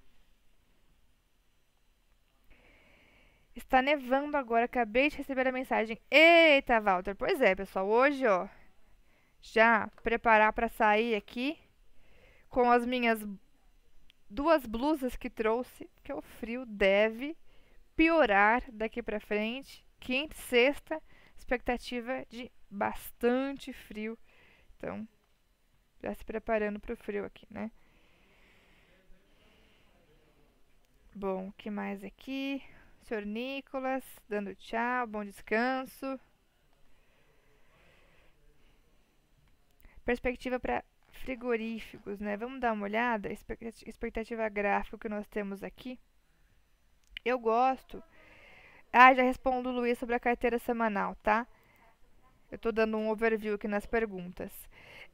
Está 3.55 3.81
nevando 3.81 4.37
agora, 4.37 4.65
acabei 4.65 5.09
de 5.09 5.19
receber 5.19 5.47
a 5.47 5.53
mensagem. 5.53 6.01
Eita, 6.11 6.81
Walter. 6.81 7.15
Pois 7.15 7.41
é, 7.41 7.55
pessoal, 7.55 7.87
hoje, 7.87 8.27
ó, 8.27 8.49
já 9.41 9.89
preparar 10.03 10.53
para 10.53 10.69
sair 10.69 11.15
aqui 11.15 11.57
com 12.49 12.71
as 12.71 12.85
minhas 12.85 13.25
duas 14.29 14.67
blusas 14.67 15.17
que 15.17 15.31
trouxe, 15.31 15.89
que 16.03 16.13
o 16.13 16.21
frio 16.21 16.67
deve 16.67 17.37
piorar 17.95 18.65
daqui 18.73 19.03
para 19.03 19.21
frente. 19.21 19.85
Quinta 20.01 20.35
e 20.35 20.39
sexta, 20.39 21.01
expectativa 21.37 22.27
de 22.29 22.51
bastante 22.69 23.73
frio. 23.73 24.19
Então, 24.85 25.09
já 26.03 26.15
se 26.15 26.23
preparando 26.23 26.79
para 26.79 26.93
o 26.93 26.97
frio 26.97 27.25
aqui, 27.25 27.47
né? 27.51 27.71
Bom, 31.15 31.49
o 31.49 31.53
que 31.55 31.71
mais 31.71 32.05
aqui? 32.05 32.63
Senhor 33.05 33.25
Nicolas, 33.25 34.05
dando 34.29 34.55
tchau, 34.55 35.07
bom 35.07 35.25
descanso. 35.25 36.21
Perspectiva 40.05 40.61
para 40.61 40.85
frigoríficos, 41.13 42.21
né? 42.21 42.37
Vamos 42.37 42.61
dar 42.61 42.75
uma 42.75 42.85
olhada, 42.85 43.31
expectativa 43.33 44.47
gráfica 44.51 44.99
que 44.99 45.09
nós 45.09 45.27
temos 45.29 45.63
aqui. 45.63 45.99
Eu 47.25 47.39
gosto. 47.39 48.03
Ah, 48.93 49.15
já 49.15 49.23
respondo 49.23 49.71
o 49.71 49.73
Luiz 49.73 49.99
sobre 49.99 50.15
a 50.15 50.21
carteira 50.21 50.59
semanal, 50.59 51.15
tá? 51.23 51.47
Eu 52.51 52.57
estou 52.57 52.71
dando 52.71 52.99
um 52.99 53.09
overview 53.09 53.55
aqui 53.55 53.67
nas 53.67 53.87
perguntas. 53.87 54.53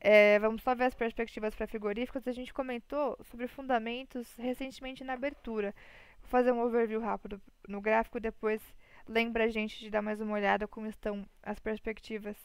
É, 0.01 0.39
vamos 0.39 0.63
só 0.63 0.75
ver 0.75 0.85
as 0.85 0.95
perspectivas 0.95 1.55
para 1.55 1.67
frigoríficos. 1.67 2.27
A 2.27 2.33
gente 2.33 2.55
comentou 2.55 3.19
sobre 3.25 3.47
fundamentos 3.47 4.35
recentemente 4.37 5.05
na 5.05 5.13
abertura. 5.13 5.75
Vou 6.23 6.31
fazer 6.31 6.53
um 6.53 6.61
overview 6.61 7.01
rápido 7.01 7.41
no 7.69 7.81
gráfico, 7.81 8.19
depois 8.19 8.63
lembra 9.07 9.45
a 9.45 9.49
gente 9.49 9.79
de 9.79 9.91
dar 9.91 10.01
mais 10.01 10.21
uma 10.21 10.35
olhada 10.35 10.67
como 10.67 10.87
estão 10.87 11.27
as 11.43 11.59
perspectivas 11.59 12.37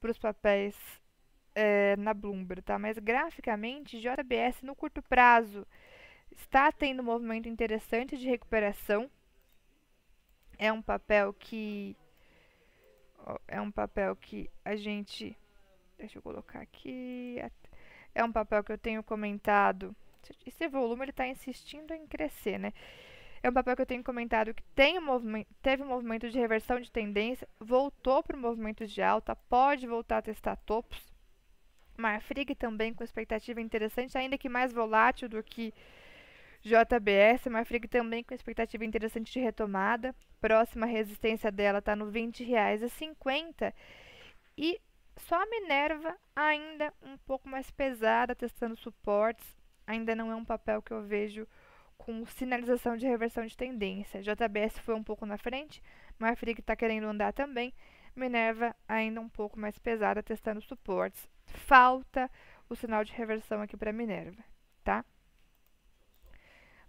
para 0.00 0.10
os 0.10 0.18
papéis 0.18 0.74
é, 1.54 1.96
na 1.96 2.14
Bloomberg, 2.14 2.62
tá? 2.62 2.78
Mas 2.78 2.98
graficamente, 2.98 4.00
JBS 4.00 4.62
no 4.62 4.74
curto 4.74 5.02
prazo 5.02 5.66
está 6.30 6.72
tendo 6.72 7.00
um 7.00 7.04
movimento 7.06 7.48
interessante 7.48 8.16
de 8.16 8.28
recuperação. 8.28 9.10
É 10.58 10.72
um 10.72 10.80
papel 10.80 11.34
que 11.34 11.96
é 13.48 13.60
um 13.60 13.70
papel 13.70 14.14
que 14.16 14.48
a 14.64 14.76
gente 14.76 15.36
deixa 15.98 16.18
eu 16.18 16.22
colocar 16.22 16.60
aqui 16.60 17.40
é 18.14 18.24
um 18.24 18.32
papel 18.32 18.62
que 18.64 18.72
eu 18.72 18.78
tenho 18.78 19.02
comentado 19.02 19.94
esse 20.44 20.68
volume 20.68 21.04
ele 21.04 21.10
está 21.10 21.26
insistindo 21.26 21.92
em 21.92 22.06
crescer, 22.06 22.58
né? 22.58 22.72
É 23.42 23.48
um 23.48 23.52
papel 23.52 23.76
que 23.76 23.82
eu 23.82 23.86
tenho 23.86 24.02
comentado 24.02 24.54
que 24.54 24.62
tem 24.74 24.98
um 24.98 25.04
movimento, 25.04 25.48
teve 25.62 25.82
um 25.82 25.86
movimento 25.86 26.28
de 26.28 26.38
reversão 26.38 26.80
de 26.80 26.90
tendência, 26.90 27.46
voltou 27.60 28.22
para 28.22 28.36
o 28.36 28.40
movimento 28.40 28.86
de 28.86 29.02
alta, 29.02 29.36
pode 29.36 29.86
voltar 29.86 30.18
a 30.18 30.22
testar 30.22 30.56
topos. 30.56 31.14
Marfrig 31.96 32.54
também 32.54 32.92
com 32.92 33.04
expectativa 33.04 33.60
interessante, 33.60 34.18
ainda 34.18 34.36
que 34.36 34.48
mais 34.48 34.72
volátil 34.72 35.28
do 35.28 35.42
que 35.42 35.72
JBS. 36.62 37.46
Marfrig 37.48 37.88
também 37.88 38.24
com 38.24 38.34
expectativa 38.34 38.84
interessante 38.84 39.32
de 39.32 39.40
retomada. 39.40 40.14
Próxima 40.40 40.84
resistência 40.84 41.50
dela 41.50 41.78
está 41.78 41.94
no 41.94 42.06
R$ 42.06 42.20
20,50. 42.20 43.72
E 44.58 44.80
só 45.16 45.42
a 45.42 45.46
Minerva 45.46 46.16
ainda 46.34 46.92
um 47.02 47.16
pouco 47.18 47.48
mais 47.48 47.70
pesada, 47.70 48.34
testando 48.34 48.76
suportes. 48.76 49.56
Ainda 49.86 50.14
não 50.14 50.30
é 50.30 50.34
um 50.34 50.44
papel 50.44 50.82
que 50.82 50.92
eu 50.92 51.02
vejo 51.02 51.46
com 51.96 52.24
sinalização 52.26 52.96
de 52.96 53.06
reversão 53.06 53.46
de 53.46 53.56
tendência. 53.56 54.22
JBS 54.22 54.78
foi 54.78 54.94
um 54.94 55.02
pouco 55.02 55.24
na 55.24 55.38
frente, 55.38 55.82
Marfrig 56.18 56.60
está 56.60 56.76
querendo 56.76 57.06
andar 57.06 57.32
também. 57.32 57.72
Minerva 58.14 58.74
ainda 58.88 59.20
um 59.20 59.28
pouco 59.28 59.58
mais 59.58 59.78
pesada, 59.78 60.22
testando 60.22 60.60
suportes. 60.60 61.28
Falta 61.44 62.30
o 62.68 62.74
sinal 62.74 63.04
de 63.04 63.12
reversão 63.12 63.60
aqui 63.60 63.76
para 63.76 63.92
Minerva, 63.92 64.42
tá? 64.82 65.04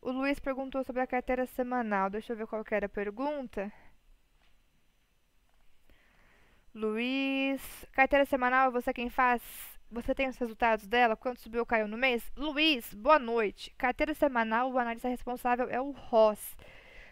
O 0.02 0.12
Luiz 0.12 0.40
perguntou 0.40 0.84
sobre 0.84 1.02
a 1.02 1.08
carteira 1.08 1.46
semanal. 1.46 2.10
Deixa 2.10 2.32
eu 2.32 2.38
ver 2.38 2.48
qual 2.48 2.64
era 2.72 2.86
a 2.86 2.90
pergunta. 2.90 3.72
Luiz, 6.78 7.60
carteira 7.92 8.24
semanal, 8.24 8.72
você 8.72 8.94
quem 8.94 9.10
faz? 9.10 9.42
Você 9.90 10.14
tem 10.14 10.30
os 10.30 10.38
resultados 10.38 10.86
dela? 10.86 11.16
Quanto 11.16 11.42
subiu 11.42 11.62
ou 11.62 11.66
caiu 11.66 11.88
no 11.88 11.98
mês? 11.98 12.32
Luiz, 12.38 12.94
boa 12.94 13.18
noite. 13.18 13.74
Carteira 13.80 14.14
semanal, 14.14 14.72
o 14.72 14.78
analista 14.78 15.08
responsável 15.08 15.68
é 15.72 15.82
o 15.82 15.90
Ross. 15.90 16.56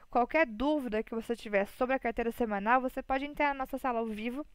Qualquer 0.07 0.45
dúvida 0.45 1.01
que 1.01 1.15
você 1.15 1.35
tiver 1.35 1.65
sobre 1.65 1.95
a 1.95 1.99
carteira 1.99 2.31
semanal, 2.31 2.79
você 2.79 3.01
pode 3.01 3.25
entrar 3.25 3.55
na 3.55 3.63
nossa 3.63 3.79
sala 3.79 3.97
ao 3.97 4.05
vivo. 4.05 4.45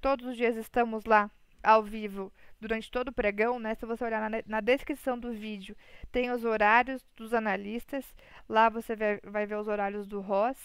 Todos 0.00 0.26
os 0.26 0.36
dias 0.36 0.56
estamos 0.56 1.04
lá 1.04 1.30
ao 1.62 1.84
vivo 1.84 2.32
durante 2.60 2.90
todo 2.90 3.10
o 3.10 3.12
pregão, 3.12 3.60
né? 3.60 3.76
Se 3.76 3.86
você 3.86 4.02
olhar 4.02 4.28
na, 4.28 4.42
na 4.44 4.60
descrição 4.60 5.16
do 5.16 5.32
vídeo, 5.32 5.76
tem 6.10 6.32
os 6.32 6.44
horários 6.44 7.06
dos 7.16 7.32
analistas. 7.32 8.04
Lá 8.48 8.68
você 8.68 8.96
vai, 8.96 9.20
vai 9.22 9.46
ver 9.46 9.54
os 9.54 9.68
horários 9.68 10.04
do 10.04 10.20
Ross. 10.20 10.58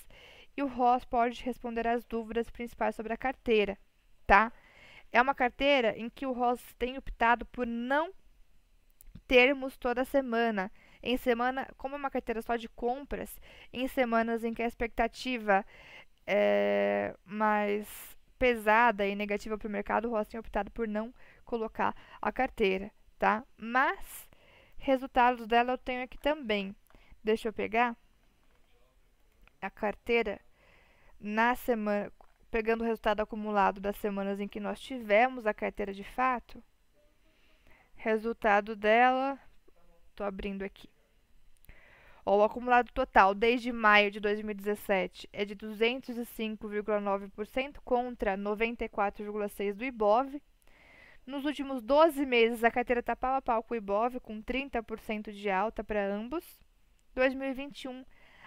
E 0.55 0.61
o 0.63 0.67
Ross 0.67 1.03
pode 1.05 1.43
responder 1.43 1.87
as 1.87 2.03
dúvidas 2.03 2.49
principais 2.49 2.95
sobre 2.95 3.13
a 3.13 3.17
carteira, 3.17 3.77
tá? 4.27 4.51
É 5.11 5.21
uma 5.21 5.35
carteira 5.35 5.97
em 5.97 6.09
que 6.09 6.25
o 6.25 6.31
Ross 6.31 6.61
tem 6.77 6.97
optado 6.97 7.45
por 7.45 7.65
não 7.67 8.11
termos 9.27 9.77
toda 9.77 10.05
semana. 10.05 10.71
Em 11.01 11.17
semana, 11.17 11.67
como 11.77 11.95
é 11.95 11.97
uma 11.97 12.09
carteira 12.09 12.41
só 12.41 12.55
de 12.55 12.69
compras, 12.69 13.39
em 13.71 13.87
semanas 13.87 14.43
em 14.43 14.53
que 14.53 14.61
a 14.61 14.67
expectativa 14.67 15.65
é 16.25 17.15
mais 17.25 17.87
pesada 18.39 19.05
e 19.05 19.15
negativa 19.15 19.57
para 19.57 19.67
o 19.67 19.71
mercado, 19.71 20.07
o 20.07 20.11
Ross 20.11 20.27
tem 20.27 20.39
optado 20.39 20.71
por 20.71 20.87
não 20.87 21.13
colocar 21.45 21.95
a 22.21 22.31
carteira, 22.31 22.91
tá? 23.19 23.43
Mas 23.57 24.29
resultados 24.77 25.47
dela 25.47 25.73
eu 25.73 25.77
tenho 25.77 26.03
aqui 26.03 26.17
também. 26.17 26.75
Deixa 27.23 27.47
eu 27.47 27.53
pegar 27.53 27.95
a 29.65 29.69
carteira 29.69 30.39
na 31.19 31.53
semana 31.55 32.09
pegando 32.51 32.81
o 32.81 32.85
resultado 32.85 33.21
acumulado 33.21 33.81
das 33.81 33.97
semanas 33.97 34.39
em 34.39 34.47
que 34.47 34.59
nós 34.59 34.79
tivemos 34.79 35.47
a 35.47 35.55
carteira 35.55 35.91
de 35.91 36.03
fato, 36.03 36.63
resultado 37.95 38.75
dela, 38.75 39.39
estou 40.11 40.23
abrindo 40.23 40.61
aqui. 40.61 40.87
O 42.23 42.43
acumulado 42.43 42.91
total 42.91 43.33
desde 43.33 43.71
maio 43.71 44.11
de 44.11 44.19
2017 44.19 45.27
é 45.33 45.43
de 45.43 45.55
205,9% 45.55 47.79
contra 47.83 48.37
94,6% 48.37 49.73
do 49.73 49.83
IBOV. 49.83 50.39
Nos 51.25 51.43
últimos 51.43 51.81
12 51.81 52.23
meses, 52.25 52.63
a 52.63 52.69
carteira 52.69 52.99
está 52.99 53.15
pau 53.15 53.35
a 53.35 53.41
pau 53.41 53.63
com 53.63 53.73
o 53.73 53.77
IBOV, 53.77 54.19
com 54.19 54.43
30% 54.43 55.31
de 55.31 55.49
alta 55.49 55.83
para 55.83 56.05
ambos. 56.05 56.45
2021 57.15 58.05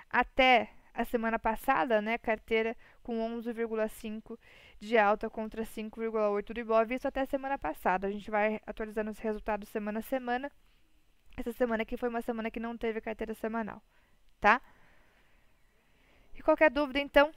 até 0.08 0.70
a 0.96 1.04
semana 1.04 1.38
passada, 1.38 2.00
né, 2.00 2.16
carteira 2.16 2.74
com 3.02 3.18
11,5 3.18 4.38
de 4.80 4.96
alta 4.96 5.28
contra 5.28 5.62
5,8 5.64 6.54
do 6.54 6.60
Ibov, 6.60 6.92
isso 6.92 7.06
até 7.06 7.24
semana 7.26 7.58
passada. 7.58 8.06
A 8.06 8.10
gente 8.10 8.30
vai 8.30 8.60
atualizando 8.66 9.10
os 9.10 9.18
resultados 9.18 9.68
semana 9.68 10.00
a 10.00 10.02
semana. 10.02 10.50
Essa 11.36 11.52
semana 11.52 11.82
aqui 11.82 11.96
foi 11.96 12.08
uma 12.08 12.22
semana 12.22 12.50
que 12.50 12.58
não 12.58 12.76
teve 12.76 13.00
carteira 13.00 13.34
semanal, 13.34 13.82
tá? 14.40 14.60
E 16.34 16.42
qualquer 16.42 16.70
dúvida, 16.70 16.98
então, 16.98 17.30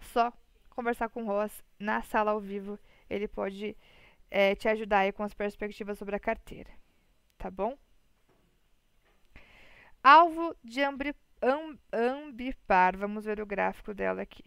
só 0.00 0.32
conversar 0.70 1.10
com 1.10 1.24
o 1.24 1.26
Ross 1.26 1.62
na 1.78 2.02
sala 2.02 2.30
ao 2.30 2.40
vivo. 2.40 2.78
Ele 3.08 3.28
pode 3.28 3.76
é, 4.30 4.54
te 4.54 4.66
ajudar 4.66 5.00
aí 5.00 5.12
com 5.12 5.22
as 5.22 5.34
perspectivas 5.34 5.98
sobre 5.98 6.16
a 6.16 6.20
carteira, 6.20 6.70
tá 7.36 7.50
bom? 7.50 7.76
Alvo 10.02 10.56
de 10.62 10.82
Ambri 10.82 11.14
ambipar. 11.92 12.96
Vamos 12.96 13.24
ver 13.24 13.40
o 13.40 13.46
gráfico 13.46 13.94
dela 13.94 14.22
aqui. 14.22 14.44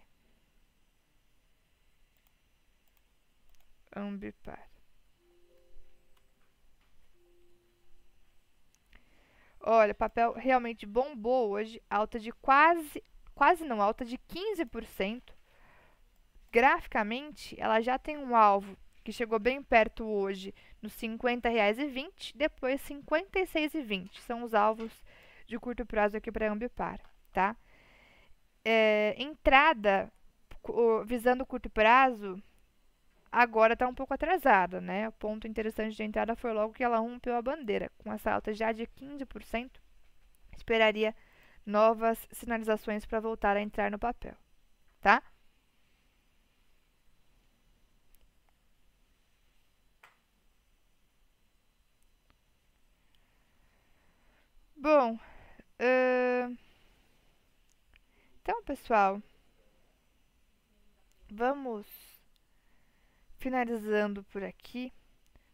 Ambipar. 3.95 4.67
Olha, 9.59 9.93
papel 9.93 10.33
realmente 10.33 10.85
bombou 10.85 11.49
hoje, 11.49 11.81
alta 11.89 12.17
de 12.17 12.31
quase, 12.31 13.03
quase 13.35 13.65
não, 13.65 13.81
alta 13.81 14.05
de 14.05 14.17
15%. 14.17 15.21
Graficamente, 16.51 17.59
ela 17.59 17.81
já 17.81 17.99
tem 17.99 18.17
um 18.17 18.35
alvo 18.35 18.77
que 19.03 19.11
chegou 19.11 19.39
bem 19.39 19.63
perto 19.63 20.05
hoje, 20.05 20.53
nos 20.81 20.93
R$ 21.01 21.07
50,20, 21.07 22.33
depois 22.35 22.81
R$ 22.87 22.95
56,20. 22.95 24.19
São 24.19 24.43
os 24.43 24.53
alvos 24.53 25.03
de 25.47 25.59
curto 25.59 25.85
prazo 25.85 26.17
aqui 26.17 26.31
para 26.31 26.51
Ambipar, 26.51 26.99
tá? 27.33 27.55
É, 28.63 29.15
entrada 29.17 30.11
visando 31.05 31.45
curto 31.45 31.69
prazo, 31.69 32.41
agora 33.31 33.73
está 33.73 33.87
um 33.87 33.93
pouco 33.95 34.13
atrasada, 34.13 34.81
né? 34.81 35.09
O 35.09 35.11
ponto 35.13 35.47
interessante 35.47 35.95
de 35.95 36.03
entrada 36.03 36.35
foi 36.35 36.53
logo 36.53 36.73
que 36.73 36.83
ela 36.83 36.99
rompeu 36.99 37.35
a 37.35 37.41
bandeira, 37.41 37.91
com 37.99 38.13
essa 38.13 38.31
alta 38.31 38.53
já 38.53 38.71
de 38.71 38.87
15%. 38.87 39.81
Esperaria 40.57 41.15
novas 41.65 42.27
sinalizações 42.31 43.05
para 43.05 43.19
voltar 43.21 43.57
a 43.57 43.61
entrar 43.61 43.91
no 43.91 43.99
papel, 43.99 44.35
tá? 45.01 45.23
Bom, 54.77 55.19
então, 58.41 58.63
pessoal, 58.63 59.21
vamos 61.29 61.85
finalizando 63.37 64.23
por 64.25 64.43
aqui. 64.43 64.91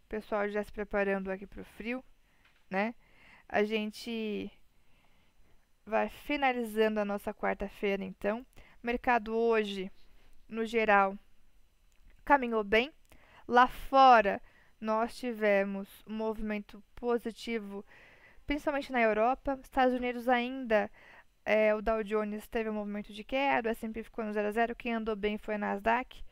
O 0.06 0.08
pessoal 0.08 0.48
já 0.48 0.64
se 0.64 0.72
preparando 0.72 1.30
aqui 1.32 1.46
para 1.46 1.62
o 1.62 1.66
frio, 1.66 2.04
né? 2.70 2.96
A 3.50 3.64
gente 3.64 4.52
vai 5.86 6.10
finalizando 6.10 7.00
a 7.00 7.06
nossa 7.06 7.34
quarta-feira, 7.34 8.04
então. 8.04 8.46
Mercado 8.82 9.36
hoje, 9.36 9.92
no 10.48 10.66
geral, 10.66 11.18
caminhou 12.24 12.64
bem. 12.64 12.94
Lá 13.48 13.68
fora, 13.68 14.42
nós 14.80 15.16
tivemos 15.18 15.88
um 16.08 16.14
movimento 16.14 16.82
positivo, 16.96 17.86
principalmente 18.46 18.92
na 18.92 19.02
Europa. 19.02 19.60
Estados 19.62 19.94
Unidos 19.94 20.28
ainda, 20.28 20.90
é, 21.46 21.74
o 21.76 21.82
Dow 21.82 22.04
Jones 22.04 22.48
teve 22.48 22.70
um 22.70 22.74
movimento 22.74 23.12
de 23.14 23.24
queda, 23.24 23.70
o 23.70 23.72
S&P 23.72 24.04
ficou 24.04 24.24
no 24.24 24.34
0 24.34 24.48
a 24.48 24.52
0. 24.52 24.76
Quem 24.76 24.94
andou 24.94 25.16
bem 25.16 25.38
foi 25.38 25.56
a 25.56 25.58
Nasdaq. 25.58 26.24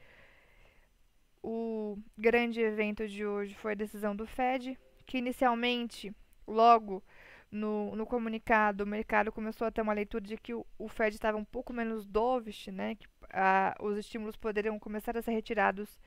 O 1.44 1.98
grande 2.18 2.62
evento 2.62 3.08
de 3.08 3.26
hoje 3.26 3.56
foi 3.56 3.72
a 3.74 3.76
decisão 3.76 4.16
do 4.16 4.28
Fed, 4.28 4.78
que 5.06 5.18
inicialmente, 5.18 6.16
logo 6.48 7.04
no, 7.52 7.96
no 7.96 8.06
comunicado, 8.06 8.84
o 8.84 8.88
mercado 8.88 9.32
começou 9.32 9.68
a 9.68 9.72
ter 9.72 9.82
uma 9.82 9.94
leitura 9.94 10.24
de 10.24 10.38
que 10.38 10.54
o, 10.54 10.66
o 10.78 10.88
Fed 10.88 11.16
estava 11.16 11.38
um 11.38 11.44
pouco 11.44 11.74
menos 11.74 12.06
dovish, 12.06 12.68
né? 12.68 12.96
Que 12.96 13.08
a, 13.32 13.76
os 13.82 13.98
estímulos 13.98 14.38
poderiam 14.38 14.80
começar 14.80 15.18
a 15.18 15.22
ser 15.22 15.32
retirados 15.32 16.00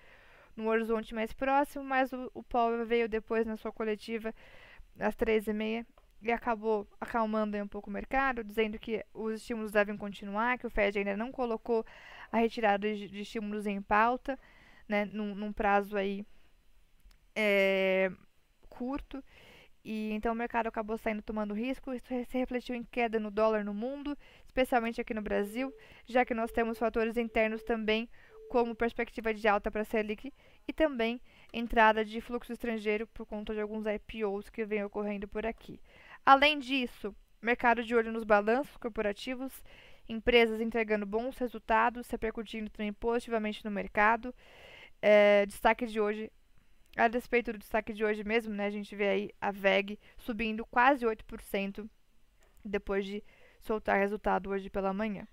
no 0.57 0.69
horizonte 0.69 1.15
mais 1.15 1.33
próximo, 1.33 1.85
mas 1.85 2.13
o, 2.13 2.31
o 2.33 2.43
Powell 2.43 2.87
veio 2.87 3.09
depois 3.09 3.45
na 3.45 3.57
sua 3.57 3.73
coletiva 3.73 4.33
às 4.99 5.17
três 5.17 5.49
e 5.49 5.53
meia 5.53 5.85
e 6.25 6.33
acabou 6.33 6.89
acalmando 6.99 7.57
um 7.59 7.69
pouco 7.69 7.91
o 7.91 7.93
mercado, 7.93 8.43
dizendo 8.43 8.79
que 8.79 9.05
os 9.13 9.35
estímulos 9.35 9.71
devem 9.71 9.97
continuar, 9.97 10.59
que 10.59 10.67
o 10.67 10.71
Fed 10.71 10.99
ainda 10.99 11.17
não 11.17 11.31
colocou 11.31 11.85
a 12.33 12.39
retirada 12.39 12.93
de, 12.95 13.21
estímulos 13.21 13.67
em 13.67 13.81
pauta, 13.83 14.39
né, 14.89 15.05
num, 15.05 15.35
num 15.35 15.53
prazo 15.53 15.97
aí 15.99 16.25
é, 17.37 18.11
curto. 18.71 19.23
E 19.85 20.13
então 20.13 20.33
o 20.33 20.37
mercado 20.37 20.67
acabou 20.67 20.97
saindo 20.97 21.21
tomando 21.21 21.53
risco, 21.53 21.93
isso 21.93 22.07
se 22.09 22.39
refletiu 22.39 22.75
em 22.75 22.83
queda 22.83 23.21
no 23.21 23.31
dólar 23.31 23.63
no 23.63 23.75
mundo, 23.75 24.17
especialmente 24.47 24.99
aqui 24.99 25.13
no 25.13 25.21
Brasil, 25.21 25.71
já 26.07 26.25
que 26.25 26.33
nós 26.33 26.51
temos 26.51 26.79
fatores 26.79 27.19
internos 27.19 27.63
também, 27.63 28.09
como 28.49 28.75
perspectiva 28.75 29.35
de 29.35 29.47
alta 29.47 29.71
para 29.71 29.83
a 29.83 29.85
Selic 29.85 30.33
e 30.67 30.73
também 30.73 31.21
entrada 31.53 32.05
de 32.05 32.21
fluxo 32.21 32.53
estrangeiro 32.53 33.07
por 33.09 33.27
conta 33.27 33.53
de 33.53 33.61
alguns 33.61 33.85
IPOs 33.87 34.49
que 34.49 34.65
vêm 34.65 34.85
ocorrendo 34.85 35.29
por 35.29 35.45
aqui. 35.45 35.81
Além 36.25 36.59
disso, 36.59 37.15
mercado 37.41 37.83
de 37.83 37.95
olho 37.95 38.11
nos 38.11 38.25
balanços 38.25 38.77
corporativos, 38.77 39.53
empresas 40.09 40.61
entregando 40.61 41.05
bons 41.05 41.37
resultados, 41.39 42.09
repercutindo 42.11 42.71
também 42.71 42.93
positivamente 42.93 43.65
no 43.65 43.71
mercado. 43.71 44.35
É, 45.03 45.45
destaque 45.47 45.87
de 45.87 46.01
hoje 46.01 46.31
a 46.97 47.09
despeito 47.09 47.53
do 47.53 47.59
destaque 47.59 47.93
de 47.93 48.05
hoje 48.05 48.23
mesmo, 48.23 48.55
né, 48.55 48.67
a 48.67 48.71
gente 48.71 48.95
vê 48.95 49.09
aí 49.09 49.31
a 49.41 49.51
VEG 49.51 49.99
subindo 50.17 50.65
quase 50.65 51.05
8% 51.05 51.89
depois 52.65 53.05
de 53.05 53.23
soltar 53.61 53.99
resultado 53.99 54.51
hoje 54.51 54.71
pela 54.71 54.93
manhã. 54.93 55.27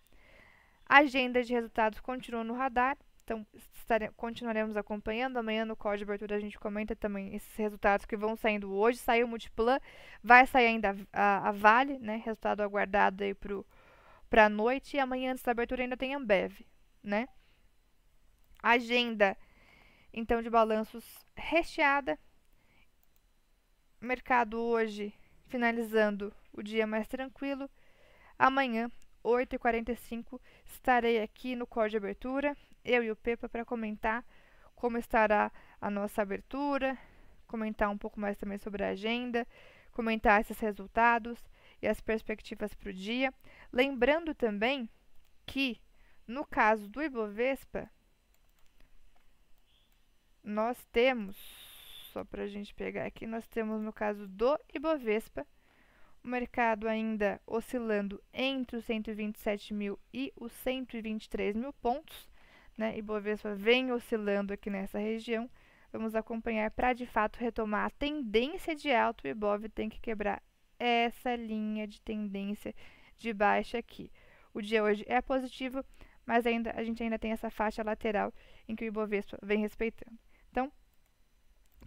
A 0.85 0.97
agenda 0.97 1.43
de 1.43 1.53
resultados 1.53 1.99
continua 1.99 2.43
no 2.43 2.53
radar, 2.53 2.97
então 3.31 3.47
estare, 3.53 4.11
continuaremos 4.17 4.75
acompanhando. 4.75 5.37
Amanhã 5.37 5.63
no 5.63 5.75
código 5.75 5.99
de 5.99 6.03
abertura 6.03 6.35
a 6.35 6.39
gente 6.39 6.59
comenta 6.59 6.95
também 6.95 7.33
esses 7.33 7.55
resultados 7.55 8.05
que 8.05 8.17
vão 8.17 8.35
saindo 8.35 8.73
hoje. 8.73 8.99
Saiu 8.99 9.25
o 9.25 9.29
Multiplan, 9.29 9.79
vai 10.21 10.45
sair 10.45 10.67
ainda 10.67 10.95
a, 11.13 11.47
a 11.47 11.51
Vale, 11.51 11.97
né, 11.99 12.17
resultado 12.17 12.61
aguardado 12.61 13.23
aí 13.23 13.33
para 14.29 14.45
a 14.45 14.49
noite. 14.49 14.97
E 14.97 14.99
amanhã 14.99 15.31
antes 15.31 15.43
da 15.43 15.51
abertura 15.51 15.81
ainda 15.81 15.95
tem 15.95 16.13
Ambev, 16.13 16.59
né. 17.01 17.27
Agenda 18.61 19.37
então 20.13 20.41
de 20.41 20.49
balanços 20.49 21.05
recheada. 21.33 22.19
Mercado 24.01 24.59
hoje 24.59 25.13
finalizando 25.47 26.33
o 26.51 26.61
dia 26.61 26.85
mais 26.85 27.07
tranquilo. 27.07 27.69
Amanhã, 28.37 28.91
8h45, 29.23 30.39
estarei 30.65 31.21
aqui 31.21 31.55
no 31.55 31.67
código 31.67 31.91
de 31.91 31.97
abertura, 31.97 32.57
eu 32.83 33.03
e 33.03 33.11
o 33.11 33.15
Pepa, 33.15 33.47
para 33.47 33.65
comentar 33.65 34.25
como 34.75 34.97
estará 34.97 35.51
a 35.79 35.89
nossa 35.89 36.21
abertura, 36.21 36.97
comentar 37.47 37.89
um 37.89 37.97
pouco 37.97 38.19
mais 38.19 38.37
também 38.37 38.57
sobre 38.57 38.83
a 38.83 38.89
agenda, 38.89 39.47
comentar 39.91 40.41
esses 40.41 40.59
resultados 40.59 41.37
e 41.81 41.87
as 41.87 41.99
perspectivas 41.99 42.73
para 42.73 42.89
o 42.89 42.93
dia. 42.93 43.33
Lembrando 43.71 44.33
também 44.33 44.89
que, 45.45 45.79
no 46.25 46.45
caso 46.45 46.87
do 46.87 47.01
Ibovespa, 47.01 47.89
nós 50.43 50.83
temos, 50.91 51.37
só 52.11 52.23
para 52.23 52.43
a 52.43 52.47
gente 52.47 52.73
pegar 52.73 53.05
aqui, 53.05 53.27
nós 53.27 53.47
temos 53.47 53.81
no 53.81 53.93
caso 53.93 54.27
do 54.27 54.57
Ibovespa, 54.73 55.45
o 56.23 56.27
mercado 56.27 56.87
ainda 56.87 57.41
oscilando 57.45 58.21
entre 58.33 58.77
os 58.77 58.85
127 58.85 59.73
mil 59.73 59.99
e 60.13 60.31
os 60.35 60.51
123 60.53 61.55
mil 61.55 61.73
pontos. 61.73 62.30
Né? 62.77 62.97
Ibovespa 62.97 63.53
vem 63.53 63.91
oscilando 63.91 64.53
aqui 64.53 64.69
nessa 64.69 64.99
região. 64.99 65.49
Vamos 65.91 66.15
acompanhar 66.15 66.71
para 66.71 66.93
de 66.93 67.05
fato 67.05 67.37
retomar 67.37 67.85
a 67.85 67.89
tendência 67.89 68.75
de 68.75 68.91
alto. 68.91 69.25
O 69.25 69.27
Ibov 69.27 69.67
tem 69.69 69.89
que 69.89 69.99
quebrar 69.99 70.41
essa 70.79 71.35
linha 71.35 71.85
de 71.85 72.01
tendência 72.01 72.73
de 73.17 73.33
baixa 73.33 73.77
aqui. 73.77 74.11
O 74.53 74.61
dia 74.61 74.83
hoje 74.83 75.05
é 75.07 75.21
positivo, 75.21 75.83
mas 76.25 76.45
ainda 76.45 76.71
a 76.71 76.83
gente 76.83 77.03
ainda 77.03 77.19
tem 77.19 77.31
essa 77.31 77.49
faixa 77.49 77.83
lateral 77.83 78.33
em 78.67 78.75
que 78.75 78.85
o 78.85 78.87
Ibovespa 78.87 79.37
vem 79.43 79.59
respeitando. 79.59 80.17
Então, 80.49 80.71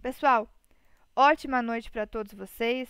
pessoal, 0.01 0.49
ótima 1.15 1.61
noite 1.61 1.91
para 1.91 2.07
todos 2.07 2.33
vocês. 2.33 2.89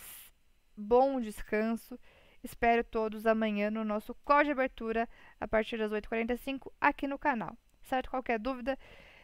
Bom 0.76 1.20
descanso. 1.20 1.98
Espero 2.44 2.84
todos 2.84 3.26
amanhã 3.26 3.70
no 3.70 3.84
nosso 3.84 4.14
call 4.16 4.44
de 4.44 4.52
abertura 4.52 5.08
a 5.40 5.48
partir 5.48 5.78
das 5.78 5.90
8h45 5.90 6.70
aqui 6.80 7.08
no 7.08 7.18
canal. 7.18 7.56
Certo? 7.86 8.10
Qualquer 8.10 8.38
dúvida, 8.38 8.78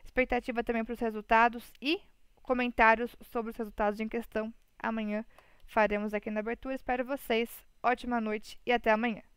expectativa 0.05 0.63
também 0.63 0.85
para 0.85 0.95
os 0.95 1.01
resultados 1.01 1.73
e 1.81 2.01
comentários 2.43 3.17
sobre 3.21 3.51
os 3.51 3.57
resultados 3.57 4.01
em 4.01 4.09
questão. 4.09 4.53
Amanhã 4.79 5.25
faremos 5.67 6.15
aqui 6.15 6.31
na 6.31 6.41
abertura. 6.41 6.75
Espero 6.75 7.05
vocês. 7.05 7.51
Ótima 7.83 8.21
noite 8.21 8.59
e 8.65 8.73
até 8.73 8.91
amanhã. 8.91 9.32